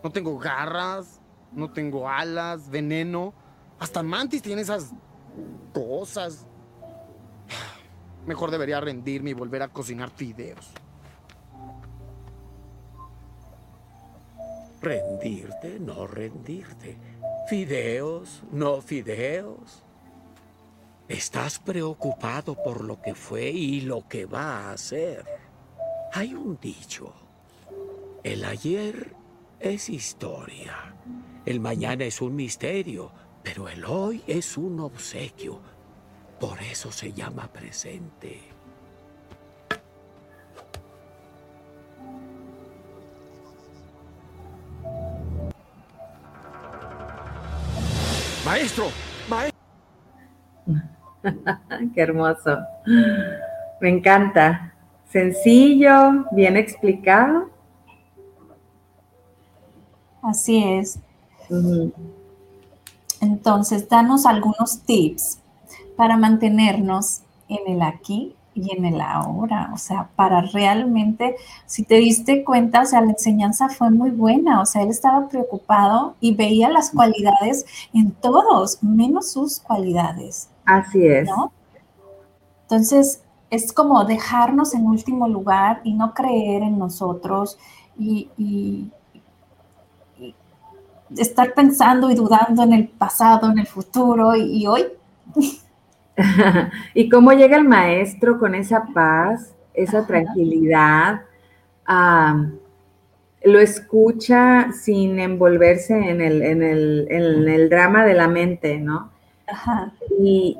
No 0.04 0.12
tengo 0.12 0.38
garras, 0.38 1.22
no 1.54 1.72
tengo 1.72 2.10
alas, 2.10 2.70
veneno. 2.70 3.34
Hasta 3.80 4.04
Mantis 4.04 4.42
tiene 4.42 4.62
esas 4.62 4.92
cosas. 5.74 6.46
Mejor 8.26 8.52
debería 8.52 8.80
rendirme 8.80 9.32
y 9.32 9.34
volver 9.34 9.64
a 9.64 9.70
cocinar 9.70 10.10
fideos. 10.10 10.72
Rendirte, 14.82 15.80
no 15.80 16.06
rendirte. 16.08 16.98
Fideos, 17.48 18.44
no 18.52 18.82
fideos. 18.82 19.84
Estás 21.08 21.60
preocupado 21.60 22.56
por 22.62 22.84
lo 22.84 23.02
que 23.02 23.16
fue 23.16 23.50
y 23.50 23.82
lo 23.82 24.08
que 24.08 24.26
va 24.26 24.72
a 24.72 24.78
ser. 24.78 25.26
Hay 26.14 26.34
un 26.34 26.58
dicho. 26.60 27.14
El 28.24 28.46
ayer 28.46 29.14
es 29.64 29.90
historia. 29.90 30.94
El 31.46 31.60
mañana 31.62 32.04
es 32.04 32.22
un 32.22 32.36
misterio, 32.36 33.12
pero 33.42 33.70
el 33.70 33.86
hoy 33.86 34.22
es 34.28 34.58
un 34.58 34.80
obsequio. 34.82 35.60
Por 36.40 36.62
eso 36.62 36.92
se 36.92 37.14
llama 37.14 37.48
presente. 37.48 38.42
Maestro, 48.46 48.88
maestro. 49.30 49.60
Qué 51.96 52.02
hermoso. 52.02 52.58
Me 53.80 53.90
encanta. 53.90 54.74
Sencillo, 55.10 56.26
bien 56.32 56.58
explicado 56.58 57.53
Así 60.24 60.64
es. 60.64 61.00
Entonces, 63.20 63.88
danos 63.88 64.26
algunos 64.26 64.80
tips 64.82 65.40
para 65.96 66.18
mantenernos 66.18 67.22
en 67.50 67.74
el 67.74 67.82
aquí 67.82 68.36
y 68.56 68.76
en 68.76 68.86
el 68.86 69.02
ahora, 69.02 69.72
o 69.74 69.78
sea, 69.78 70.10
para 70.16 70.42
realmente, 70.42 71.36
si 71.66 71.84
te 71.84 71.96
diste 71.96 72.44
cuenta, 72.44 72.82
o 72.82 72.86
sea, 72.86 73.02
la 73.02 73.12
enseñanza 73.12 73.68
fue 73.68 73.90
muy 73.90 74.12
buena, 74.12 74.62
o 74.62 74.66
sea, 74.66 74.84
él 74.84 74.90
estaba 74.90 75.28
preocupado 75.28 76.16
y 76.20 76.36
veía 76.36 76.70
las 76.70 76.92
cualidades 76.92 77.66
en 77.94 78.12
todos, 78.12 78.82
menos 78.84 79.32
sus 79.32 79.60
cualidades. 79.60 80.50
Así 80.66 81.06
es. 81.06 81.30
Entonces, 82.64 83.22
es 83.50 83.74
como 83.74 84.04
dejarnos 84.06 84.74
en 84.74 84.86
último 84.86 85.28
lugar 85.28 85.82
y 85.84 85.94
no 85.94 86.14
creer 86.14 86.62
en 86.64 86.78
nosotros 86.78 87.58
y 87.98 88.90
estar 91.18 91.54
pensando 91.54 92.10
y 92.10 92.16
dudando 92.16 92.64
en 92.64 92.74
el 92.74 92.88
pasado, 92.88 93.52
en 93.52 93.60
el 93.60 93.68
futuro 93.68 94.36
y, 94.36 94.66
hoy. 94.68 94.86
y 96.94 97.10
cómo 97.10 97.32
llega 97.34 97.58
el 97.58 97.68
maestro 97.68 98.40
con 98.40 98.56
esa 98.56 98.86
paz, 98.94 99.54
esa 99.74 100.06
tranquilidad, 100.06 101.22
lo 103.44 103.60
escucha 103.60 104.72
sin 104.72 105.20
envolverse 105.20 105.94
en 105.94 106.22
el, 106.22 106.42
en 106.42 106.64
el, 106.64 107.70
drama 107.70 108.06
de 108.06 108.14
la 108.14 108.28
mente, 108.28 108.80
¿no? 108.80 109.12
Y, 110.20 110.58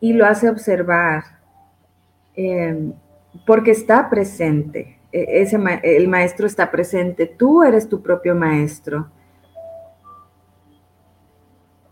lo 0.00 0.26
hace 0.26 0.48
observar, 0.48 1.24
em, 2.34 2.92
porque 3.46 3.72
está 3.72 4.08
presente. 4.10 4.97
E, 5.12 5.42
ese, 5.42 5.58
el 5.82 6.08
maestro 6.08 6.46
está 6.46 6.70
presente, 6.70 7.26
tú 7.26 7.62
eres 7.62 7.88
tu 7.88 8.02
propio 8.02 8.34
maestro. 8.34 9.08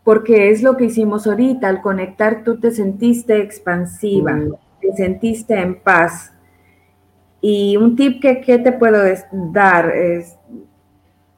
Porque 0.04 0.50
es 0.50 0.62
lo 0.62 0.76
que 0.76 0.84
hicimos 0.84 1.26
ahorita, 1.26 1.68
al 1.68 1.82
conectar 1.82 2.44
tú 2.44 2.60
te 2.60 2.70
sentiste 2.70 3.38
expansiva, 3.40 4.38
te 4.80 4.92
sentiste 4.92 5.54
en 5.58 5.80
paz. 5.80 6.32
Y 7.40 7.76
un 7.76 7.96
tip 7.96 8.20
que, 8.20 8.40
que 8.40 8.58
te 8.58 8.72
puedo 8.72 9.02
dar 9.52 9.90
es, 9.90 10.36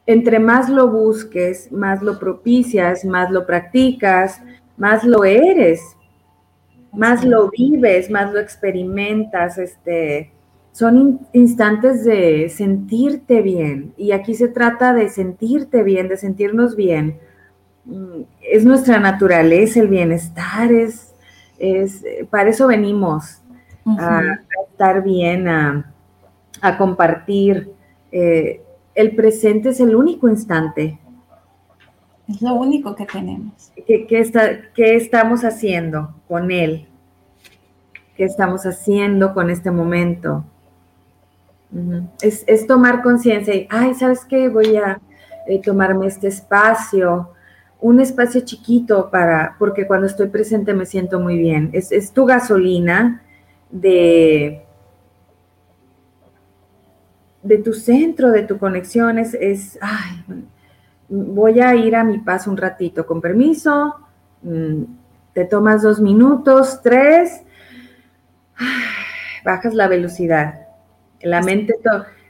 entre 0.06 0.38
más 0.38 0.68
lo 0.68 0.88
busques, 0.88 1.70
más 1.72 2.02
lo 2.02 2.18
propicias, 2.18 3.04
más 3.04 3.30
lo 3.30 3.46
practicas, 3.46 4.40
más 4.76 5.04
lo 5.04 5.24
eres, 5.24 5.82
más 6.92 7.24
lo 7.24 7.50
vives, 7.50 8.10
más 8.10 8.32
lo 8.32 8.38
experimentas, 8.38 9.58
este, 9.58 10.32
son 10.78 11.26
instantes 11.32 12.04
de 12.04 12.48
sentirte 12.50 13.42
bien 13.42 13.92
y 13.96 14.12
aquí 14.12 14.34
se 14.34 14.46
trata 14.46 14.92
de 14.92 15.08
sentirte 15.08 15.82
bien, 15.82 16.06
de 16.06 16.16
sentirnos 16.16 16.76
bien. 16.76 17.18
Mm, 17.84 18.20
es 18.40 18.64
nuestra 18.64 19.00
naturaleza 19.00 19.80
el 19.80 19.88
bienestar, 19.88 20.70
es, 20.70 21.12
es 21.58 22.04
para 22.30 22.50
eso 22.50 22.68
venimos, 22.68 23.42
a, 23.86 24.22
estar 24.70 25.02
bien, 25.02 25.48
a, 25.48 25.92
compartir. 26.78 27.72
Eh, 28.12 28.62
el 28.94 29.16
presente 29.16 29.70
es 29.70 29.80
el 29.80 29.96
único 29.96 30.28
instante. 30.28 31.00
Es 32.28 32.40
lo 32.40 32.54
único 32.54 32.94
que 32.94 33.04
tenemos. 33.04 33.72
¿Qué, 33.84 34.06
está, 34.10 34.70
¿Qué 34.76 34.94
estamos 34.94 35.44
haciendo 35.44 36.14
con 36.28 36.52
él? 36.52 36.86
¿Qué 38.16 38.22
estamos 38.22 38.64
haciendo 38.64 39.34
con 39.34 39.50
este 39.50 39.72
momento? 39.72 40.44
Es, 42.20 42.66
tomar 42.66 43.02
conciencia 43.02 43.54
y, 43.54 43.68
ay, 43.70 43.94
¿sabes 43.94 44.24
qué? 44.24 44.48
Voy 44.48 44.76
a 44.76 45.00
eh, 45.46 45.60
tomarme 45.62 46.06
este 46.06 46.28
espacio 46.28 47.30
un 47.80 48.00
espacio 48.00 48.40
chiquito 48.40 49.10
para, 49.10 49.56
porque 49.58 49.86
cuando 49.86 50.06
estoy 50.06 50.28
presente 50.28 50.74
me 50.74 50.86
siento 50.86 51.20
muy 51.20 51.38
bien. 51.38 51.70
Es, 51.72 51.92
es 51.92 52.12
tu 52.12 52.24
gasolina 52.24 53.22
de, 53.70 54.64
de 57.42 57.58
tu 57.58 57.72
centro, 57.72 58.30
de 58.30 58.42
tu 58.42 58.58
conexión. 58.58 59.18
Es, 59.18 59.34
es 59.34 59.78
ay, 59.80 60.44
voy 61.08 61.60
a 61.60 61.74
ir 61.76 61.94
a 61.94 62.04
mi 62.04 62.18
paz 62.18 62.46
un 62.46 62.56
ratito, 62.56 63.06
con 63.06 63.20
permiso. 63.20 63.94
Mm, 64.42 64.82
te 65.32 65.44
tomas 65.44 65.82
dos 65.82 66.00
minutos, 66.00 66.80
tres, 66.82 67.42
bajas 69.44 69.72
la 69.74 69.86
velocidad. 69.86 70.67
La 71.22 71.42
mente 71.42 71.74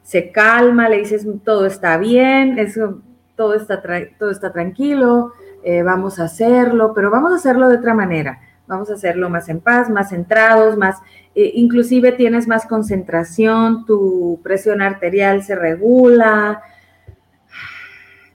se 0.02 0.30
calma, 0.32 0.88
le 0.88 0.98
dices 0.98 1.26
todo 1.44 1.66
está 1.66 1.98
bien, 1.98 2.58
eso, 2.58 3.02
todo, 3.36 3.54
está 3.54 3.82
todo 4.18 4.30
está 4.30 4.52
tranquilo, 4.52 5.32
eh, 5.62 5.82
vamos 5.82 6.18
a 6.18 6.24
hacerlo, 6.24 6.92
pero 6.94 7.10
vamos 7.10 7.32
a 7.32 7.36
hacerlo 7.36 7.68
de 7.68 7.76
otra 7.76 7.94
manera. 7.94 8.40
Vamos 8.66 8.90
a 8.90 8.94
hacerlo 8.94 9.30
más 9.30 9.48
en 9.48 9.60
paz, 9.60 9.88
más 9.88 10.10
centrados, 10.10 10.76
más, 10.76 10.96
eh, 11.34 11.52
inclusive 11.54 12.12
tienes 12.12 12.46
más 12.46 12.66
concentración, 12.66 13.86
tu 13.86 14.40
presión 14.42 14.82
arterial 14.82 15.42
se 15.42 15.54
regula. 15.54 16.62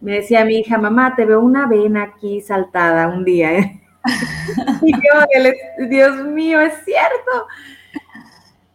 Me 0.02 0.14
decía 0.16 0.44
mi 0.44 0.58
hija, 0.58 0.80
mamá, 0.80 1.16
te 1.16 1.26
veo 1.26 1.40
una 1.40 1.68
vena 1.68 2.04
aquí 2.04 2.42
saltada 2.42 3.10
un 3.10 3.24
día. 3.24 3.60
¿eh? 3.60 3.82
y 4.82 4.92
yo, 4.92 5.88
Dios 5.88 6.26
mío, 6.26 6.60
es 6.60 6.74
cierto. 6.84 7.48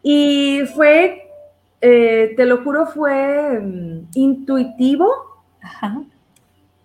Y 0.03 0.63
fue, 0.77 1.28
eh, 1.81 2.35
te 2.37 2.45
lo 2.45 2.63
juro, 2.65 2.87
fue 2.87 3.61
mm, 3.61 4.09
intuitivo 4.15 5.09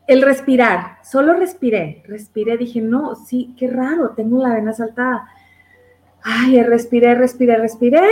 el 0.08 0.22
respirar. 0.22 0.98
Solo 1.04 1.34
respiré, 1.34 2.04
respiré, 2.08 2.58
dije, 2.58 2.82
no, 2.82 3.16
sí, 3.16 3.56
qué 3.58 3.68
raro, 3.68 4.10
tengo 4.12 4.42
la 4.42 4.54
vena 4.54 4.74
saltada. 4.74 5.28
Ay, 6.22 6.62
respiré, 6.64 7.16
respiré, 7.16 7.58
respiré. 7.58 8.08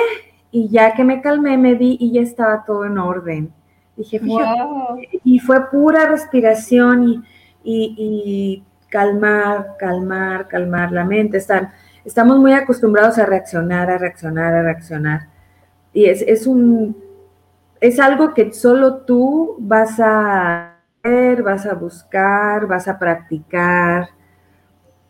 Y 0.52 0.70
ya 0.70 0.94
que 0.96 1.04
me 1.04 1.22
calmé, 1.22 1.58
me 1.58 1.76
di 1.76 1.98
y 2.00 2.12
ya 2.12 2.22
estaba 2.22 2.66
todo 2.66 2.86
en 2.86 2.98
orden. 2.98 3.54
Dije, 3.96 4.20
y 5.24 5.40
fue 5.40 5.70
pura 5.70 6.08
respiración 6.08 7.24
y, 7.64 7.96
y 7.98 8.64
calmar, 8.90 9.76
calmar, 9.80 10.48
calmar 10.48 10.92
la 10.92 11.06
mente. 11.06 11.38
Están, 11.38 11.72
estamos 12.04 12.38
muy 12.38 12.54
acostumbrados 12.54 13.18
a 13.18 13.26
reaccionar, 13.26 13.90
a 13.90 13.98
reaccionar, 13.98 14.54
a 14.54 14.64
reaccionar. 14.64 15.31
Y 15.94 16.06
es, 16.06 16.22
es 16.22 16.48
un, 16.48 16.96
es 17.82 18.00
algo 18.00 18.34
que 18.34 18.54
solo 18.54 18.98
tú 18.98 19.56
vas 19.60 20.00
a 20.00 20.78
ver, 21.04 21.42
vas 21.42 21.66
a 21.66 21.74
buscar, 21.74 22.68
vas 22.68 22.88
a 22.88 23.00
practicar. 23.00 24.10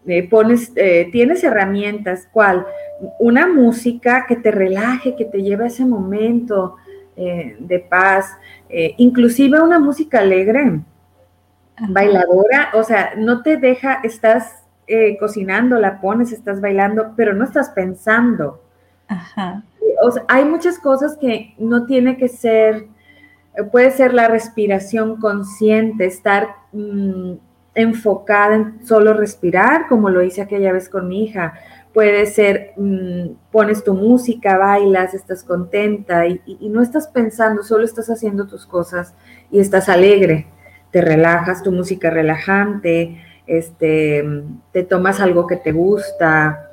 Eh, 0.08 0.28
pones, 0.28 0.72
eh, 0.76 1.10
tienes 1.12 1.44
herramientas, 1.44 2.28
¿cuál? 2.32 2.65
Una 3.20 3.46
música 3.46 4.26
que 4.28 4.36
te 4.36 4.52
relaje, 4.52 5.15
que 5.15 5.26
te 5.26 5.44
lleve 5.44 5.65
a 5.65 5.67
ese 5.67 5.86
momento 5.86 6.78
eh, 7.15 7.56
de 7.60 7.80
paz, 7.80 8.38
inclusive 8.98 9.62
una 9.62 9.80
música 9.80 10.20
alegre 10.20 10.80
bailadora, 11.89 12.70
o 12.74 12.84
sea, 12.84 13.13
no 13.17 13.41
te 13.41 13.58
deja, 13.58 14.00
estás 14.04 14.63
cocinando, 15.20 15.78
la 15.78 16.00
pones, 16.00 16.32
estás 16.32 16.62
bailando, 16.62 17.13
pero 17.15 17.34
no 17.34 17.44
estás 17.44 17.70
pensando. 17.72 18.62
Hay 20.28 20.45
muchas 20.45 20.80
cosas 20.80 21.17
que 21.17 21.54
no 21.58 21.86
tiene 21.86 22.17
que 22.17 22.28
ser, 22.28 22.88
puede 23.71 23.91
ser 23.91 24.13
la 24.13 24.28
respiración 24.28 25.17
consciente, 25.17 26.06
estar 26.06 26.56
mm, 26.71 27.34
enfocada 27.76 28.56
en 28.56 28.86
solo 28.86 29.13
respirar, 29.13 29.88
como 29.88 30.10
lo 30.10 30.21
hice 30.24 30.41
aquella 30.41 30.74
vez 30.74 30.89
con 30.89 31.08
mi 31.08 31.24
hija. 31.26 31.54
Puede 31.93 32.26
ser, 32.26 32.74
mm, 32.78 33.28
pones 33.52 33.84
tu 33.84 33.93
música, 33.93 34.58
bailas, 34.58 35.13
estás 35.13 35.43
contenta 35.43 36.26
y 36.26 36.69
no 36.69 36.82
estás 36.82 37.08
pensando, 37.08 37.63
solo 37.63 37.86
estás 37.86 38.10
haciendo 38.10 38.47
tus 38.47 38.65
cosas 38.65 39.13
y 39.52 39.60
estás 39.60 39.89
alegre 39.89 40.47
te 40.91 41.02
relajas, 41.02 41.63
tu 41.63 41.71
música 41.71 42.10
relajante, 42.10 43.24
este, 43.47 44.24
te 44.71 44.84
tomas 44.84 45.19
algo 45.19 45.47
que 45.47 45.56
te 45.56 45.71
gusta. 45.71 46.70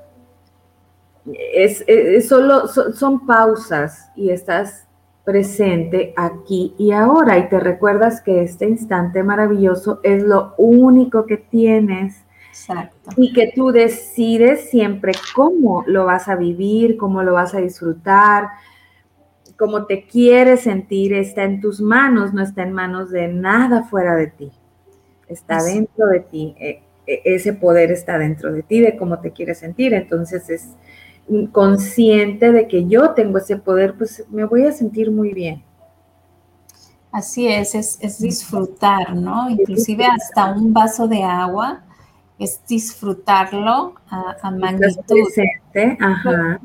Es, 1.55 1.85
solo, 2.29 2.69
son 2.69 3.27
pausas 3.27 4.11
y 4.17 4.31
estás 4.31 4.87
presente 5.25 6.15
aquí 6.17 6.75
y 6.79 6.93
ahora 6.93 7.37
y 7.39 7.49
te 7.51 7.61
recuerdas 7.61 8.23
que 8.23 8.43
este 8.43 8.67
instante 8.67 9.23
maravilloso 9.23 10.01
es 10.03 10.23
lo 10.23 10.55
único 10.57 11.27
que 11.27 11.37
tienes. 11.37 12.25
Exacto. 12.49 13.11
Y 13.17 13.33
que 13.33 13.53
tú 13.55 13.71
decides 13.71 14.71
siempre 14.71 15.13
cómo 15.35 15.85
lo 15.87 16.07
vas 16.07 16.29
a 16.29 16.37
vivir, 16.37 16.97
cómo 16.97 17.23
lo 17.23 17.35
vas 17.35 17.55
a 17.55 17.61
disfrutar, 17.61 18.49
como 19.59 19.87
te 19.87 20.07
quieres 20.07 20.61
sentir 20.61 21.13
está 21.13 21.43
en 21.43 21.61
tus 21.61 21.81
manos, 21.81 22.33
no 22.33 22.43
está 22.43 22.63
en 22.63 22.73
manos 22.73 23.11
de 23.11 23.27
nada 23.29 23.83
fuera 23.83 24.15
de 24.15 24.29
ti. 24.29 24.53
Está 25.27 25.63
dentro 25.63 26.07
de 26.07 26.21
ti. 26.21 26.55
E, 26.59 26.83
e, 27.07 27.23
ese 27.25 27.53
poder 27.53 27.91
está 27.91 28.19
dentro 28.19 28.53
de 28.53 28.63
ti, 28.63 28.81
de 28.81 28.97
cómo 28.97 29.19
te 29.21 29.33
quieres 29.33 29.59
sentir. 29.59 29.95
Entonces 29.95 30.49
es 30.49 30.69
consciente 31.53 32.53
de 32.53 32.69
que 32.69 32.87
yo 32.87 33.11
tengo 33.11 33.39
ese 33.39 33.57
poder, 33.57 33.95
pues 33.97 34.25
me 34.31 34.45
voy 34.45 34.65
a 34.67 34.73
sentir 34.73 35.11
muy 35.11 35.33
bien. 35.33 35.63
Así 37.11 37.49
es, 37.49 37.75
es, 37.75 37.99
es 38.01 38.19
disfrutar, 38.19 39.15
¿no? 39.15 39.49
Inclusive 39.51 40.05
hasta 40.05 40.53
un 40.53 40.73
vaso 40.73 41.09
de 41.09 41.23
agua 41.23 41.83
es 42.39 42.61
disfrutarlo 42.67 43.95
a, 44.09 44.51
magnitud. 44.51 45.17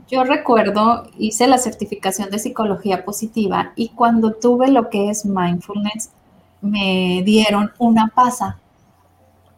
Yo, 0.08 0.24
recuerdo, 0.24 1.08
hice 1.18 1.48
la 1.48 1.58
certificación 1.58 2.30
de 2.30 2.40
psicología 2.40 3.04
positiva 3.04 3.74
y 3.76 3.90
cuando 3.90 4.34
tuve 4.34 4.70
lo 4.70 4.90
que 4.90 5.10
es 5.10 5.26
mindfulness, 5.26 6.12
me 6.62 7.24
dieron 7.26 7.72
una 7.80 8.08
pasa 8.08 8.60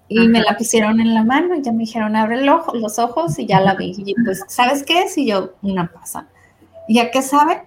y 0.07 0.27
me 0.27 0.41
la 0.41 0.57
pusieron 0.57 0.99
en 0.99 1.13
la 1.13 1.23
mano 1.23 1.55
y 1.55 1.61
ya 1.61 1.71
me 1.71 1.79
dijeron, 1.79 2.15
abre 2.15 2.41
los 2.43 2.99
ojos 2.99 3.39
y 3.39 3.45
ya 3.45 3.59
la 3.59 3.75
vi. 3.75 3.93
Y 3.97 4.13
pues, 4.23 4.43
¿sabes 4.47 4.83
qué 4.83 5.03
es? 5.03 5.17
Y 5.17 5.27
yo, 5.27 5.53
una 5.61 5.91
pasa. 5.91 6.27
¿Y 6.87 6.99
a 6.99 7.09
qué 7.09 7.21
sabe? 7.21 7.63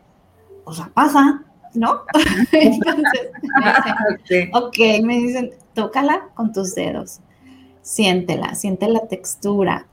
Pues 0.64 0.78
la 0.78 0.88
pasa, 0.88 1.42
¿no? 1.74 2.02
Entonces, 2.52 3.30
ok, 4.52 4.78
me 5.02 5.18
dicen, 5.18 5.50
tócala 5.74 6.28
con 6.34 6.52
tus 6.52 6.74
dedos 6.74 7.20
siéntela, 7.88 8.54
siente 8.54 8.86
la 8.86 9.06
textura, 9.08 9.86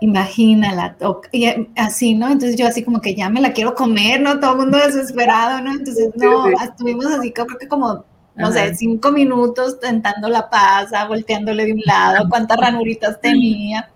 imagínala, 0.00 0.96
y 1.32 1.46
así, 1.76 2.14
¿no? 2.14 2.28
Entonces 2.28 2.56
yo 2.56 2.66
así 2.66 2.82
como 2.82 3.00
que 3.00 3.14
ya 3.14 3.28
me 3.28 3.42
la 3.42 3.52
quiero 3.52 3.74
comer, 3.74 4.22
¿no? 4.22 4.40
Todo 4.40 4.52
el 4.52 4.58
mundo 4.58 4.78
desesperado, 4.78 5.60
¿no? 5.60 5.72
Entonces, 5.72 6.10
no, 6.16 6.48
estuvimos 6.48 7.06
así, 7.06 7.30
creo 7.30 7.46
que 7.46 7.68
como, 7.68 8.04
no 8.34 8.50
sé, 8.50 8.74
cinco 8.74 9.12
minutos 9.12 9.78
tentando 9.80 10.28
la 10.28 10.48
pasa, 10.48 11.06
volteándole 11.06 11.66
de 11.66 11.72
un 11.74 11.82
lado, 11.84 12.28
cuántas 12.28 12.58
ranuritas 12.58 13.20
tenía. 13.20 13.90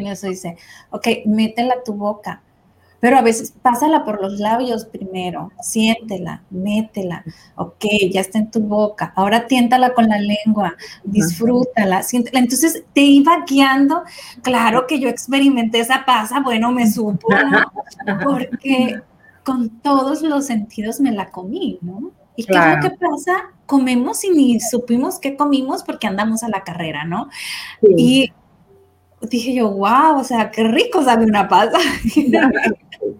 Y 0.00 0.08
eso 0.08 0.28
dice, 0.28 0.56
ok, 0.90 1.06
métela 1.26 1.74
a 1.74 1.82
tu 1.82 1.92
boca, 1.92 2.42
pero 3.00 3.18
a 3.18 3.22
veces 3.22 3.52
pásala 3.62 4.04
por 4.04 4.20
los 4.20 4.40
labios 4.40 4.86
primero, 4.86 5.52
siéntela, 5.60 6.42
métela, 6.50 7.24
ok, 7.54 7.84
ya 8.10 8.22
está 8.22 8.38
en 8.38 8.50
tu 8.50 8.60
boca, 8.60 9.12
ahora 9.14 9.46
tiéntala 9.46 9.92
con 9.92 10.08
la 10.08 10.18
lengua, 10.18 10.74
disfrútala, 11.04 12.02
siéntela. 12.02 12.40
Entonces 12.40 12.84
te 12.92 13.02
iba 13.02 13.44
guiando, 13.46 14.02
claro 14.42 14.86
que 14.86 14.98
yo 14.98 15.08
experimenté 15.08 15.80
esa 15.80 16.04
pasa, 16.06 16.40
bueno, 16.40 16.72
me 16.72 16.90
supo, 16.90 17.28
¿no? 17.30 17.70
Porque 18.24 19.00
con 19.44 19.68
todos 19.80 20.22
los 20.22 20.46
sentidos 20.46 21.00
me 21.00 21.12
la 21.12 21.30
comí, 21.30 21.78
¿no? 21.82 22.10
¿Y 22.38 22.44
qué 22.44 22.56
es 22.56 22.66
lo 22.76 22.80
que 22.82 22.96
pasa? 22.96 23.50
Comemos 23.66 24.22
y 24.22 24.30
ni 24.30 24.60
supimos 24.60 25.18
qué 25.18 25.36
comimos 25.36 25.82
porque 25.82 26.06
andamos 26.06 26.44
a 26.44 26.48
la 26.48 26.62
carrera, 26.62 27.04
¿no? 27.04 27.28
Y 27.96 28.32
dije 29.22 29.54
yo, 29.54 29.72
wow, 29.72 30.20
o 30.20 30.22
sea, 30.22 30.52
qué 30.52 30.62
rico 30.62 31.02
sabe 31.02 31.24
una 31.24 31.48
pasa. 31.48 31.78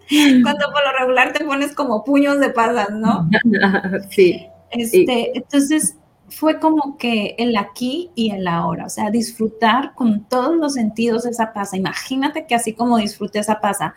Cuando 0.08 0.66
por 0.70 0.84
lo 0.84 0.98
regular 1.00 1.32
te 1.32 1.44
pones 1.44 1.74
como 1.74 2.04
puños 2.04 2.38
de 2.38 2.50
pasas, 2.50 2.90
¿no? 2.90 3.28
Sí. 4.10 4.46
Este, 4.70 5.36
Entonces 5.36 5.96
fue 6.28 6.60
como 6.60 6.96
que 6.96 7.34
el 7.38 7.56
aquí 7.56 8.12
y 8.14 8.30
el 8.30 8.46
ahora, 8.46 8.86
o 8.86 8.88
sea, 8.88 9.10
disfrutar 9.10 9.94
con 9.96 10.28
todos 10.28 10.56
los 10.56 10.74
sentidos 10.74 11.26
esa 11.26 11.52
pasa. 11.52 11.76
Imagínate 11.76 12.46
que 12.46 12.54
así 12.54 12.72
como 12.72 12.98
disfruté 12.98 13.40
esa 13.40 13.60
pasa, 13.60 13.96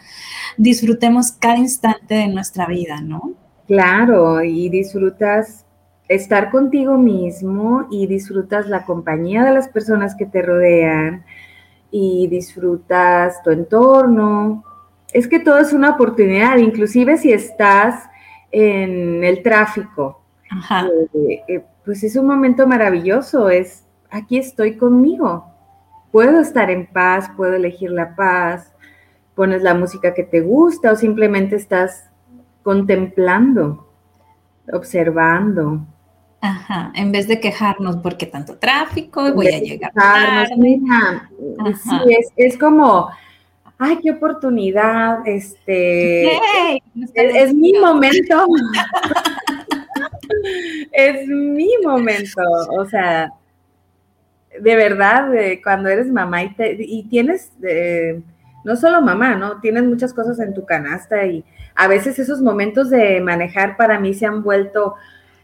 disfrutemos 0.57 1.31
cada 1.31 1.57
instante 1.57 2.15
de 2.15 2.27
nuestra 2.27 2.65
vida, 2.65 3.01
¿no? 3.01 3.35
Claro, 3.67 4.43
y 4.43 4.69
disfrutas 4.69 5.65
estar 6.07 6.51
contigo 6.51 6.97
mismo 6.97 7.87
y 7.89 8.05
disfrutas 8.05 8.67
la 8.67 8.85
compañía 8.85 9.45
de 9.45 9.53
las 9.53 9.69
personas 9.69 10.13
que 10.15 10.25
te 10.25 10.41
rodean 10.41 11.23
y 11.89 12.27
disfrutas 12.27 13.41
tu 13.43 13.51
entorno. 13.51 14.63
Es 15.13 15.27
que 15.27 15.39
todo 15.39 15.59
es 15.59 15.71
una 15.71 15.91
oportunidad, 15.91 16.57
inclusive 16.57 17.17
si 17.17 17.31
estás 17.31 18.09
en 18.51 19.23
el 19.23 19.41
tráfico. 19.41 20.21
Eh, 21.13 21.43
eh, 21.47 21.65
pues 21.85 22.03
es 22.03 22.17
un 22.17 22.27
momento 22.27 22.67
maravilloso, 22.67 23.49
es 23.49 23.85
aquí 24.09 24.37
estoy 24.37 24.75
conmigo. 24.75 25.45
Puedo 26.11 26.41
estar 26.41 26.69
en 26.69 26.87
paz, 26.87 27.31
puedo 27.37 27.53
elegir 27.53 27.89
la 27.89 28.15
paz, 28.15 28.73
pones 29.33 29.63
la 29.63 29.73
música 29.73 30.13
que 30.13 30.23
te 30.23 30.41
gusta 30.41 30.91
o 30.91 30.95
simplemente 30.97 31.55
estás 31.55 32.10
contemplando, 32.63 33.87
observando. 34.71 35.85
Ajá, 36.41 36.91
en 36.95 37.11
vez 37.11 37.27
de 37.27 37.39
quejarnos 37.39 37.97
porque 37.97 38.25
tanto 38.25 38.57
tráfico, 38.57 39.31
voy 39.33 39.47
a 39.47 39.59
llegar 39.59 39.93
tarde. 39.93 40.55
Mira, 40.57 41.29
sí, 41.83 41.95
es, 42.09 42.29
es, 42.35 42.57
como, 42.57 43.09
ay, 43.77 43.99
qué 44.01 44.11
oportunidad, 44.11 45.27
este, 45.27 46.31
es, 47.13 47.53
mi 47.53 47.73
momento, 47.73 48.47
es 50.91 51.27
mi 51.27 51.69
momento, 51.83 52.41
o 52.71 52.85
sea, 52.85 53.31
de 54.59 54.75
verdad, 54.75 55.29
cuando 55.63 55.89
eres 55.89 56.11
mamá 56.11 56.43
y, 56.43 56.55
y 56.59 57.03
tienes, 57.03 57.51
eh, 57.61 58.19
no 58.63 58.75
solo 58.75 59.01
mamá, 59.01 59.35
¿no? 59.35 59.61
Tienes 59.61 59.83
muchas 59.83 60.11
cosas 60.11 60.39
en 60.39 60.55
tu 60.55 60.65
canasta 60.65 61.23
y 61.25 61.43
a 61.75 61.87
veces 61.87 62.19
esos 62.19 62.41
momentos 62.41 62.89
de 62.89 63.21
manejar 63.21 63.77
para 63.77 63.99
mí 63.99 64.13
se 64.13 64.25
han 64.25 64.43
vuelto 64.43 64.95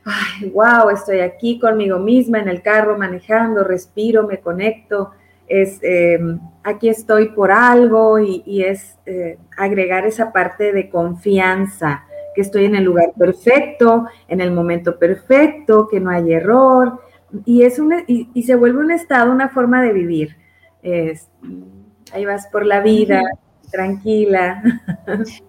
ay, 0.08 0.50
wow, 0.50 0.90
estoy 0.90 1.20
aquí 1.20 1.60
conmigo 1.60 2.00
misma 2.00 2.40
en 2.40 2.48
el 2.48 2.62
carro 2.62 2.98
manejando, 2.98 3.64
respiro, 3.64 4.26
me 4.26 4.40
conecto, 4.40 5.12
es, 5.48 5.80
em, 5.82 6.40
aquí 6.64 6.88
estoy 6.90 7.30
por 7.30 7.52
algo 7.52 8.18
y, 8.20 8.64
es 8.64 8.98
eh, 9.06 9.38
agregar 9.58 10.06
esa 10.06 10.32
parte 10.32 10.72
de 10.72 10.90
confianza, 10.90 12.06
que 12.34 12.42
estoy 12.42 12.66
en 12.66 12.76
el 12.76 12.86
lugar 12.86 13.12
perfecto, 13.18 14.08
en 14.28 14.42
el 14.42 14.52
momento 14.52 14.98
perfecto, 14.98 15.88
que 15.90 16.00
no 16.00 16.10
hay 16.10 16.34
error, 16.34 17.02
y, 17.44 17.64
es 17.64 17.78
un, 17.78 17.94
y, 18.08 18.44
se 18.44 18.56
vuelve 18.56 18.80
un 18.80 18.92
estado, 18.92 19.32
una 19.32 19.50
forma 19.50 19.82
de 19.82 19.92
vivir. 19.92 20.38
ahí 22.14 22.26
vas 22.26 22.48
por 22.48 22.66
la 22.66 22.80
vida, 22.80 23.24
tranquila. 23.72 24.62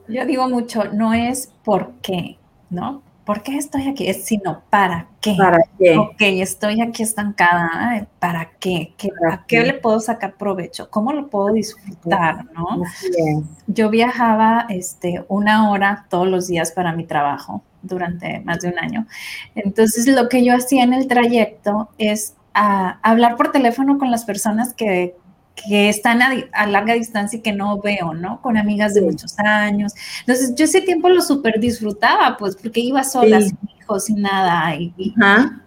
Yo 0.09 0.27
digo 0.27 0.49
mucho, 0.49 0.85
no 0.93 1.15
es 1.15 1.53
por 1.65 1.93
qué, 2.03 2.39
¿no? 2.71 3.03
¿por 3.29 3.43
qué 3.43 3.59
estoy 3.59 3.87
aquí? 3.87 4.09
Es 4.09 4.25
sino, 4.25 4.63
¿para 4.71 5.07
qué? 5.21 5.35
¿Para 5.37 5.59
qué? 5.79 5.99
Ok, 5.99 6.17
estoy 6.19 6.81
aquí 6.81 7.03
estancada, 7.03 8.09
¿para 8.19 8.53
qué? 8.59 8.95
¿A 9.31 9.45
qué 9.45 9.65
le 9.65 9.75
puedo 9.75 10.01
sacar 10.01 10.33
provecho? 10.39 10.89
¿Cómo 10.89 11.13
lo 11.13 11.29
puedo 11.29 11.53
disfrutar, 11.53 12.47
no? 12.55 12.85
Yo 13.67 13.91
viajaba 13.91 14.65
este, 14.71 15.27
una 15.29 15.71
hora 15.71 16.07
todos 16.09 16.27
los 16.27 16.49
días 16.49 16.73
para 16.73 16.95
mi 16.95 17.05
trabajo 17.05 17.63
durante 17.83 18.41
más 18.41 18.61
de 18.61 18.69
un 18.69 18.79
año. 18.79 19.07
Entonces, 19.55 20.07
lo 20.07 20.31
que 20.31 20.43
yo 20.43 20.57
hacía 20.57 20.83
en 20.83 20.95
el 20.95 21.07
trayecto 21.07 21.91
es 21.99 22.33
ah, 22.55 22.99
hablar 23.03 23.37
por 23.37 23.53
teléfono 23.53 23.99
con 23.99 24.11
las 24.11 24.25
personas 24.25 24.73
que 24.73 25.17
que 25.67 25.89
están 25.89 26.21
a, 26.23 26.67
larga 26.67 26.95
distancia 26.95 27.39
y 27.39 27.43
que 27.43 27.53
no 27.53 27.81
veo, 27.81 28.15
¿no? 28.15 28.41
Con 28.43 28.57
amigas 28.57 28.95
de 28.95 29.03
muchos 29.03 29.39
años. 29.39 29.93
Entonces, 30.21 30.55
yo 30.55 30.65
ese 30.65 30.81
tiempo 30.81 31.09
lo 31.09 31.23
súper 31.23 31.61
disfrutaba, 31.61 32.37
pues, 32.37 32.57
porque 32.57 32.81
iba 32.81 33.03
sola, 33.05 33.41
sin 33.41 33.59
nada. 34.15 34.75
Y, 34.77 35.15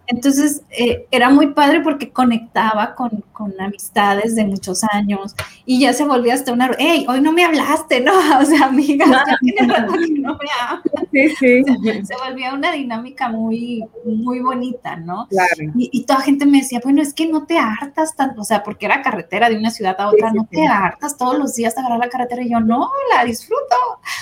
entonces, 0.07 0.61
eh, 0.71 1.07
era 1.09 1.29
muy 1.29 1.53
padre 1.53 1.79
porque 1.79 2.11
conectaba 2.11 2.95
con, 2.95 3.23
con, 3.31 3.53
amistades 3.61 4.35
de 4.35 4.43
muchos 4.43 4.83
años 4.91 5.33
y 5.65 5.79
ya 5.79 5.93
se 5.93 6.03
volvía 6.03 6.33
hasta 6.33 6.51
una, 6.51 6.71
hey, 6.77 7.05
hoy 7.07 7.21
no 7.21 7.31
me 7.31 7.45
hablaste, 7.45 8.01
¿no? 8.01 8.11
O 8.41 8.45
sea, 8.45 8.65
amigas, 8.65 9.09
ya 9.09 9.37
tiene 9.39 9.73
rato 9.73 9.93
que 9.93 10.19
no 10.19 10.33
me 10.33 10.49
hablas. 10.59 11.07
Sí, 11.11 11.29
sí. 11.39 11.63
Se, 12.03 12.15
volvía 12.27 12.53
una 12.53 12.71
dinámica 12.73 13.29
muy, 13.29 13.85
muy 14.03 14.39
bonita, 14.39 14.97
¿no? 14.97 15.27
Claro. 15.27 15.71
Y, 15.75 15.89
y, 15.93 16.03
toda 16.03 16.21
gente 16.21 16.45
me 16.45 16.59
decía, 16.59 16.81
bueno, 16.83 17.01
es 17.01 17.13
que 17.13 17.27
no 17.27 17.45
te 17.45 17.57
hartas 17.57 18.15
tanto, 18.15 18.41
o 18.41 18.45
sea, 18.45 18.63
porque 18.63 18.87
era 18.87 19.01
carretera 19.01 19.49
de 19.49 19.57
una 19.57 19.71
ciudad 19.71 19.95
a 19.99 20.09
otra, 20.09 20.33
no 20.33 20.45
te 20.49 20.67
hartas 20.67 21.17
todos 21.17 21.37
los 21.37 21.55
días 21.55 21.73
de 21.75 21.81
agarrar 21.81 21.99
la 21.99 22.09
carretera 22.09 22.41
y 22.43 22.49
yo, 22.49 22.59
no, 22.59 22.89
la 23.15 23.23
disfruto. 23.23 23.75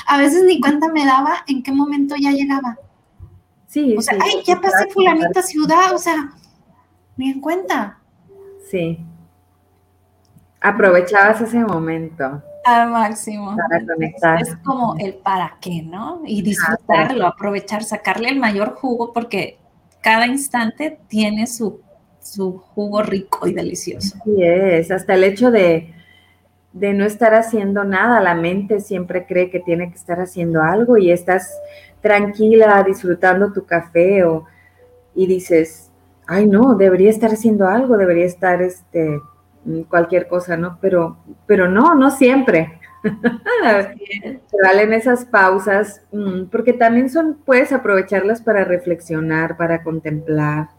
A 0.05 0.17
veces 0.17 0.43
ni 0.43 0.59
cuenta 0.59 0.87
me 0.89 1.05
daba 1.05 1.43
en 1.47 1.63
qué 1.63 1.71
momento 1.71 2.15
ya 2.15 2.31
llegaba. 2.31 2.77
Sí. 3.69 3.95
O 3.95 4.01
sea, 4.01 4.17
ay, 4.19 4.41
ya 4.45 4.59
pasé 4.59 4.89
fulanita 4.89 5.43
ciudad, 5.43 5.93
o 5.93 5.99
sea, 5.99 6.31
ni 7.15 7.29
en 7.29 7.39
cuenta. 7.39 7.99
Sí. 8.69 8.99
Aprovechabas 10.59 11.39
ese 11.41 11.59
momento. 11.59 12.41
Al 12.65 12.89
máximo. 12.89 13.55
Para 13.55 13.85
conectar. 13.85 14.41
Es 14.41 14.55
como 14.65 14.95
el 14.97 15.13
para 15.13 15.57
qué, 15.61 15.83
¿no? 15.83 16.23
Y 16.25 16.41
disfrutarlo, 16.41 17.27
aprovechar, 17.27 17.83
sacarle 17.83 18.29
el 18.29 18.39
mayor 18.39 18.73
jugo 18.73 19.13
porque 19.13 19.59
cada 20.01 20.25
instante 20.25 20.99
tiene 21.07 21.45
su, 21.45 21.79
su 22.21 22.57
jugo 22.57 23.03
rico 23.03 23.47
y 23.47 23.53
delicioso. 23.53 24.17
Sí 24.23 24.43
es, 24.43 24.89
hasta 24.89 25.13
el 25.13 25.23
hecho 25.23 25.51
de, 25.51 25.93
de 26.73 26.93
no 26.93 27.05
estar 27.05 27.35
haciendo 27.35 27.83
nada, 27.83 28.19
la 28.19 28.33
mente 28.33 28.79
siempre 28.79 29.27
cree 29.27 29.51
que 29.51 29.59
tiene 29.59 29.89
que 29.91 29.95
estar 29.95 30.19
haciendo 30.19 30.63
algo 30.63 30.97
y 30.97 31.11
estás 31.11 31.53
tranquila 32.01 32.83
disfrutando 32.83 33.51
tu 33.51 33.65
café 33.65 34.23
o, 34.23 34.45
y 35.15 35.27
dices, 35.27 35.91
ay 36.27 36.47
no, 36.47 36.75
debería 36.75 37.09
estar 37.09 37.31
haciendo 37.31 37.67
algo, 37.67 37.97
debería 37.97 38.25
estar 38.25 38.61
este, 38.61 39.19
cualquier 39.87 40.27
cosa, 40.27 40.57
¿no? 40.57 40.77
Pero, 40.81 41.17
pero 41.45 41.69
no, 41.69 41.95
no 41.95 42.11
siempre. 42.11 42.79
valen 44.63 44.93
esas 44.93 45.25
pausas, 45.25 46.01
mm, 46.11 46.45
porque 46.51 46.73
también 46.73 47.09
son, 47.09 47.37
puedes 47.45 47.71
aprovecharlas 47.71 48.41
para 48.41 48.65
reflexionar, 48.65 49.57
para 49.57 49.83
contemplar. 49.83 50.69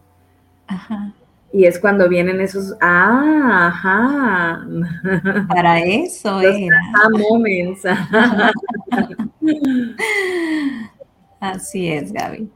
Ajá. 0.67 1.13
Y 1.53 1.65
es 1.65 1.79
cuando 1.79 2.07
vienen 2.07 2.39
esos, 2.39 2.77
ah, 2.79 3.67
ajá. 3.67 4.65
Para 5.49 5.81
eso 5.81 6.39
era. 6.39 6.79
moments. 7.29 7.83
Así 11.41 11.91
es, 11.91 12.13
Gaby. 12.13 12.51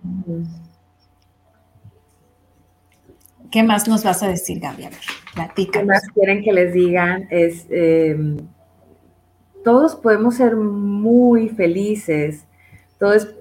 ¿Qué 3.52 3.64
más 3.64 3.88
nos 3.88 4.04
vas 4.04 4.22
a 4.22 4.28
decir, 4.28 4.60
Gaby? 4.60 4.84
A 4.86 4.90
ver, 4.90 5.70
¿Qué 5.72 5.84
más 5.84 6.04
quieren 6.14 6.44
que 6.44 6.54
les 6.54 6.72
digan? 6.72 7.28
Es, 7.32 7.66
em, 7.72 8.38
todos 9.64 9.96
podemos 9.96 10.36
ser 10.36 10.56
muy 10.56 11.50
felices. 11.50 12.46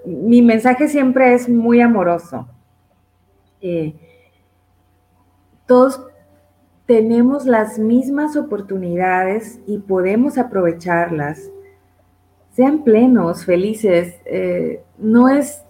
mi 0.04 0.42
mensaje 0.42 0.88
siempre 0.88 1.34
es 1.34 1.48
muy 1.48 1.80
amoroso. 1.80 2.48
Eh, 3.60 3.94
todos 5.66 6.06
tenemos 6.86 7.46
las 7.46 7.78
mismas 7.78 8.36
oportunidades 8.36 9.60
y 9.66 9.78
podemos 9.78 10.36
aprovecharlas 10.36 11.50
sean 12.54 12.84
plenos, 12.84 13.44
felices. 13.44 14.14
Eh, 14.24 14.82
no 14.98 15.28
es, 15.28 15.62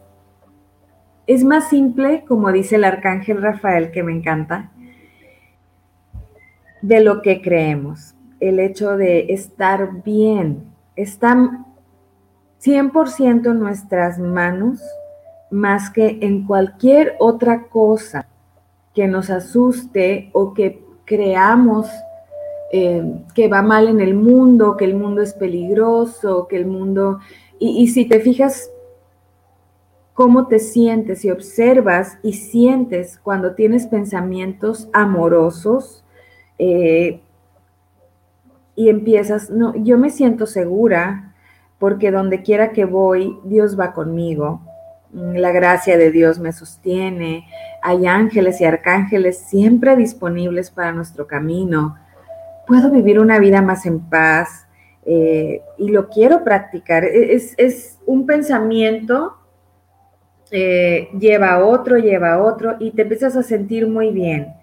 es 1.27 1.43
más 1.43 1.69
simple, 1.69 2.25
como 2.29 2.53
dice 2.53 2.77
el 2.77 2.85
arcángel 2.85 3.43
Rafael, 3.43 3.91
que 3.91 4.03
me 4.03 4.13
encanta, 4.13 4.71
de 6.83 7.01
lo 7.01 7.23
que 7.23 7.41
creemos. 7.41 8.15
El 8.39 8.61
hecho 8.61 8.97
de 8.97 9.33
estar 9.33 10.03
bien, 10.03 10.65
está 10.97 11.65
100% 12.63 13.51
en 13.51 13.59
nuestras 13.59 14.19
manos 14.19 14.83
más 15.51 15.91
que 15.91 16.19
en 16.21 16.47
cualquier 16.47 17.15
otra 17.19 17.69
cosa 17.69 18.27
que 18.95 19.07
nos 19.07 19.31
asuste 19.31 20.31
o 20.33 20.53
que 20.53 20.83
creamos 21.05 21.89
eh, 22.73 23.05
que 23.35 23.49
va 23.49 23.63
mal 23.63 23.89
en 23.89 24.01
el 24.01 24.15
mundo, 24.15 24.77
que 24.77 24.85
el 24.85 24.95
mundo 24.95 25.23
es 25.23 25.33
peligroso, 25.35 26.49
que 26.49 26.57
el 26.57 26.67
mundo... 26.67 27.21
Y, 27.61 27.87
si 27.89 28.05
te 28.05 28.21
fijas 28.21 28.71
cómo 30.13 30.49
te 30.49 30.59
sientes 30.59 31.25
y 31.25 31.31
observas 31.31 32.19
y 32.23 32.33
sientes 32.33 33.19
cuando 33.23 33.55
tienes 33.55 33.87
pensamientos 33.87 34.89
amorosos 34.93 36.05
eh, 36.59 37.21
y 38.75 38.89
empiezas, 38.89 39.51
no, 39.51 39.75
yo 39.77 39.97
me 39.97 40.11
siento 40.11 40.47
segura 40.47 41.35
porque 41.79 42.11
donde 42.11 42.43
quiera 42.43 42.73
que 42.73 42.85
voy, 42.85 43.39
Dios 43.45 43.79
va 43.79 43.93
conmigo, 43.93 44.61
la 45.13 45.53
gracia 45.53 45.97
de 45.97 46.11
Dios 46.11 46.41
me 46.41 46.53
sostiene, 46.53 47.47
hay 47.83 48.07
ángeles 48.07 48.61
y 48.61 48.65
arcángeles 48.65 49.39
siempre 49.39 49.97
disponibles 49.97 50.71
para 50.71 50.93
nuestro 50.93 51.27
camino 51.27 51.97
puedo 52.67 52.91
vivir 52.91 53.19
una 53.19 53.39
vida 53.39 53.63
más 53.63 53.87
en 53.87 54.01
paz 54.01 54.67
eh, 55.05 55.63
y 55.79 55.91
lo 55.91 56.09
quiero 56.09 56.45
practicar. 56.45 57.05
E, 57.05 57.35
es, 57.35 57.99
un 58.07 58.27
pensamiento, 58.27 59.37
eh, 60.51 61.09
lleva 61.19 61.53
a 61.53 61.65
otro, 61.65 61.97
lleva 61.99 62.35
a 62.35 62.43
otro 62.43 62.77
y 62.79 62.91
te 62.93 63.03
empiezas 63.03 63.37
a 63.37 63.43
sentir 63.43 63.89
muy 63.89 64.11
bien. 64.11 64.55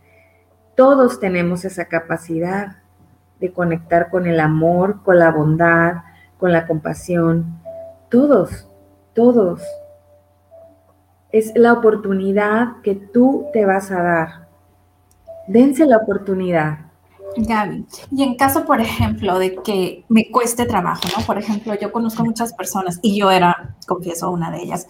Todos 0.75 1.19
tenemos 1.19 1.65
esa 1.65 1.85
capacidad 1.85 2.77
de 3.39 3.51
conectar 3.51 4.09
con 4.09 4.27
el 4.27 4.39
amor, 4.39 5.03
con 5.03 5.19
la 5.19 5.31
bondad, 5.31 5.95
con 6.37 6.51
la 6.51 6.67
compasión. 6.67 7.59
Todos, 8.09 8.69
todos. 9.13 9.61
Es 11.31 11.51
la 11.55 11.73
oportunidad 11.73 12.81
que 12.83 12.95
tú 12.95 13.47
te 13.53 13.65
vas 13.65 13.89
a 13.91 14.01
dar 14.01 14.41
dense 15.47 15.85
la 15.85 15.97
oportunidad. 15.97 16.90
Gaby, 17.35 17.85
y 18.11 18.23
en 18.23 18.35
caso, 18.35 18.65
por 18.65 18.81
ejemplo, 18.81 19.39
de 19.39 19.55
que 19.55 20.03
me 20.09 20.29
cueste 20.29 20.65
trabajo, 20.65 21.03
¿no? 21.17 21.25
Por 21.25 21.37
ejemplo, 21.37 21.73
yo 21.79 21.91
conozco 21.91 22.23
muchas 22.23 22.53
personas, 22.53 22.99
y 23.01 23.17
yo 23.17 23.31
era, 23.31 23.75
confieso, 23.87 24.29
una 24.31 24.51
de 24.51 24.61
ellas, 24.61 24.87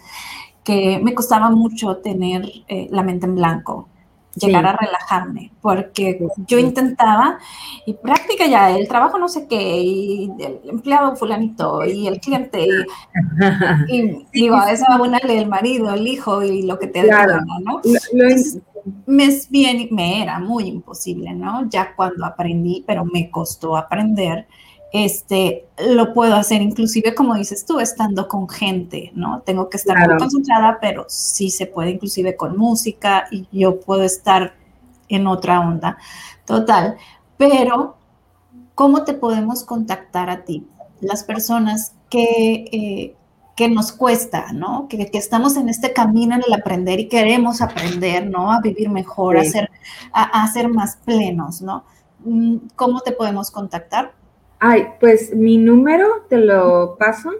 que 0.64 1.00
me 1.02 1.14
costaba 1.14 1.50
mucho 1.50 1.96
tener 1.98 2.48
eh, 2.68 2.88
la 2.90 3.02
mente 3.02 3.26
en 3.26 3.34
blanco, 3.34 3.88
llegar 4.34 4.66
a 4.66 4.76
relajarme, 4.76 5.52
porque 5.60 6.26
yo 6.46 6.58
intentaba 6.58 7.38
y 7.84 7.92
práctica 7.94 8.46
ya 8.46 8.70
el 8.70 8.88
trabajo 8.88 9.18
no 9.18 9.28
sé 9.28 9.46
qué, 9.46 9.80
y 9.82 10.30
el 10.38 10.70
empleado 10.70 11.16
fulanito, 11.16 11.84
y 11.84 12.06
el 12.06 12.20
cliente, 12.20 12.66
y, 13.88 14.26
digo, 14.32 14.62
eso 14.62 14.84
abonarle 14.88 15.38
el 15.38 15.48
marido, 15.48 15.92
el 15.92 16.06
hijo, 16.06 16.42
y 16.42 16.62
lo 16.62 16.78
que 16.78 16.86
te 16.86 17.02
claro. 17.02 17.40
¿no? 17.64 17.80
Me 19.06 19.26
es 19.26 19.48
bien, 19.50 19.88
me 19.90 20.22
era 20.22 20.38
muy 20.38 20.64
imposible, 20.64 21.32
¿no? 21.32 21.68
Ya 21.68 21.94
cuando 21.94 22.24
aprendí, 22.24 22.84
pero 22.86 23.04
me 23.04 23.30
costó 23.30 23.76
aprender, 23.76 24.46
este, 24.92 25.66
lo 25.78 26.12
puedo 26.12 26.34
hacer 26.34 26.60
inclusive, 26.60 27.14
como 27.14 27.34
dices 27.34 27.64
tú, 27.64 27.80
estando 27.80 28.28
con 28.28 28.48
gente, 28.48 29.10
¿no? 29.14 29.40
Tengo 29.40 29.70
que 29.70 29.78
estar 29.78 30.06
muy 30.06 30.18
concentrada, 30.18 30.78
pero 30.80 31.06
sí 31.08 31.50
se 31.50 31.66
puede 31.66 31.90
inclusive 31.90 32.36
con 32.36 32.58
música 32.58 33.26
y 33.30 33.46
yo 33.50 33.80
puedo 33.80 34.02
estar 34.02 34.54
en 35.08 35.26
otra 35.26 35.60
onda. 35.60 35.96
Total. 36.44 36.96
Pero, 37.38 37.96
¿cómo 38.74 39.04
te 39.04 39.14
podemos 39.14 39.64
contactar 39.64 40.28
a 40.28 40.44
ti? 40.44 40.66
Las 41.00 41.24
personas 41.24 41.94
que, 42.10 42.68
eh, 42.70 43.16
que 43.62 43.68
nos 43.68 43.92
cuesta, 43.92 44.52
¿no? 44.52 44.88
Que, 44.88 45.08
estamos 45.12 45.56
en 45.56 45.68
este 45.68 45.92
camino 45.92 46.34
en 46.34 46.42
el 46.44 46.52
aprender 46.52 46.98
y 46.98 47.08
queremos 47.08 47.62
aprender, 47.62 48.28
¿no? 48.28 48.50
A 48.50 48.60
vivir 48.60 48.90
mejor, 48.90 49.36
a, 49.38 49.44
ser, 49.44 49.70
a, 50.12 50.42
a 50.42 50.48
ser 50.48 50.68
más 50.68 50.96
plenos, 51.04 51.62
¿no? 51.62 51.84
Mm, 52.24 52.56
¿Cómo 52.74 53.02
te 53.02 53.12
podemos 53.12 53.52
contactar? 53.52 54.14
Ay, 54.58 54.88
pues 54.98 55.32
mi 55.32 55.58
número 55.58 56.26
te 56.28 56.38
lo 56.38 56.96
paso. 56.98 57.30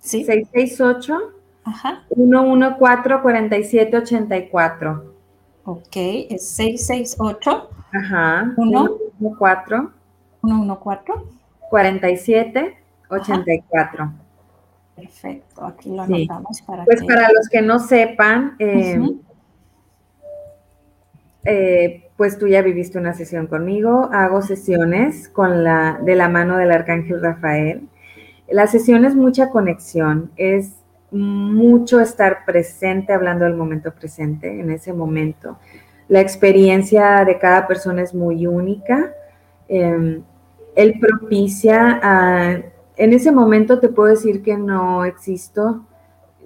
Sí. 0.00 0.24
668 0.24 1.18
Ajá. 1.64 2.04
114 2.14 3.22
4784. 3.22 5.14
Ok, 5.64 5.96
es 5.96 6.46
668. 6.46 7.70
Ajá. 7.92 8.52
114 8.54 9.88
114 10.42 11.12
47 11.70 12.76
84. 13.08 14.12
Perfecto, 15.00 15.64
aquí 15.64 15.90
lo 15.90 16.02
anotamos 16.02 16.62
para 16.62 16.84
Pues 16.84 17.02
para 17.04 17.32
los 17.32 17.48
que 17.48 17.62
no 17.62 17.78
sepan, 17.78 18.56
eh, 18.58 19.00
eh, 21.44 22.10
pues 22.16 22.38
tú 22.38 22.46
ya 22.46 22.60
viviste 22.62 22.98
una 22.98 23.14
sesión 23.14 23.46
conmigo, 23.46 24.10
hago 24.12 24.42
sesiones 24.42 25.28
con 25.28 25.64
la, 25.64 25.98
de 26.02 26.14
la 26.14 26.28
mano 26.28 26.56
del 26.58 26.70
Arcángel 26.70 27.22
Rafael. 27.22 27.88
La 28.48 28.66
sesión 28.66 29.04
es 29.04 29.14
mucha 29.14 29.50
conexión, 29.50 30.30
es 30.36 30.74
mucho 31.10 32.00
estar 32.00 32.44
presente, 32.44 33.12
hablando 33.12 33.44
del 33.44 33.54
momento 33.54 33.92
presente, 33.92 34.60
en 34.60 34.70
ese 34.70 34.92
momento. 34.92 35.58
La 36.08 36.20
experiencia 36.20 37.24
de 37.24 37.38
cada 37.38 37.66
persona 37.66 38.02
es 38.02 38.14
muy 38.14 38.46
única. 38.46 39.14
Em, 39.68 40.22
él 40.74 40.98
propicia, 41.00 42.00
en 43.00 43.14
ese 43.14 43.32
momento 43.32 43.80
te 43.80 43.88
puedo 43.88 44.10
decir 44.10 44.42
que 44.42 44.58
no 44.58 45.06
existo, 45.06 45.86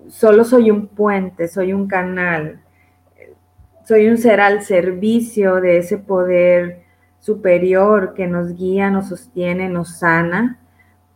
solo 0.08 0.44
soy 0.44 0.70
un 0.70 0.86
puente, 0.86 1.48
soy 1.48 1.72
un 1.72 1.88
canal, 1.88 2.60
soy 3.84 4.06
un 4.06 4.18
ser 4.18 4.40
al 4.40 4.62
servicio 4.62 5.56
de 5.56 5.78
ese 5.78 5.98
poder 5.98 6.84
superior 7.18 8.14
que 8.14 8.28
nos 8.28 8.54
guía, 8.54 8.88
nos 8.88 9.08
sostiene, 9.08 9.68
nos 9.68 9.98
sana 9.98 10.60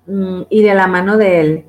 mm, 0.08 0.42
y 0.50 0.64
de 0.64 0.74
la 0.74 0.88
mano 0.88 1.16
de 1.16 1.40
Él, 1.40 1.64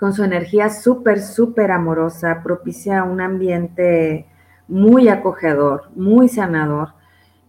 con 0.00 0.14
su 0.14 0.24
energía 0.24 0.70
súper, 0.70 1.20
súper 1.20 1.70
amorosa, 1.70 2.40
propicia 2.42 3.04
un 3.04 3.20
ambiente 3.20 4.26
muy 4.66 5.08
acogedor, 5.08 5.90
muy 5.94 6.30
sanador. 6.30 6.94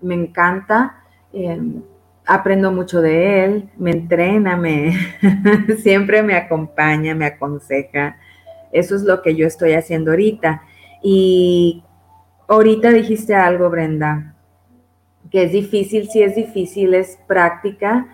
Me 0.02 0.16
encanta, 0.16 0.98
em, 1.32 1.82
aprendo 2.28 2.72
mucho 2.72 3.02
de 3.02 3.46
Él, 3.46 3.70
me 3.78 3.92
entrena, 3.92 4.58
me, 4.58 4.94
siempre 5.80 6.22
me 6.22 6.36
acompaña, 6.36 7.16
me 7.16 7.26
aconseja. 7.26 8.18
Eso 8.72 8.96
es 8.96 9.04
lo 9.04 9.22
que 9.22 9.36
yo 9.36 9.48
estoy 9.48 9.74
haciendo 9.74 10.12
ahorita. 10.12 10.62
Y 11.02 11.84
ahorita 12.48 12.92
dijiste 12.92 13.34
algo, 13.34 13.70
Brenda, 13.70 14.36
que 15.32 15.44
es 15.44 15.52
difícil, 15.54 16.10
sí 16.10 16.22
es 16.22 16.36
difícil, 16.36 16.94
es 16.94 17.18
práctica. 17.28 18.08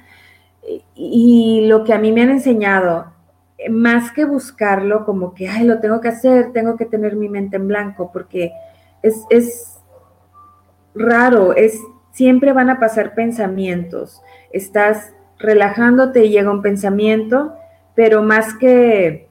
Y 0.95 1.65
lo 1.67 1.83
que 1.83 1.93
a 1.93 1.99
mí 1.99 2.11
me 2.11 2.21
han 2.21 2.29
enseñado, 2.29 3.11
más 3.69 4.11
que 4.11 4.25
buscarlo 4.25 5.05
como 5.05 5.33
que, 5.33 5.49
ay, 5.49 5.65
lo 5.65 5.79
tengo 5.79 6.01
que 6.01 6.09
hacer, 6.09 6.53
tengo 6.53 6.77
que 6.77 6.85
tener 6.85 7.15
mi 7.15 7.29
mente 7.29 7.55
en 7.55 7.67
blanco, 7.67 8.11
porque 8.13 8.51
es, 9.01 9.23
es 9.29 9.79
raro, 10.93 11.53
es, 11.55 11.79
siempre 12.13 12.53
van 12.53 12.69
a 12.69 12.79
pasar 12.79 13.13
pensamientos. 13.13 14.21
Estás 14.51 15.13
relajándote 15.37 16.23
y 16.23 16.29
llega 16.29 16.51
un 16.51 16.61
pensamiento, 16.61 17.53
pero 17.95 18.23
más 18.23 18.53
que 18.53 19.27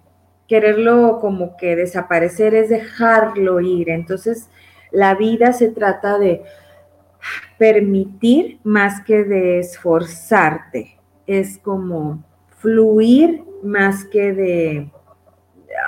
quererlo 0.47 1.19
como 1.21 1.57
que 1.57 1.77
desaparecer 1.77 2.55
es 2.55 2.69
dejarlo 2.69 3.61
ir. 3.61 3.89
Entonces, 3.89 4.51
la 4.91 5.15
vida 5.15 5.55
se 5.55 5.69
trata 5.69 6.19
de 6.19 6.43
permitir 7.57 8.59
más 8.65 9.01
que 9.01 9.25
de 9.25 9.61
esforzarte. 9.61 10.99
Es 11.27 11.59
como 11.59 12.23
fluir 12.59 13.45
más 13.63 14.05
que 14.05 14.33
de, 14.33 14.91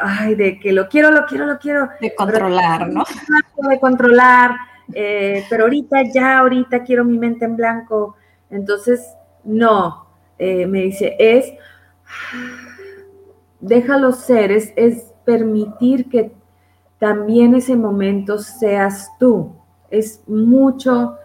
ay, 0.00 0.36
de 0.36 0.60
que 0.60 0.72
lo 0.72 0.88
quiero, 0.88 1.10
lo 1.10 1.26
quiero, 1.26 1.46
lo 1.46 1.58
quiero. 1.58 1.90
De 2.00 2.14
controlar, 2.14 2.88
¿no? 2.88 3.04
De 3.68 3.80
controlar, 3.80 4.56
eh, 4.92 5.44
pero 5.48 5.64
ahorita 5.64 6.02
ya, 6.12 6.38
ahorita 6.38 6.82
quiero 6.82 7.04
mi 7.04 7.18
mente 7.18 7.44
en 7.44 7.56
blanco. 7.56 8.16
Entonces, 8.50 9.14
no, 9.44 10.06
eh, 10.38 10.66
me 10.66 10.82
dice, 10.82 11.16
es, 11.18 11.52
déjalo 13.60 14.12
ser, 14.12 14.52
es, 14.52 14.72
es 14.76 15.12
permitir 15.24 16.08
que 16.08 16.32
también 16.98 17.54
ese 17.54 17.76
momento 17.76 18.38
seas 18.38 19.10
tú. 19.18 19.56
Es 19.90 20.22
mucho 20.26 21.16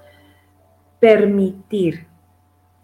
permitir. 1.00 2.08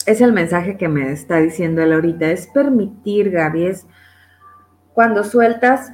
Es 0.06 0.22
el 0.22 0.34
mensaje 0.34 0.78
que 0.78 0.88
me 0.88 1.12
está 1.12 1.38
diciendo 1.38 1.82
él 1.82 1.94
ahorita. 1.94 2.32
Es 2.32 2.48
permitir, 2.48 3.32
Gaby. 3.32 3.68
Es 3.68 3.88
cuando 4.94 5.24
sueltas, 5.24 5.92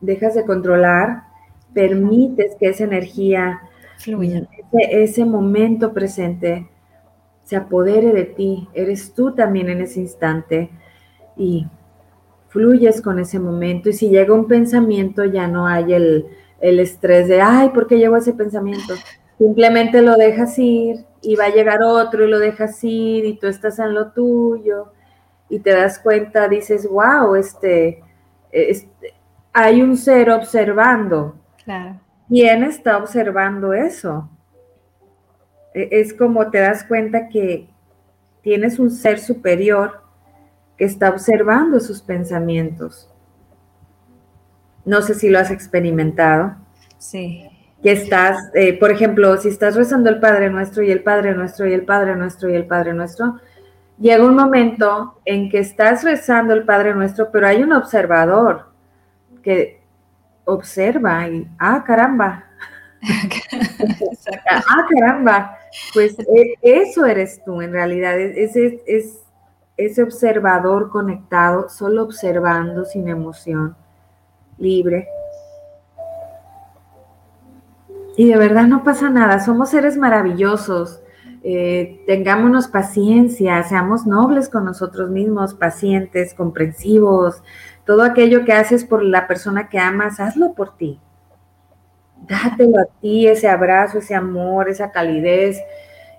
dejas 0.00 0.34
de 0.34 0.44
controlar, 0.44 1.22
permites 1.72 2.56
que 2.58 2.68
esa 2.68 2.84
energía, 2.84 3.60
Ese, 3.98 5.02
ese 5.02 5.24
momento 5.24 5.92
presente, 5.92 6.68
se 7.44 7.56
apodere 7.56 8.12
de 8.12 8.24
ti. 8.24 8.68
Eres 8.74 9.14
tú 9.14 9.34
también 9.34 9.68
en 9.68 9.80
ese 9.80 10.00
instante. 10.00 10.70
Y 11.36 11.66
fluyes 12.56 13.02
con 13.02 13.18
ese 13.18 13.38
momento 13.38 13.90
y 13.90 13.92
si 13.92 14.08
llega 14.08 14.32
un 14.32 14.48
pensamiento 14.48 15.26
ya 15.26 15.46
no 15.46 15.66
hay 15.66 15.92
el, 15.92 16.26
estrés 16.58 17.28
de, 17.28 17.42
ay, 17.42 17.68
¿por 17.68 17.86
qué 17.86 17.98
llegó 17.98 18.16
ese 18.16 18.32
pensamiento? 18.32 18.94
Simplemente 19.38 20.00
lo 20.00 20.16
dejas 20.16 20.58
ir 20.58 21.04
y 21.20 21.36
va 21.36 21.44
a 21.44 21.50
llegar 21.50 21.82
otro 21.82 22.24
y 22.24 22.30
lo 22.30 22.38
dejas 22.38 22.82
ir 22.82 23.26
y 23.26 23.36
tú 23.36 23.46
estás 23.46 23.78
en 23.78 23.92
lo 23.92 24.12
tuyo 24.12 24.92
y 25.50 25.58
te 25.58 25.72
das 25.72 25.98
cuenta, 25.98 26.48
dices, 26.48 26.88
wow, 26.88 27.34
este, 27.34 28.02
este 28.50 28.88
hay 29.52 29.82
un 29.82 29.98
ser 29.98 30.30
observando. 30.30 31.34
Claro. 31.66 32.00
¿Quién 32.28 32.62
está 32.62 32.96
observando 32.96 33.72
eso? 33.72 34.30
E, 35.74 35.88
es 35.90 36.14
como 36.14 36.48
te 36.50 36.58
das 36.58 36.84
cuenta 36.84 37.28
que 37.28 37.68
tienes 38.40 38.78
un 38.78 38.90
ser 38.92 39.18
superior 39.18 40.00
que 40.78 40.84
está 40.84 41.10
observando 41.10 41.80
sus 41.80 42.00
pensamientos. 42.00 43.12
No 44.84 45.02
sé 45.02 45.14
si 45.14 45.28
lo 45.28 45.40
has 45.40 45.50
experimentado. 45.50 46.54
Sí. 46.98 47.50
Que 47.82 47.90
estás, 47.90 48.38
eh, 48.54 48.78
por 48.78 48.92
ejemplo, 48.92 49.36
si 49.38 49.48
estás 49.48 49.74
rezando 49.74 50.08
el 50.08 50.20
Padre 50.20 50.50
Nuestro 50.50 50.84
y 50.84 50.92
el 50.92 51.02
Padre 51.02 51.34
Nuestro 51.34 51.66
y 51.66 51.72
el 51.72 51.84
Padre 51.84 52.14
Nuestro 52.14 52.48
y 52.48 52.54
el 52.54 52.66
Padre 52.66 52.94
Nuestro, 52.94 53.40
llega 53.98 54.24
un 54.24 54.36
momento 54.36 55.20
en 55.24 55.50
que 55.50 55.58
estás 55.58 56.04
rezando 56.04 56.54
el 56.54 56.62
Padre 56.62 56.94
Nuestro, 56.94 57.32
pero 57.32 57.48
hay 57.48 57.64
un 57.64 57.72
observador 57.72 58.66
que 59.42 59.85
observa 60.46 61.28
y, 61.28 61.46
ah, 61.58 61.84
caramba. 61.86 62.44
ah, 64.50 64.86
caramba. 64.88 65.58
Pues 65.92 66.18
e, 66.18 66.54
eso 66.62 67.04
eres 67.04 67.42
tú 67.44 67.60
en 67.60 67.72
realidad. 67.72 68.18
Ese 68.18 68.82
es 68.86 69.26
ese 69.76 70.02
observador 70.02 70.90
conectado, 70.90 71.68
solo 71.68 72.02
observando 72.02 72.84
sin 72.84 73.08
emoción, 73.08 73.76
libre. 74.58 75.08
Y 78.16 78.28
de 78.28 78.38
verdad 78.38 78.66
no 78.66 78.82
pasa 78.82 79.10
nada, 79.10 79.40
somos 79.40 79.70
seres 79.70 79.96
maravillosos. 79.98 81.02
Eh, 81.42 82.02
tengámonos 82.06 82.66
paciencia, 82.66 83.62
seamos 83.62 84.06
nobles 84.06 84.48
con 84.48 84.64
nosotros 84.64 85.10
mismos, 85.10 85.54
pacientes, 85.54 86.32
comprensivos. 86.32 87.42
Todo 87.86 88.02
aquello 88.02 88.44
que 88.44 88.52
haces 88.52 88.84
por 88.84 89.02
la 89.02 89.26
persona 89.26 89.68
que 89.68 89.78
amas, 89.78 90.20
hazlo 90.20 90.52
por 90.52 90.76
ti. 90.76 91.00
Dátelo 92.22 92.80
a 92.80 92.86
ti, 93.00 93.28
ese 93.28 93.48
abrazo, 93.48 93.98
ese 93.98 94.14
amor, 94.14 94.68
esa 94.68 94.90
calidez, 94.90 95.62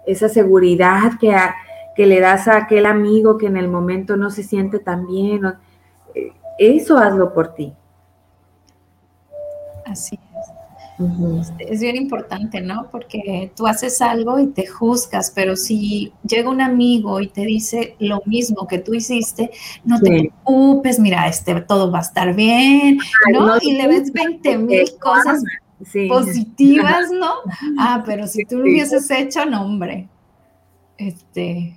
esa 0.06 0.30
seguridad 0.30 1.12
que, 1.20 1.36
que 1.96 2.06
le 2.08 2.22
das 2.22 2.48
a 2.48 2.58
aquel 2.58 2.86
amigo 2.86 3.38
que 3.38 3.48
en 3.48 3.58
el 3.58 3.68
momento 3.68 4.16
no 4.16 4.30
se 4.30 4.44
siente 4.44 4.80
tan 4.80 5.06
bien. 5.06 5.46
Eh, 6.16 6.32
eso 6.58 6.98
hazlo 6.98 7.34
por 7.34 7.54
ti. 7.54 7.76
Así 9.86 10.18
es 11.60 11.80
bien 11.80 11.96
importante, 11.96 12.60
¿no? 12.62 12.90
Porque 12.92 13.52
tú 13.56 13.68
haces 13.68 14.02
algo 14.02 14.40
y 14.40 14.48
te 14.48 14.66
juzgas, 14.66 15.32
pero 15.34 15.56
si 15.56 16.12
llega 16.28 16.50
un 16.50 16.62
amigo 16.62 17.20
y 17.22 17.28
te 17.28 17.42
dice 17.42 17.96
lo 18.00 18.22
mismo 18.26 18.68
que 18.68 18.80
tú 18.80 18.96
hiciste, 18.96 19.52
no 19.86 20.00
te 20.00 20.10
preocupes, 20.10 21.00
mira, 21.00 21.28
este, 21.28 21.62
todo 21.62 21.92
va 21.92 22.00
a 22.00 22.02
estar 22.02 22.36
bien, 22.36 22.98
¿no? 23.32 23.58
y 23.62 23.74
le 23.74 23.88
ves 23.88 24.12
20 24.12 24.58
mil 24.58 24.98
cosas 25.00 25.44
positivas, 26.08 27.12
¿no? 27.12 27.34
Ah, 27.80 28.04
pero 28.06 28.28
si 28.28 28.44
tú 28.46 28.58
lo 28.58 28.64
hubieses 28.64 29.10
hecho, 29.12 29.46
no, 29.46 29.66
hombre. 29.66 30.08
Este, 30.98 31.76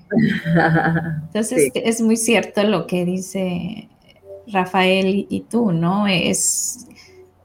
entonces 1.26 1.70
es 1.74 2.00
muy 2.00 2.16
cierto 2.16 2.62
lo 2.62 2.86
que 2.86 3.04
dice 3.04 3.88
Rafael 4.46 5.26
y 5.28 5.40
tú, 5.42 5.72
¿no? 5.72 6.06
Es 6.06 6.86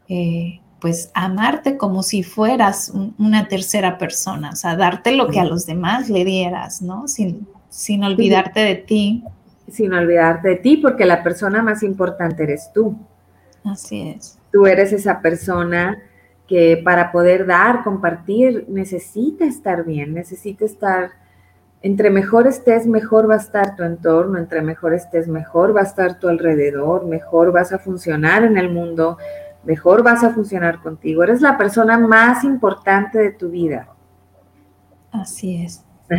eh, 0.07 0.61
pues 0.79 1.09
amarte 1.13 1.77
como 1.77 2.03
si 2.03 2.23
fueras 2.23 2.93
una 3.17 3.47
tercera 3.47 3.97
persona, 3.97 4.51
o 4.51 4.55
sea, 4.55 4.75
darte 4.75 5.13
lo 5.13 5.27
que 5.29 5.39
a 5.39 5.45
los 5.45 5.65
demás 5.65 6.09
le 6.09 6.25
dieras, 6.25 6.81
¿no? 6.81 7.07
Sin, 7.07 7.47
sin 7.69 8.03
olvidarte 8.03 8.59
de 8.59 8.75
ti. 8.75 9.23
Sin 9.69 9.93
olvidarte 9.93 10.49
de 10.49 10.55
ti, 10.57 10.77
porque 10.77 11.05
la 11.05 11.23
persona 11.23 11.63
más 11.63 11.81
importante 11.81 12.43
eres 12.43 12.71
tú. 12.73 12.95
Así 13.63 14.09
es. 14.09 14.37
Tú 14.51 14.67
eres 14.67 14.93
esa 14.93 15.21
persona 15.21 15.97
que 16.47 16.79
para 16.83 17.11
poder 17.11 17.45
dar, 17.45 17.83
compartir, 17.83 18.65
necesita 18.69 19.45
estar 19.45 19.83
bien, 19.83 20.13
necesita 20.13 20.65
estar, 20.65 21.11
entre 21.81 22.09
mejor 22.09 22.47
estés, 22.47 22.85
mejor 22.85 23.29
va 23.29 23.35
a 23.35 23.39
estar 23.39 23.75
tu 23.75 23.83
entorno, 23.83 24.37
entre 24.37 24.61
mejor 24.61 24.93
estés, 24.93 25.27
mejor 25.27 25.75
va 25.75 25.81
a 25.81 25.85
estar 25.85 26.19
tu 26.19 26.27
alrededor, 26.27 27.05
mejor 27.05 27.51
vas 27.51 27.73
a 27.73 27.79
funcionar 27.79 28.43
en 28.43 28.57
el 28.57 28.69
mundo, 28.69 29.17
mejor 29.65 30.03
vas 30.03 30.23
a 30.23 30.31
funcionar 30.31 30.81
contigo. 30.81 31.23
Eres 31.23 31.41
la 31.41 31.57
persona 31.57 31.97
más 31.97 32.43
importante 32.43 33.17
de 33.17 33.31
tu 33.31 33.49
vida. 33.49 33.87
Así 35.11 35.63
es. 35.63 35.83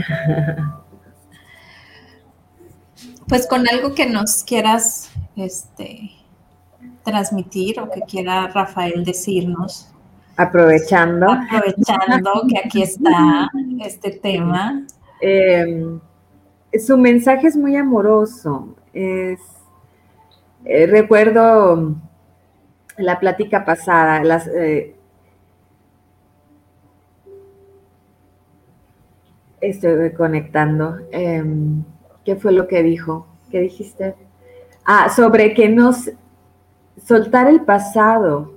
pues 3.29 3.47
con 3.47 3.69
algo 3.69 3.95
que 3.95 4.07
nos 4.07 4.43
quieras 4.43 5.11
este, 5.37 6.11
transmitir 7.05 7.81
o 7.81 7.91
que 7.91 8.03
quiera 8.03 8.49
Rafael 8.49 9.05
decirnos. 9.05 9.93
Aprovechando. 10.37 11.31
Aprovechando 11.31 12.43
que 12.49 12.59
aquí 12.59 12.83
está 12.83 13.49
este 13.81 14.11
tema. 14.11 14.83
Em, 15.21 15.99
su 16.85 16.99
mensaje 16.99 17.47
es 17.47 17.57
muy 17.57 17.77
amoroso. 17.77 18.75
Es, 18.93 19.41
eh, 20.65 20.87
recuerdo 20.87 21.95
la 22.99 23.21
plática 23.21 23.65
pasada, 23.65 24.23
las, 24.25 24.47
eh, 24.47 24.95
estoy 29.61 30.13
conectando. 30.13 30.99
Em, 31.11 31.85
¿Qué 32.25 32.37
fue 32.37 32.53
lo 32.53 32.67
que 32.67 32.83
dijo? 32.83 33.27
¿Qué 33.51 33.61
dijiste? 33.61 34.15
Ah, 34.85 35.09
sobre 35.11 35.55
que 35.55 35.69
nos 35.69 36.11
soltar 37.05 37.49
el 37.49 37.63
pasado. 37.63 38.53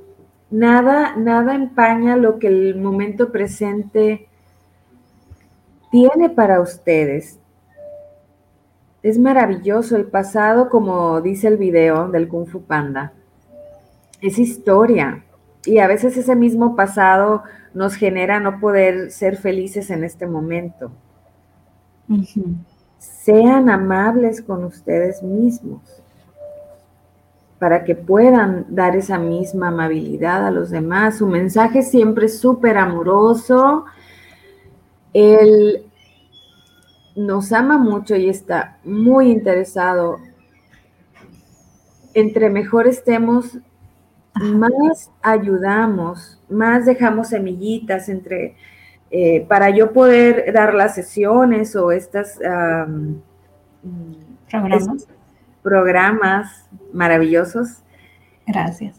Nada, 0.50 1.16
nada 1.16 1.54
empaña 1.54 2.16
lo 2.18 2.40
que 2.40 2.48
el 2.48 2.76
momento 2.80 3.32
presente 3.32 4.28
tiene 5.92 6.30
para 6.30 6.60
ustedes. 6.62 7.40
Es 9.04 9.20
maravilloso 9.20 9.96
el 9.96 10.06
pasado, 10.06 10.70
como 10.70 11.22
dice 11.22 11.48
el 11.48 11.58
video 11.58 12.10
del 12.10 12.28
Kung 12.28 12.48
Fu 12.48 12.64
Panda 12.64 13.14
es 14.22 14.39
historia. 14.39 15.24
Y 15.65 15.80
a 15.80 15.88
veces 15.88 16.17
ese 16.17 16.36
mismo 16.36 16.76
pasado 16.76 17.43
nos 17.74 17.95
genera 17.95 18.39
no 18.39 18.59
poder 18.59 19.11
ser 19.11 19.38
felices 19.38 19.89
en 19.89 20.03
este 20.03 20.26
momento. 20.26 20.91
Sean 22.97 23.70
amables 23.70 24.41
con 24.41 24.63
ustedes 24.63 25.22
mismos 25.22 25.82
para 27.59 27.84
que 27.84 27.93
puedan 27.93 28.65
dar 28.70 28.95
esa 28.95 29.20
misma 29.20 29.67
amabilidad 29.67 30.47
a 30.47 30.51
los 30.51 30.70
demás. 30.70 31.17
Su 31.17 31.28
mensaje 31.28 31.84
siempre 31.84 32.28
es 32.28 32.39
súper 32.39 32.78
amoroso. 32.78 33.86
Él 35.13 35.86
nos 37.17 37.51
ama 37.51 37.78
mucho 37.78 38.15
y 38.15 38.30
está 38.30 38.80
muy 38.86 39.30
interesado. 39.30 40.20
Entre 42.13 42.49
mejor 42.49 42.88
estemos, 42.88 43.59
más 44.36 45.11
ayudamos, 45.21 46.39
más 46.49 46.86
dejamos 46.86 47.30
semillitas 47.30 48.09
entre, 48.09 48.55
eh, 49.11 49.45
para 49.47 49.69
yo 49.69 49.91
poder 49.91 50.53
dar 50.53 50.73
las 50.73 50.95
sesiones 50.95 51.75
o 51.75 51.91
estas 51.91 52.39
programas. 54.49 55.07
programas 55.61 56.69
maravillosos. 56.93 57.84
Gracias. 58.47 58.97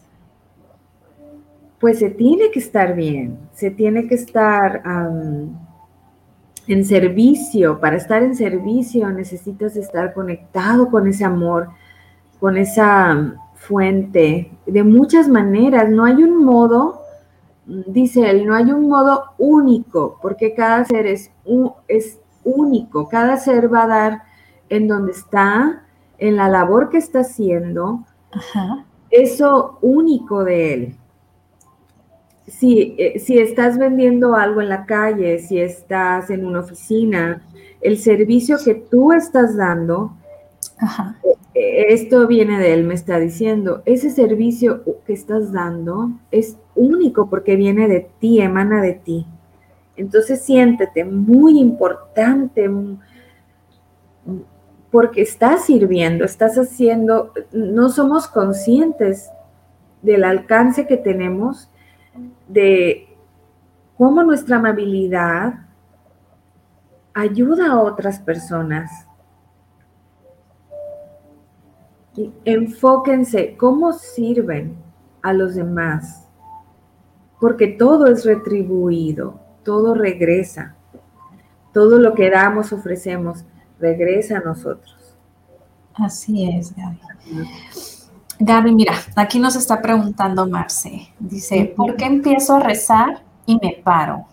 Pues 1.79 1.99
se 1.99 2.09
tiene 2.09 2.51
que 2.51 2.59
estar 2.59 2.95
bien, 2.95 3.39
se 3.53 3.71
tiene 3.71 4.07
que 4.07 4.15
estar 4.15 4.83
en 6.67 6.85
servicio. 6.85 7.79
Para 7.79 7.97
estar 7.97 8.21
en 8.21 8.35
servicio 8.35 9.09
necesitas 9.09 9.75
estar 9.75 10.13
conectado 10.13 10.89
con 10.89 11.07
ese 11.07 11.25
amor, 11.25 11.69
con 12.39 12.57
esa 12.57 13.35
fuente 13.61 14.51
de 14.65 14.83
muchas 14.83 15.27
maneras. 15.27 15.89
No 15.89 16.05
hay 16.05 16.23
un 16.23 16.43
modo, 16.43 17.01
dice 17.65 18.29
él, 18.29 18.45
no 18.45 18.55
hay 18.55 18.71
un 18.71 18.89
modo 18.89 19.33
único, 19.37 20.17
porque 20.21 20.53
cada 20.53 20.83
ser 20.85 21.05
es, 21.05 21.31
es 21.87 22.19
único. 22.43 23.07
Cada 23.07 23.37
ser 23.37 23.71
va 23.71 23.83
a 23.83 23.87
dar 23.87 24.21
en 24.69 24.87
donde 24.87 25.11
está, 25.11 25.83
en 26.17 26.35
la 26.35 26.49
labor 26.49 26.89
que 26.89 26.97
está 26.97 27.19
haciendo, 27.19 28.03
eso 29.09 29.77
único 29.81 30.43
de 30.43 30.73
él. 30.73 30.95
Si, 32.47 32.95
eh, 32.97 33.19
si 33.19 33.37
estás 33.37 33.77
vendiendo 33.77 34.35
algo 34.35 34.61
en 34.61 34.69
la 34.69 34.85
calle, 34.85 35.39
si 35.39 35.59
estás 35.59 36.29
en 36.29 36.45
una 36.45 36.61
oficina, 36.61 37.43
el 37.79 37.97
servicio 37.97 38.57
que 38.63 38.75
tú 38.75 39.13
estás 39.13 39.55
dando 39.55 40.13
Ajá 40.79 41.15
esto 41.61 42.27
viene 42.27 42.59
de 42.59 42.73
él, 42.73 42.83
me 42.83 42.93
está 42.93 43.19
diciendo, 43.19 43.81
ese 43.85 44.09
servicio 44.09 44.83
que 45.05 45.13
estás 45.13 45.51
dando 45.51 46.11
es 46.31 46.57
único 46.75 47.29
porque 47.29 47.55
viene 47.55 47.87
de 47.87 48.09
ti, 48.19 48.41
emana 48.41 48.81
de 48.81 48.93
ti. 48.93 49.25
Entonces 49.95 50.41
siéntete 50.41 51.03
muy 51.03 51.59
importante 51.59 52.69
porque 54.89 55.21
estás 55.21 55.65
sirviendo, 55.65 56.25
estás 56.25 56.57
haciendo, 56.57 57.33
no 57.51 57.89
somos 57.89 58.27
conscientes 58.27 59.29
del 60.01 60.23
alcance 60.23 60.87
que 60.87 60.97
tenemos, 60.97 61.69
de 62.47 63.07
cómo 63.97 64.23
nuestra 64.23 64.57
amabilidad 64.57 65.53
ayuda 67.13 67.71
a 67.71 67.81
otras 67.81 68.19
personas 68.19 69.07
enfóquense 72.45 73.55
cómo 73.57 73.93
sirven 73.93 74.75
a 75.21 75.33
los 75.33 75.55
demás, 75.55 76.27
porque 77.39 77.67
todo 77.67 78.07
es 78.07 78.25
retribuido, 78.25 79.39
todo 79.63 79.93
regresa, 79.93 80.75
todo 81.73 81.99
lo 81.99 82.13
que 82.13 82.29
damos, 82.29 82.73
ofrecemos, 82.73 83.45
regresa 83.79 84.37
a 84.37 84.41
nosotros. 84.41 85.15
Así 85.93 86.49
es, 86.49 86.75
Gaby. 86.75 86.99
Gaby, 88.39 88.73
mira, 88.73 88.93
aquí 89.15 89.39
nos 89.39 89.55
está 89.55 89.81
preguntando 89.81 90.47
Marce. 90.47 91.13
Dice, 91.19 91.73
¿por 91.75 91.95
qué 91.95 92.05
empiezo 92.05 92.55
a 92.55 92.59
rezar 92.59 93.23
y 93.45 93.57
me 93.61 93.81
paro? 93.83 94.25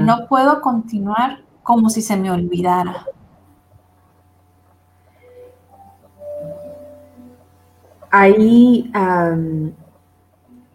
no 0.00 0.28
puedo 0.28 0.60
continuar 0.60 1.42
como 1.64 1.90
si 1.90 2.00
se 2.00 2.16
me 2.16 2.30
olvidara. 2.30 3.04
Ahí 8.14 8.92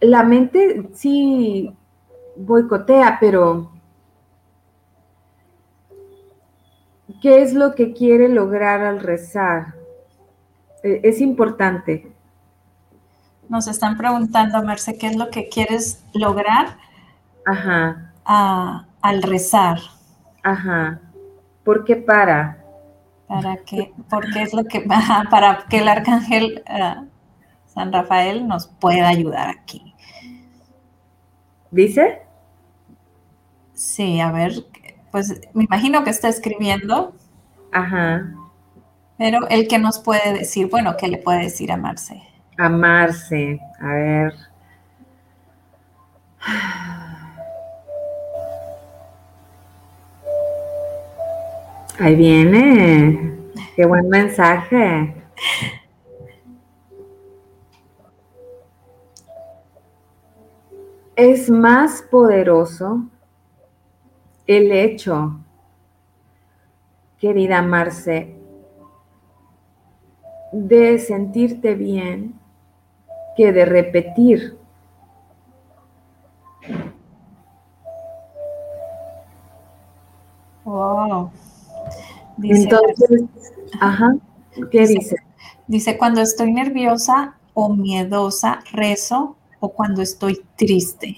la 0.02 0.24
mente 0.24 0.90
sí 0.94 1.74
boicotea, 2.36 3.18
pero 3.20 3.72
¿qué 7.22 7.42
es 7.42 7.54
lo 7.54 7.76
que 7.76 7.94
quiere 7.94 8.28
lograr 8.28 8.82
al 8.82 9.00
rezar? 9.00 9.74
E, 10.84 11.00
es 11.04 11.22
importante. 11.22 12.12
Nos 13.48 13.68
están 13.68 13.98
preguntando, 13.98 14.62
Merce, 14.62 14.98
¿qué 14.98 15.08
es 15.08 15.16
lo 15.16 15.30
que 15.30 15.48
quieres 15.48 16.04
lograr 16.14 16.78
Ajá. 17.46 18.12
al 19.02 19.24
rezar? 19.24 19.80
Ajá. 20.44 21.00
¿Por 21.64 21.86
qué 21.86 21.96
para? 21.96 22.58
Para 23.28 23.58
que, 23.58 23.94
porque 24.10 24.42
es 24.42 24.54
lo 24.54 24.66
que 24.66 24.82
para 25.30 25.66
que 25.70 25.78
el 25.80 25.88
arcángel 25.88 26.64
eh, 26.68 26.96
San 27.80 27.94
Rafael 27.94 28.46
nos 28.46 28.68
pueda 28.68 29.08
ayudar 29.08 29.48
aquí. 29.48 29.96
¿Dice? 31.72 32.24
Sí, 33.74 34.20
a 34.20 34.34
ver, 34.34 34.66
pues 35.12 35.40
me 35.54 35.64
imagino 35.64 36.04
que 36.04 36.10
está 36.10 36.28
escribiendo. 36.28 37.14
Ajá. 37.72 38.34
Pero 39.18 39.48
el 39.48 39.70
que 39.70 39.80
nos 39.80 39.98
puede 40.00 40.34
decir, 40.34 40.68
bueno, 40.70 40.98
¿qué 40.98 41.08
le 41.08 41.20
puede 41.20 41.44
decir 41.44 41.72
a 41.72 41.78
Marce? 41.78 42.22
A 42.58 42.68
Marce, 42.68 43.62
a 43.80 43.88
ver. 43.88 44.34
Ahí 51.98 52.16
viene. 52.18 53.38
Qué 53.78 53.86
buen 53.86 54.10
mensaje. 54.10 55.16
Es 61.22 61.50
más 61.50 62.02
poderoso 62.02 63.04
el 64.48 64.72
hecho, 64.72 65.38
querida 67.20 67.62
Marce, 67.62 68.38
de 70.54 70.98
sentirte 70.98 71.76
bien 71.76 72.40
que 73.36 73.52
de 73.52 73.66
repetir. 73.66 74.58
Wow. 80.64 81.32
Entonces, 82.42 83.24
ajá, 83.82 84.16
¿qué 84.72 84.88
dice? 84.88 85.18
Dice, 85.68 85.98
cuando 85.98 86.22
estoy 86.22 86.54
nerviosa 86.54 87.36
o 87.54 87.68
miedosa, 87.68 88.62
rezo 88.72 89.36
o 89.60 89.70
cuando 89.70 90.02
estoy 90.02 90.42
triste. 90.56 91.18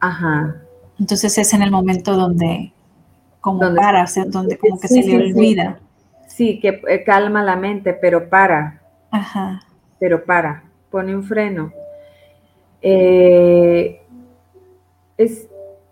Ajá. 0.00 0.56
Entonces 0.98 1.36
es 1.38 1.52
en 1.54 1.62
el 1.62 1.70
momento 1.70 2.14
donde 2.16 2.72
como 3.40 3.60
para, 3.74 4.06
donde 4.28 4.56
como 4.56 4.78
que 4.78 4.88
se 4.88 5.02
le 5.02 5.16
olvida. 5.16 5.80
Sí. 6.28 6.60
que 6.60 6.80
eh, 6.88 7.02
calma 7.04 7.42
la 7.42 7.56
mente, 7.56 7.92
pero 7.92 8.28
para. 8.28 8.80
Ajá. 9.10 9.62
Pero 9.98 10.24
para, 10.24 10.62
pone 10.90 11.14
un 11.14 11.24
freno. 11.24 11.72
Eh, 12.80 14.00
es, 15.18 15.48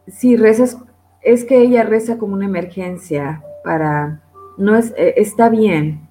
si 0.07 0.37
rezas, 0.37 0.79
es 1.23 1.45
que 1.45 1.61
ella 1.61 1.83
reza 1.83 2.19
como 2.19 2.35
una 2.35 2.47
emergencia 2.47 3.43
para, 3.65 4.21
no 4.59 4.77
es, 4.77 4.95
eh, 4.97 5.15
está 5.17 5.49
bien. 5.49 6.09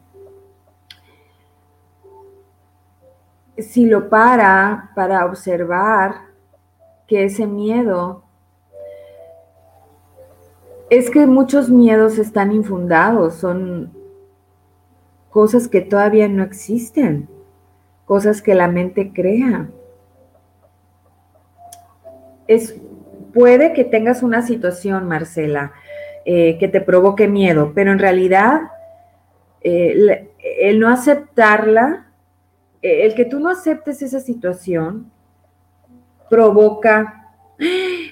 Si 3.62 3.86
lo 3.86 4.10
para 4.10 4.91
para 4.95 5.26
observar 5.26 6.16
que 7.07 7.26
ese 7.26 7.47
miedo 7.47 8.24
es 10.89 11.10
que 11.10 11.26
muchos 11.28 11.70
miedos 11.70 12.18
están 12.18 12.51
infundados, 12.51 13.36
son 13.36 13.91
cosas 15.30 15.68
que 15.68 15.82
todavía 15.82 16.28
no 16.28 16.43
existen, 16.43 17.30
cosas 18.05 18.41
que 18.41 18.55
la 18.55 18.68
mente 18.68 19.12
crea. 19.14 19.70
Es, 22.47 22.76
puede 23.34 23.74
que 23.74 23.84
tengas 23.84 24.24
una 24.24 24.41
situación, 24.41 25.07
Marcela, 25.07 25.74
eh, 26.26 26.57
que 26.60 26.68
te 26.68 26.82
provoque 26.82 27.28
miedo, 27.28 27.72
pero 27.76 27.91
en 27.91 27.99
realidad 27.99 28.62
eh, 29.62 30.30
el 30.60 30.80
no 30.80 30.89
aceptarla, 30.89 32.09
el 32.82 33.16
que 33.16 33.26
tú 33.26 33.40
no 33.40 33.50
aceptes 33.50 34.02
esa 34.02 34.20
situación, 34.20 35.12
provoca 36.30 37.20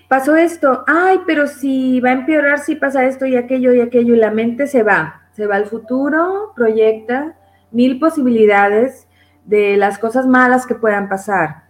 pasó 0.07 0.35
esto, 0.35 0.83
ay, 0.87 1.21
pero 1.25 1.47
si 1.47 1.99
va 2.01 2.09
a 2.09 2.13
empeorar 2.13 2.59
si 2.59 2.75
pasa 2.75 3.05
esto 3.05 3.25
y 3.25 3.35
aquello 3.35 3.73
y 3.73 3.81
aquello, 3.81 4.13
y 4.15 4.17
la 4.17 4.31
mente 4.31 4.67
se 4.67 4.83
va, 4.83 5.21
se 5.31 5.47
va 5.47 5.55
al 5.55 5.65
futuro, 5.65 6.53
proyecta 6.55 7.35
mil 7.71 7.99
posibilidades 7.99 9.07
de 9.45 9.77
las 9.77 9.99
cosas 9.99 10.27
malas 10.27 10.65
que 10.65 10.75
puedan 10.75 11.07
pasar. 11.07 11.63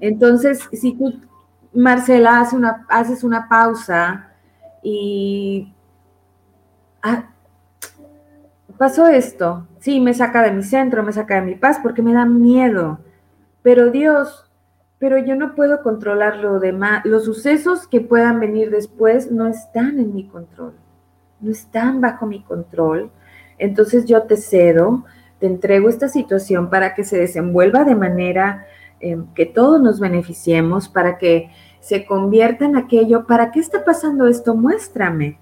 Entonces, 0.00 0.68
si 0.72 0.94
tú, 0.94 1.20
Marcela, 1.72 2.40
hace 2.40 2.56
una, 2.56 2.84
haces 2.88 3.22
una 3.22 3.48
pausa 3.48 4.32
y 4.82 5.72
ah, 7.02 7.30
pasó 8.78 9.06
esto, 9.06 9.66
sí, 9.78 10.00
me 10.00 10.14
saca 10.14 10.42
de 10.42 10.52
mi 10.52 10.62
centro, 10.62 11.02
me 11.02 11.12
saca 11.12 11.36
de 11.36 11.42
mi 11.42 11.54
paz 11.54 11.78
porque 11.82 12.02
me 12.02 12.12
da 12.12 12.24
miedo, 12.24 13.00
pero 13.62 13.90
Dios 13.90 14.44
pero 15.04 15.18
yo 15.18 15.36
no 15.36 15.54
puedo 15.54 15.82
controlar 15.82 16.36
lo 16.38 16.60
demás. 16.60 17.04
Los 17.04 17.26
sucesos 17.26 17.86
que 17.86 18.00
puedan 18.00 18.40
venir 18.40 18.70
después 18.70 19.30
no 19.30 19.46
están 19.46 19.98
en 19.98 20.14
mi 20.14 20.26
control, 20.26 20.72
no 21.40 21.50
están 21.50 22.00
bajo 22.00 22.24
mi 22.24 22.42
control. 22.42 23.10
Entonces 23.58 24.06
yo 24.06 24.22
te 24.22 24.38
cedo, 24.38 25.04
te 25.40 25.46
entrego 25.46 25.90
esta 25.90 26.08
situación 26.08 26.70
para 26.70 26.94
que 26.94 27.04
se 27.04 27.18
desenvuelva 27.18 27.84
de 27.84 27.94
manera 27.94 28.66
em, 28.98 29.26
que 29.34 29.44
todos 29.44 29.78
nos 29.78 30.00
beneficiemos, 30.00 30.88
para 30.88 31.18
que 31.18 31.50
se 31.80 32.06
convierta 32.06 32.64
en 32.64 32.76
aquello. 32.76 33.26
¿Para 33.26 33.50
qué 33.50 33.60
está 33.60 33.84
pasando 33.84 34.26
esto? 34.26 34.54
Muéstrame, 34.54 35.38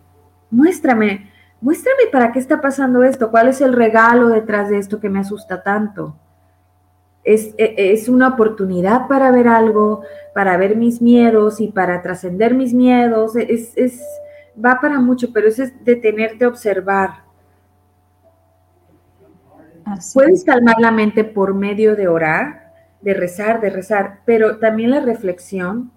muéstrame, 0.50 1.30
muéstrame 1.62 2.08
para 2.10 2.32
qué 2.32 2.40
está 2.40 2.60
pasando 2.60 3.02
esto, 3.04 3.30
cuál 3.30 3.48
es 3.48 3.60
el 3.60 3.72
regalo 3.72 4.28
detrás 4.28 4.68
de 4.68 4.78
esto 4.78 5.00
que 5.00 5.08
me 5.08 5.20
asusta 5.20 5.62
tanto. 5.62 6.14
E, 7.24 7.54
es, 7.56 8.08
una 8.08 8.28
oportunidad 8.28 9.06
para 9.06 9.30
ver 9.30 9.46
algo, 9.46 10.02
para 10.34 10.56
ver 10.56 10.76
mis 10.76 11.00
miedos 11.00 11.60
y 11.60 11.68
para 11.68 12.02
trascender 12.02 12.54
mis 12.54 12.74
miedos. 12.74 13.36
Es, 13.36 13.72
es, 13.76 14.02
va 14.62 14.80
para 14.80 14.98
mucho, 14.98 15.32
pero 15.32 15.48
eso 15.48 15.62
es 15.62 15.84
detenerte 15.84 16.44
a 16.44 16.48
observar. 16.48 17.22
Puedes 20.12 20.44
calmar 20.44 20.76
la 20.80 20.90
mente 20.90 21.22
por 21.22 21.54
medio 21.54 21.94
de 21.94 22.08
orar, 22.08 22.72
de 23.00 23.14
rezar, 23.14 23.60
de 23.60 23.70
rezar, 23.70 24.20
pero 24.24 24.58
también 24.58 24.90
la 24.90 25.00
reflexión 25.00 25.92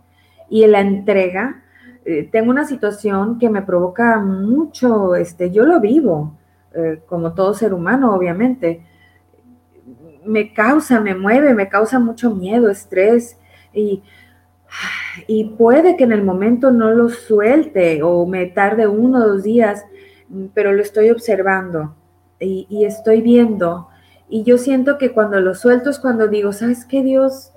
y 0.47 0.65
la 0.67 0.81
entrega. 0.81 1.63
Eh, 2.05 2.29
tengo 2.31 2.51
una 2.51 2.65
situación 2.65 3.39
que 3.39 3.49
me 3.49 3.63
provoca 3.63 4.19
mucho, 4.19 5.15
este, 5.15 5.49
yo 5.49 5.65
lo 5.65 5.79
vivo, 5.79 6.37
eh, 6.73 7.01
como 7.07 7.33
todo 7.33 7.53
ser 7.53 7.73
humano, 7.73 8.13
obviamente 8.13 8.85
me 10.25 10.53
causa, 10.53 10.99
me 10.99 11.15
mueve, 11.15 11.53
me 11.53 11.69
causa 11.69 11.99
mucho 11.99 12.33
miedo, 12.33 12.69
estrés 12.69 13.39
y, 13.73 14.03
y 15.27 15.45
puede 15.51 15.95
que 15.95 16.03
en 16.03 16.11
el 16.11 16.23
momento 16.23 16.71
no 16.71 16.91
lo 16.91 17.09
suelte 17.09 18.01
o 18.03 18.25
me 18.25 18.47
tarde 18.47 18.87
uno 18.87 19.19
o 19.19 19.27
dos 19.27 19.43
días, 19.43 19.85
pero 20.53 20.73
lo 20.73 20.81
estoy 20.81 21.09
observando 21.11 21.95
y, 22.39 22.67
y 22.69 22.85
estoy 22.85 23.21
viendo. 23.21 23.89
Y 24.27 24.43
yo 24.43 24.57
siento 24.57 24.97
que 24.97 25.11
cuando 25.11 25.39
lo 25.39 25.53
suelto 25.53 25.91
es 25.91 25.99
cuando 25.99 26.27
digo, 26.27 26.51
¿sabes 26.51 26.83
qué, 26.85 27.03
Dios? 27.03 27.51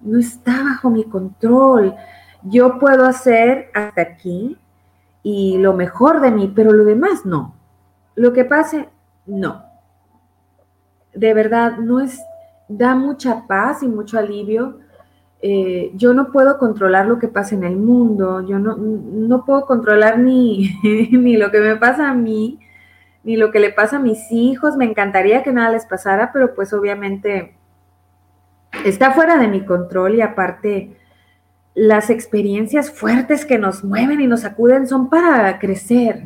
No 0.00 0.18
está 0.18 0.62
bajo 0.62 0.90
mi 0.90 1.04
control. 1.04 1.94
Yo 2.42 2.78
puedo 2.78 3.04
hacer 3.04 3.70
hasta 3.74 4.02
aquí 4.02 4.56
y 5.22 5.58
lo 5.58 5.72
mejor 5.72 6.20
de 6.20 6.30
mí, 6.30 6.52
pero 6.54 6.72
lo 6.72 6.84
demás 6.84 7.26
no. 7.26 7.54
Lo 8.14 8.32
que 8.32 8.44
pase, 8.44 8.88
no 9.26 9.68
de 11.18 11.34
verdad 11.34 11.78
no 11.78 12.00
es, 12.00 12.20
da 12.68 12.94
mucha 12.94 13.46
paz 13.46 13.82
y 13.82 13.88
mucho 13.88 14.18
alivio. 14.18 14.78
Eh, 15.42 15.90
yo 15.94 16.14
no 16.14 16.32
puedo 16.32 16.58
controlar 16.58 17.06
lo 17.06 17.18
que 17.18 17.28
pasa 17.28 17.54
en 17.54 17.64
el 17.64 17.76
mundo, 17.76 18.46
yo 18.46 18.58
no, 18.58 18.76
no 18.76 19.44
puedo 19.44 19.66
controlar 19.66 20.18
ni, 20.18 20.70
ni 21.12 21.36
lo 21.36 21.50
que 21.50 21.60
me 21.60 21.76
pasa 21.76 22.10
a 22.10 22.14
mí, 22.14 22.60
ni 23.24 23.36
lo 23.36 23.50
que 23.50 23.60
le 23.60 23.72
pasa 23.72 23.96
a 23.96 24.00
mis 24.00 24.30
hijos. 24.30 24.76
Me 24.76 24.84
encantaría 24.84 25.42
que 25.42 25.52
nada 25.52 25.70
les 25.70 25.86
pasara, 25.86 26.32
pero 26.32 26.54
pues 26.54 26.72
obviamente 26.72 27.54
está 28.84 29.12
fuera 29.12 29.38
de 29.38 29.48
mi 29.48 29.64
control 29.64 30.16
y 30.16 30.22
aparte 30.22 30.96
las 31.78 32.10
experiencias 32.10 32.90
fuertes 32.90 33.46
que 33.46 33.56
nos 33.56 33.84
mueven 33.84 34.20
y 34.20 34.26
nos 34.26 34.40
sacuden 34.40 34.88
son 34.88 35.08
para 35.08 35.60
crecer, 35.60 36.24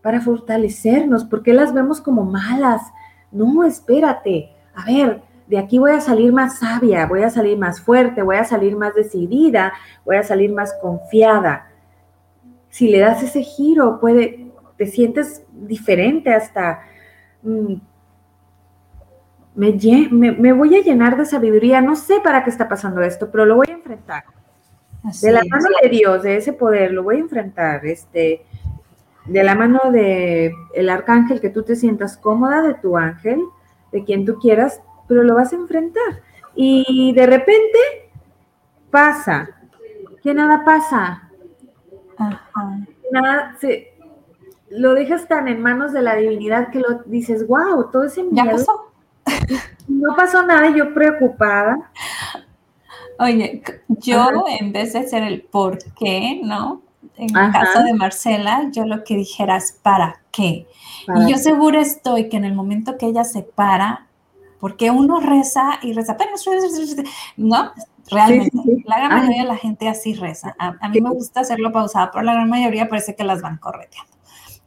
para 0.00 0.20
fortalecernos, 0.20 1.24
porque 1.24 1.52
las 1.52 1.74
vemos 1.74 2.00
como 2.00 2.24
malas, 2.24 2.82
no, 3.32 3.64
espérate. 3.64 4.52
A 4.76 4.84
ver, 4.84 5.22
de 5.48 5.58
aquí 5.58 5.80
voy 5.80 5.90
a 5.90 6.00
salir 6.00 6.32
más 6.32 6.60
sabia, 6.60 7.04
voy 7.06 7.24
a 7.24 7.30
salir 7.30 7.58
más 7.58 7.80
fuerte, 7.80 8.22
voy 8.22 8.36
a 8.36 8.44
salir 8.44 8.76
más 8.76 8.94
decidida, 8.94 9.72
voy 10.04 10.16
a 10.16 10.22
salir 10.22 10.52
más 10.52 10.72
confiada. 10.80 11.66
Si 12.68 12.88
le 12.88 13.00
das 13.00 13.24
ese 13.24 13.42
giro, 13.42 13.98
puede, 13.98 14.52
te 14.76 14.86
sientes 14.86 15.44
diferente 15.52 16.32
hasta... 16.32 16.82
Mm, 17.42 17.74
me, 19.56 19.72
me, 20.12 20.52
voy 20.52 20.76
a 20.76 20.82
llenar 20.82 21.16
de 21.16 21.24
sabiduría, 21.24 21.80
no 21.80 21.96
sé 21.96 22.20
para 22.22 22.44
qué 22.44 22.50
está 22.50 22.68
pasando 22.68 23.00
esto, 23.00 23.30
pero 23.32 23.46
lo 23.46 23.56
voy 23.56 23.66
a 23.68 23.72
enfrentar. 23.72 24.35
De 25.20 25.32
la 25.32 25.42
mano 25.48 25.68
de 25.82 25.88
Dios, 25.88 26.22
de 26.22 26.36
ese 26.36 26.52
poder, 26.52 26.92
lo 26.92 27.02
voy 27.02 27.16
a 27.16 27.20
enfrentar. 27.20 27.84
Este, 27.86 28.44
de 29.26 29.42
la 29.42 29.54
mano 29.54 29.80
de 29.90 30.52
el 30.74 30.88
arcángel 30.88 31.40
que 31.40 31.50
tú 31.50 31.62
te 31.62 31.76
sientas 31.76 32.16
cómoda, 32.16 32.62
de 32.62 32.74
tu 32.74 32.96
ángel, 32.96 33.42
de 33.92 34.04
quien 34.04 34.24
tú 34.24 34.38
quieras, 34.38 34.80
pero 35.08 35.22
lo 35.22 35.34
vas 35.34 35.52
a 35.52 35.56
enfrentar. 35.56 36.22
Y 36.54 37.12
de 37.14 37.26
repente 37.26 37.78
pasa, 38.90 39.48
que 40.22 40.34
nada 40.34 40.64
pasa. 40.64 41.30
Nada, 43.12 43.56
se, 43.60 43.92
lo 44.70 44.94
dejas 44.94 45.28
tan 45.28 45.48
en 45.48 45.60
manos 45.60 45.92
de 45.92 46.02
la 46.02 46.16
divinidad 46.16 46.70
que 46.70 46.80
lo 46.80 47.02
dices, 47.06 47.46
wow, 47.46 47.90
todo 47.90 48.04
ese 48.04 48.22
miedo. 48.22 48.44
¿Ya 48.44 48.52
pasó? 48.52 48.92
No 49.88 50.16
pasó 50.16 50.44
nada, 50.44 50.68
yo 50.70 50.92
preocupada. 50.92 51.92
Oye, 53.18 53.62
yo 53.88 54.44
en 54.60 54.72
vez 54.72 54.92
de 54.92 55.08
ser 55.08 55.22
el 55.22 55.42
por 55.42 55.78
qué, 55.94 56.40
¿no? 56.42 56.82
En 57.16 57.34
el 57.36 57.52
caso 57.52 57.82
de 57.82 57.94
Marcela, 57.94 58.68
yo 58.72 58.84
lo 58.84 59.02
que 59.04 59.16
dijera 59.16 59.56
es 59.56 59.72
para 59.72 60.20
qué. 60.30 60.66
y 61.08 61.30
yo 61.30 61.38
segura 61.38 61.80
estoy 61.80 62.28
que 62.28 62.36
en 62.36 62.44
el 62.44 62.54
momento 62.54 62.98
que 62.98 63.06
ella 63.06 63.24
se 63.24 63.42
para, 63.42 64.06
porque 64.60 64.90
uno 64.90 65.20
reza 65.20 65.78
y 65.82 65.92
reza, 65.92 66.16
pero 66.16 66.32
no, 67.36 67.72
realmente, 68.10 68.58
la 68.84 68.98
gran 68.98 69.12
mayoría 69.12 69.42
de 69.42 69.48
la 69.48 69.56
gente 69.56 69.88
así 69.88 70.14
reza. 70.14 70.54
A, 70.58 70.88
mí 70.88 71.00
me 71.00 71.10
gusta 71.10 71.40
hacerlo 71.40 71.72
pausado, 71.72 72.10
pero 72.12 72.24
la 72.24 72.34
gran 72.34 72.50
mayoría 72.50 72.88
parece 72.88 73.14
que 73.14 73.24
las 73.24 73.40
van 73.40 73.58
correteando. 73.58 74.12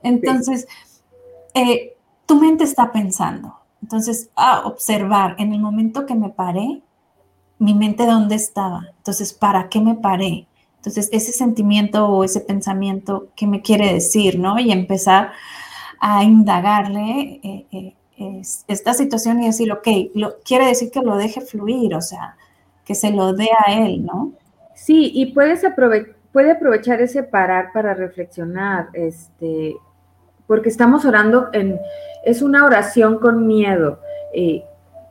Entonces, 0.02 0.68
eh, 1.54 1.98
tu 2.26 2.36
mente 2.36 2.64
está 2.64 2.92
pensando. 2.92 3.60
Entonces, 3.82 4.30
a 4.36 4.62
observar, 4.66 5.36
en 5.40 5.54
el 5.54 5.60
momento 5.60 6.06
que 6.06 6.16
me 6.16 6.30
paré, 6.30 6.82
mi 7.60 7.74
mente 7.74 8.06
dónde 8.06 8.36
estaba. 8.36 8.88
Entonces, 8.98 9.34
¿para 9.34 9.70
qué 9.70 9.82
me 9.82 9.96
paré? 9.96 10.48
Entonces, 10.78 11.10
ese 11.12 11.34
sentimiento 11.34 12.08
o 12.08 12.24
ese 12.24 12.40
pensamiento, 12.40 13.28
¿qué 13.36 13.46
me 13.46 13.62
quiere 13.62 13.94
decir? 13.94 14.40
¿No? 14.40 14.58
Y 14.60 14.72
empezar 14.72 15.34
a 16.00 16.24
indagarle 16.24 17.42
eh, 17.44 17.66
eh, 17.72 18.42
esta 18.68 18.94
situación 18.94 19.44
y 19.44 19.48
decir, 19.48 19.72
ok, 19.72 19.88
lo, 20.14 20.40
quiere 20.44 20.68
decir 20.68 20.90
que 20.92 21.02
lo 21.02 21.18
deje 21.18 21.42
fluir, 21.42 21.96
o 21.96 22.02
sea, 22.02 22.38
que 22.86 22.96
se 22.96 23.12
lo 23.12 23.34
dé 23.34 23.50
a 23.66 23.74
él, 23.74 24.06
¿no? 24.06 24.34
Sí, 24.74 25.12
y 25.14 25.28
puedes 25.28 25.62
puede 26.32 26.52
aprovechar 26.52 27.02
ese 27.02 27.24
parar 27.24 27.72
para 27.74 27.94
reflexionar, 27.94 28.90
este, 28.94 29.76
porque 30.48 30.70
estamos 30.70 31.06
orando 31.06 31.50
en, 31.54 31.80
es 32.24 32.42
una 32.42 32.66
oración 32.66 33.20
con 33.20 33.46
miedo. 33.46 34.00
Eh, 34.34 34.64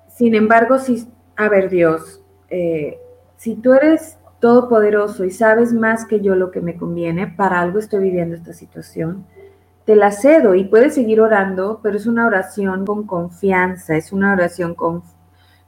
sin 0.09 0.35
embargo, 0.35 0.79
si, 0.79 1.07
a 1.37 1.49
ver 1.49 1.69
Dios, 1.69 2.23
eh, 2.51 2.99
si 3.37 3.57
tú 3.57 3.75
eres 3.75 4.19
todopoderoso 4.41 5.25
y 5.25 5.31
sabes 5.31 5.73
más 5.73 6.05
que 6.05 6.21
yo 6.21 6.35
lo 6.35 6.51
que 6.51 6.61
me 6.61 6.77
conviene, 6.77 7.27
para 7.27 7.61
algo 7.61 7.79
estoy 7.79 8.05
viviendo 8.05 8.37
esta 8.37 8.53
situación, 8.53 9.27
te 9.85 9.97
la 9.97 10.13
cedo 10.13 10.55
y 10.55 10.65
puedes 10.65 10.95
seguir 10.95 11.21
orando, 11.21 11.81
pero 11.83 11.97
es 11.97 12.07
una 12.07 12.27
oración 12.27 12.85
con 12.85 13.07
confianza, 13.07 13.97
es 13.97 14.13
una 14.13 14.33
oración 14.33 14.75
con, 14.75 15.03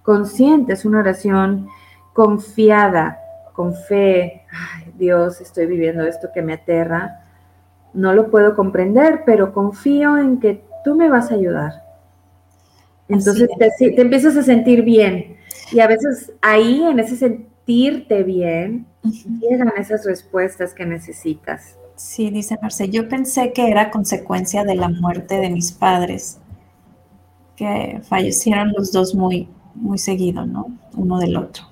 consciente, 0.03 0.75
es 0.75 0.85
una 0.85 1.01
oración 1.01 1.69
confiada, 2.13 3.19
con 3.53 3.75
fe. 3.75 4.43
Ay, 4.51 4.93
Dios, 4.97 5.41
estoy 5.41 5.67
viviendo 5.67 6.05
esto 6.05 6.29
que 6.33 6.43
me 6.43 6.55
aterra. 6.55 7.25
No 7.93 8.13
lo 8.13 8.31
puedo 8.31 8.55
comprender, 8.55 9.23
pero 9.25 9.53
confío 9.53 10.19
en 10.19 10.39
que 10.39 10.65
tú 10.85 10.95
me 10.95 11.09
vas 11.09 11.31
a 11.31 11.35
ayudar. 11.35 11.83
Entonces 13.09 13.49
te, 13.59 13.91
te, 13.91 14.01
empiezas 14.01 14.37
a 14.37 14.43
sentir 14.43 14.83
bien. 14.83 15.37
Y 15.73 15.81
a 15.81 15.87
veces 15.87 16.33
ahí, 16.41 16.83
en 16.83 16.99
ese 16.99 17.17
sentirte 17.17 18.23
bien, 18.23 18.87
llegan 19.41 19.73
esas 19.77 20.05
respuestas 20.05 20.75
que 20.75 20.85
necesitas. 20.85 21.77
Sí, 21.97 22.31
dice 22.31 22.59
Marce, 22.61 22.89
yo 22.89 23.09
pensé 23.09 23.53
que 23.53 23.69
era 23.69 23.91
consecuencia 23.91 24.65
de 24.65 24.75
la 24.75 24.89
muerte 24.89 25.37
de 25.37 25.51
mis 25.51 25.71
padres, 25.71 26.39
que 27.57 28.01
fallecieron 28.09 28.73
los 28.77 28.91
dos 28.91 29.15
muy, 29.15 29.49
muy 29.75 29.99
seguido, 29.99 30.47
¿no? 30.47 30.67
Uno 30.97 31.19
del 31.19 31.37
otro. 31.37 31.65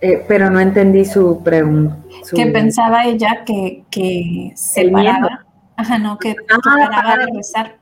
Eh, 0.00 0.22
pero 0.28 0.50
no 0.50 0.60
entendí 0.60 1.04
su 1.04 1.42
pregunta. 1.42 1.96
Que 2.34 2.46
pensaba 2.48 3.06
ella 3.06 3.42
que, 3.46 3.84
que 3.90 4.52
se 4.54 4.90
paraba, 4.90 5.46
ajá, 5.76 5.98
no, 5.98 6.18
que, 6.18 6.36
ah, 6.50 6.88
paraba 6.90 7.24
de 7.24 7.32
rezar, 7.32 7.78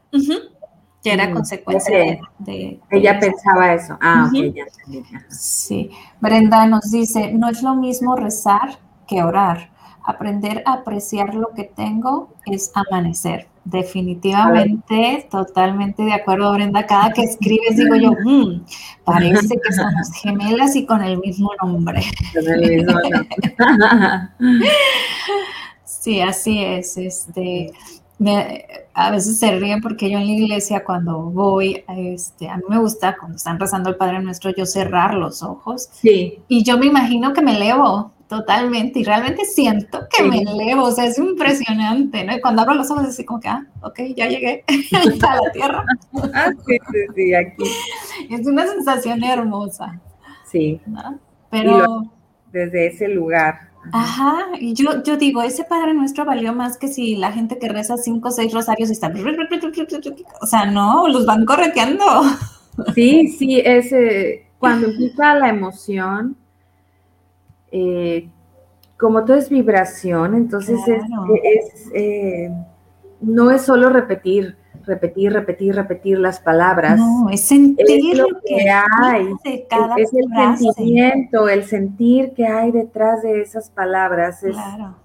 que 1.02 1.12
era 1.12 1.28
mm, 1.28 1.32
consecuencia 1.32 2.20
de, 2.38 2.80
Ella 2.90 3.18
pensaba 3.18 3.74
eso. 3.74 3.98
Ah, 4.00 4.28
ok, 4.28 4.54
ya 4.54 4.64
Sí. 5.28 5.90
Brenda 6.20 6.66
nos 6.66 6.90
dice, 6.90 7.32
no 7.32 7.48
es 7.48 7.62
lo 7.62 7.74
mismo 7.74 8.14
rezar 8.14 8.78
que 9.08 9.22
orar. 9.22 9.70
Aprender 10.04 10.62
a 10.66 10.74
apreciar 10.74 11.34
lo 11.34 11.48
que 11.54 11.64
tengo 11.64 12.34
es 12.46 12.70
amanecer. 12.74 13.48
Definitivamente, 13.64 15.28
totalmente 15.30 16.02
de 16.02 16.12
acuerdo, 16.12 16.52
Brenda. 16.52 16.84
Cada 16.84 17.12
que 17.12 17.22
escribes 17.22 17.76
digo 17.76 17.94
yo, 17.94 18.12
mm, 18.12 18.64
parece 19.04 19.60
que 19.60 19.72
somos 19.72 20.12
gemelas 20.20 20.74
y 20.74 20.84
con 20.84 21.02
el 21.02 21.18
mismo 21.18 21.50
nombre. 21.62 22.02
sí, 25.84 26.20
así 26.20 26.64
es. 26.64 26.96
Este, 26.96 27.72
a 28.94 29.10
veces 29.10 29.38
se 29.38 29.58
ríen 29.58 29.80
porque 29.80 30.10
yo 30.10 30.18
en 30.18 30.26
la 30.26 30.32
iglesia 30.32 30.84
cuando 30.84 31.30
voy, 31.30 31.84
este, 31.88 32.48
a 32.48 32.56
mí 32.56 32.62
me 32.68 32.78
gusta 32.78 33.16
cuando 33.18 33.36
están 33.36 33.58
rezando 33.58 33.90
el 33.90 33.96
Padre 33.96 34.20
Nuestro 34.20 34.54
yo 34.54 34.66
cerrar 34.66 35.14
los 35.14 35.42
ojos. 35.42 35.88
Sí. 35.92 36.38
Y 36.48 36.62
yo 36.62 36.78
me 36.78 36.86
imagino 36.86 37.32
que 37.32 37.42
me 37.42 37.56
elevo 37.56 38.12
totalmente 38.28 39.00
y 39.00 39.04
realmente 39.04 39.44
siento 39.44 40.06
que 40.10 40.22
me 40.22 40.40
elevo, 40.40 40.84
o 40.84 40.90
sea, 40.90 41.04
es 41.04 41.18
impresionante, 41.18 42.24
¿no? 42.24 42.34
Y 42.34 42.40
cuando 42.40 42.62
abro 42.62 42.74
los 42.74 42.90
ojos 42.90 43.04
así 43.04 43.24
como 43.24 43.40
que, 43.40 43.48
ah, 43.48 43.66
ok, 43.82 44.00
ya 44.16 44.26
llegué 44.26 44.64
a 45.28 45.36
la 45.36 45.52
tierra. 45.52 45.84
ah, 46.32 46.50
sí, 46.66 46.78
sí, 46.90 46.98
sí, 47.14 47.34
aquí. 47.34 47.64
Es 48.30 48.46
una 48.46 48.66
sensación 48.66 49.22
hermosa. 49.22 50.00
Sí. 50.50 50.80
¿no? 50.86 51.18
Pero... 51.50 52.10
desde 52.52 52.86
ese 52.86 53.08
lugar 53.08 53.71
Ajá, 53.90 54.46
y 54.60 54.74
yo, 54.74 55.02
yo 55.02 55.16
digo, 55.16 55.42
ese 55.42 55.64
Padre 55.64 55.92
Nuestro 55.92 56.24
valió 56.24 56.52
más 56.52 56.78
que 56.78 56.88
si 56.88 57.16
la 57.16 57.32
gente 57.32 57.58
que 57.58 57.68
reza 57.68 57.96
cinco 57.96 58.28
o 58.28 58.32
seis 58.32 58.52
rosarios 58.52 58.90
está... 58.90 59.12
O 60.40 60.46
sea, 60.46 60.66
no, 60.66 61.08
los 61.08 61.26
van 61.26 61.44
correteando. 61.44 62.04
Sí, 62.94 63.28
sí, 63.28 63.60
es 63.64 63.92
cuando 64.58 64.86
empieza 64.86 65.34
la 65.34 65.48
emoción, 65.48 66.36
eh, 67.72 68.28
como 68.96 69.24
todo 69.24 69.36
es 69.36 69.48
vibración, 69.48 70.34
entonces 70.34 70.78
es, 70.86 71.90
eh, 71.92 72.48
no 73.20 73.50
es 73.50 73.62
solo 73.62 73.90
repetir, 73.90 74.56
repetir, 74.84 75.32
repetir, 75.32 75.74
repetir 75.74 76.18
las 76.18 76.40
palabras. 76.40 76.98
No, 76.98 77.30
es 77.30 77.40
sentir 77.42 78.16
lo 78.16 78.26
que, 78.44 78.70
hay. 78.70 79.28
es 79.96 80.12
el 80.12 80.28
sentimiento, 80.58 81.48
el 81.48 81.64
sentir 81.64 82.34
que 82.34 82.46
hay 82.46 82.72
detrás 82.72 83.22
de 83.22 83.40
esas 83.40 83.70
palabras. 83.70 84.40
Claro. 84.40 84.96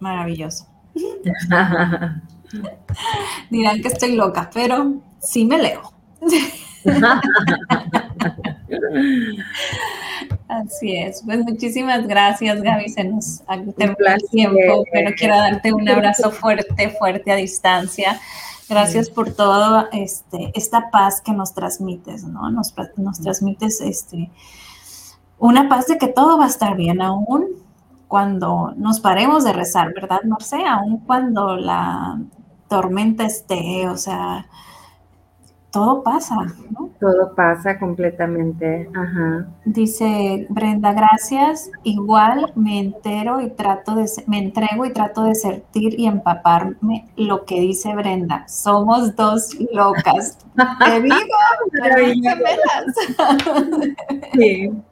Maravilloso. 0.00 0.66
Dirán 3.50 3.80
que 3.80 3.88
estoy 3.88 4.14
loca, 4.14 4.50
pero 4.52 4.96
sí 5.20 5.44
me 5.44 5.58
leo. 5.58 5.82
Así 10.60 10.96
es. 10.96 11.22
Pues 11.24 11.38
muchísimas 11.44 12.06
gracias, 12.06 12.60
Gaby. 12.60 12.88
Se 12.90 13.04
nos 13.04 13.42
ha 13.46 13.54
el 13.54 13.74
tiempo, 13.74 14.84
pero 14.92 15.10
quiero 15.16 15.36
darte 15.36 15.72
un 15.72 15.88
abrazo 15.88 16.30
fuerte, 16.30 16.90
fuerte 16.90 17.32
a 17.32 17.36
distancia. 17.36 18.20
Gracias 18.68 19.08
por 19.08 19.32
todo 19.32 19.88
este, 19.92 20.50
esta 20.54 20.90
paz 20.90 21.20
que 21.20 21.32
nos 21.32 21.54
transmites, 21.54 22.24
¿no? 22.24 22.50
Nos, 22.50 22.74
nos 22.96 23.20
transmites 23.20 23.80
este, 23.80 24.30
una 25.38 25.68
paz 25.68 25.86
de 25.86 25.98
que 25.98 26.08
todo 26.08 26.38
va 26.38 26.44
a 26.44 26.48
estar 26.48 26.76
bien, 26.76 27.00
aún 27.00 27.48
cuando 28.08 28.74
nos 28.76 29.00
paremos 29.00 29.44
de 29.44 29.54
rezar, 29.54 29.94
¿verdad, 29.94 30.20
Marce? 30.24 30.64
Aún 30.66 30.98
cuando 30.98 31.56
la 31.56 32.20
tormenta 32.68 33.24
esté, 33.24 33.88
o 33.88 33.96
sea, 33.96 34.46
todo 35.72 36.02
pasa, 36.02 36.36
¿no? 36.70 36.90
Todo 37.00 37.34
pasa 37.34 37.78
completamente. 37.78 38.88
Ajá. 38.94 39.46
Dice 39.64 40.46
Brenda, 40.50 40.92
gracias. 40.92 41.70
Igual 41.82 42.52
me 42.54 42.78
entero 42.78 43.40
y 43.40 43.48
trato 43.50 43.94
de, 43.94 44.04
me 44.26 44.38
entrego 44.38 44.84
y 44.84 44.92
trato 44.92 45.24
de 45.24 45.34
sentir 45.34 45.98
y 45.98 46.06
empaparme 46.06 47.08
lo 47.16 47.46
que 47.46 47.58
dice 47.58 47.94
Brenda. 47.94 48.46
Somos 48.48 49.16
dos 49.16 49.56
locas. 49.72 50.38
Te 50.84 51.00
digo, 51.00 51.16
sí. 54.34 54.70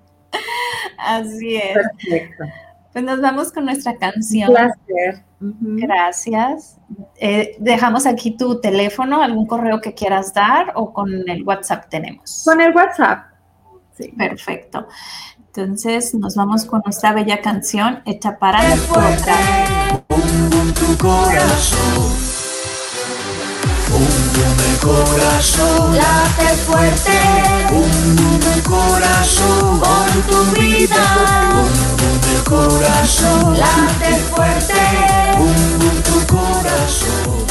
Así 0.99 1.57
es. 1.57 1.75
Perfecto. 1.75 2.45
Pues 2.93 3.05
nos 3.05 3.21
vamos 3.21 3.53
con 3.53 3.65
nuestra 3.65 3.97
canción. 3.97 4.51
Un 4.51 4.55
placer. 4.57 5.25
Gracias. 5.41 6.77
Eh, 7.17 7.57
dejamos 7.59 8.07
aquí 8.07 8.37
tu 8.37 8.61
teléfono, 8.61 9.23
algún 9.23 9.47
correo 9.47 9.81
que 9.81 9.95
quieras 9.95 10.35
dar 10.35 10.73
o 10.75 10.93
con 10.93 11.29
el 11.29 11.45
WhatsApp 11.45 11.89
tenemos. 11.89 12.43
Con 12.45 12.61
el 12.61 12.75
WhatsApp. 12.75 13.27
Sí. 13.97 14.13
Perfecto. 14.17 14.89
Entonces 15.39 16.15
nos 16.15 16.37
vamos 16.37 16.65
con 16.65 16.83
nuestra 16.85 17.13
bella 17.13 17.41
canción 17.41 18.03
hecha 18.07 18.39
para 18.39 18.73
el 18.73 18.79
fuerte. 18.79 19.33
tu 20.09 20.99
corazón. 20.99 22.30
Un 24.83 24.89
corazón. 24.89 25.97
Late 25.97 26.57
fuerte. 26.67 27.19
Un 27.73 28.63
corazón. 28.63 29.81
Por 29.81 30.11
tu 30.29 30.61
vida 30.61 31.41
corazón 32.51 33.57
late 33.57 34.17
fuerte, 34.33 34.75
tu 36.05 36.35
corazón. 36.35 37.47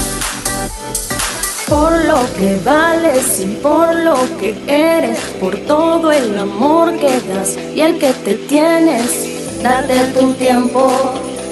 Por 1.68 1.92
lo 2.06 2.34
que 2.36 2.60
vales 2.66 3.40
y 3.40 3.46
por 3.58 3.96
lo 3.96 4.16
que 4.40 4.56
eres, 4.68 5.20
por 5.40 5.56
todo 5.60 6.12
el 6.12 6.38
amor 6.38 6.98
que 6.98 7.22
das 7.30 7.58
y 7.74 7.80
el 7.82 7.98
que 7.98 8.12
te 8.12 8.34
tienes, 8.34 9.62
date 9.64 10.00
tu 10.20 10.34
tiempo, 10.34 10.92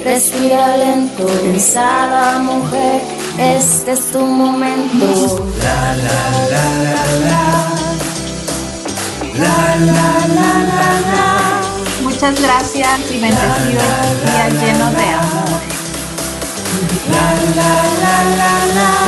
respira 0.07 0.77
lento, 0.77 1.25
pensada 1.25 2.39
mujer, 2.39 3.01
este 3.37 3.91
es 3.91 4.11
tu 4.11 4.19
momento. 4.19 5.05
La 5.63 5.81
la 6.05 6.21
la 6.53 6.65
la 6.85 7.01
la, 7.27 7.45
la 9.41 9.57
la 9.89 10.09
la 10.37 10.51
la 10.77 10.91
la. 11.11 11.25
Muchas 12.03 12.41
gracias 12.41 12.99
y 13.11 13.19
bendecido 13.19 13.83
el 14.07 14.17
día 14.23 14.45
lleno 14.61 14.87
de 14.91 15.07
amor. 15.21 15.61
La, 17.13 17.27
la, 17.57 17.71
la, 18.03 18.15
la, 18.39 18.51
la. 18.77 19.07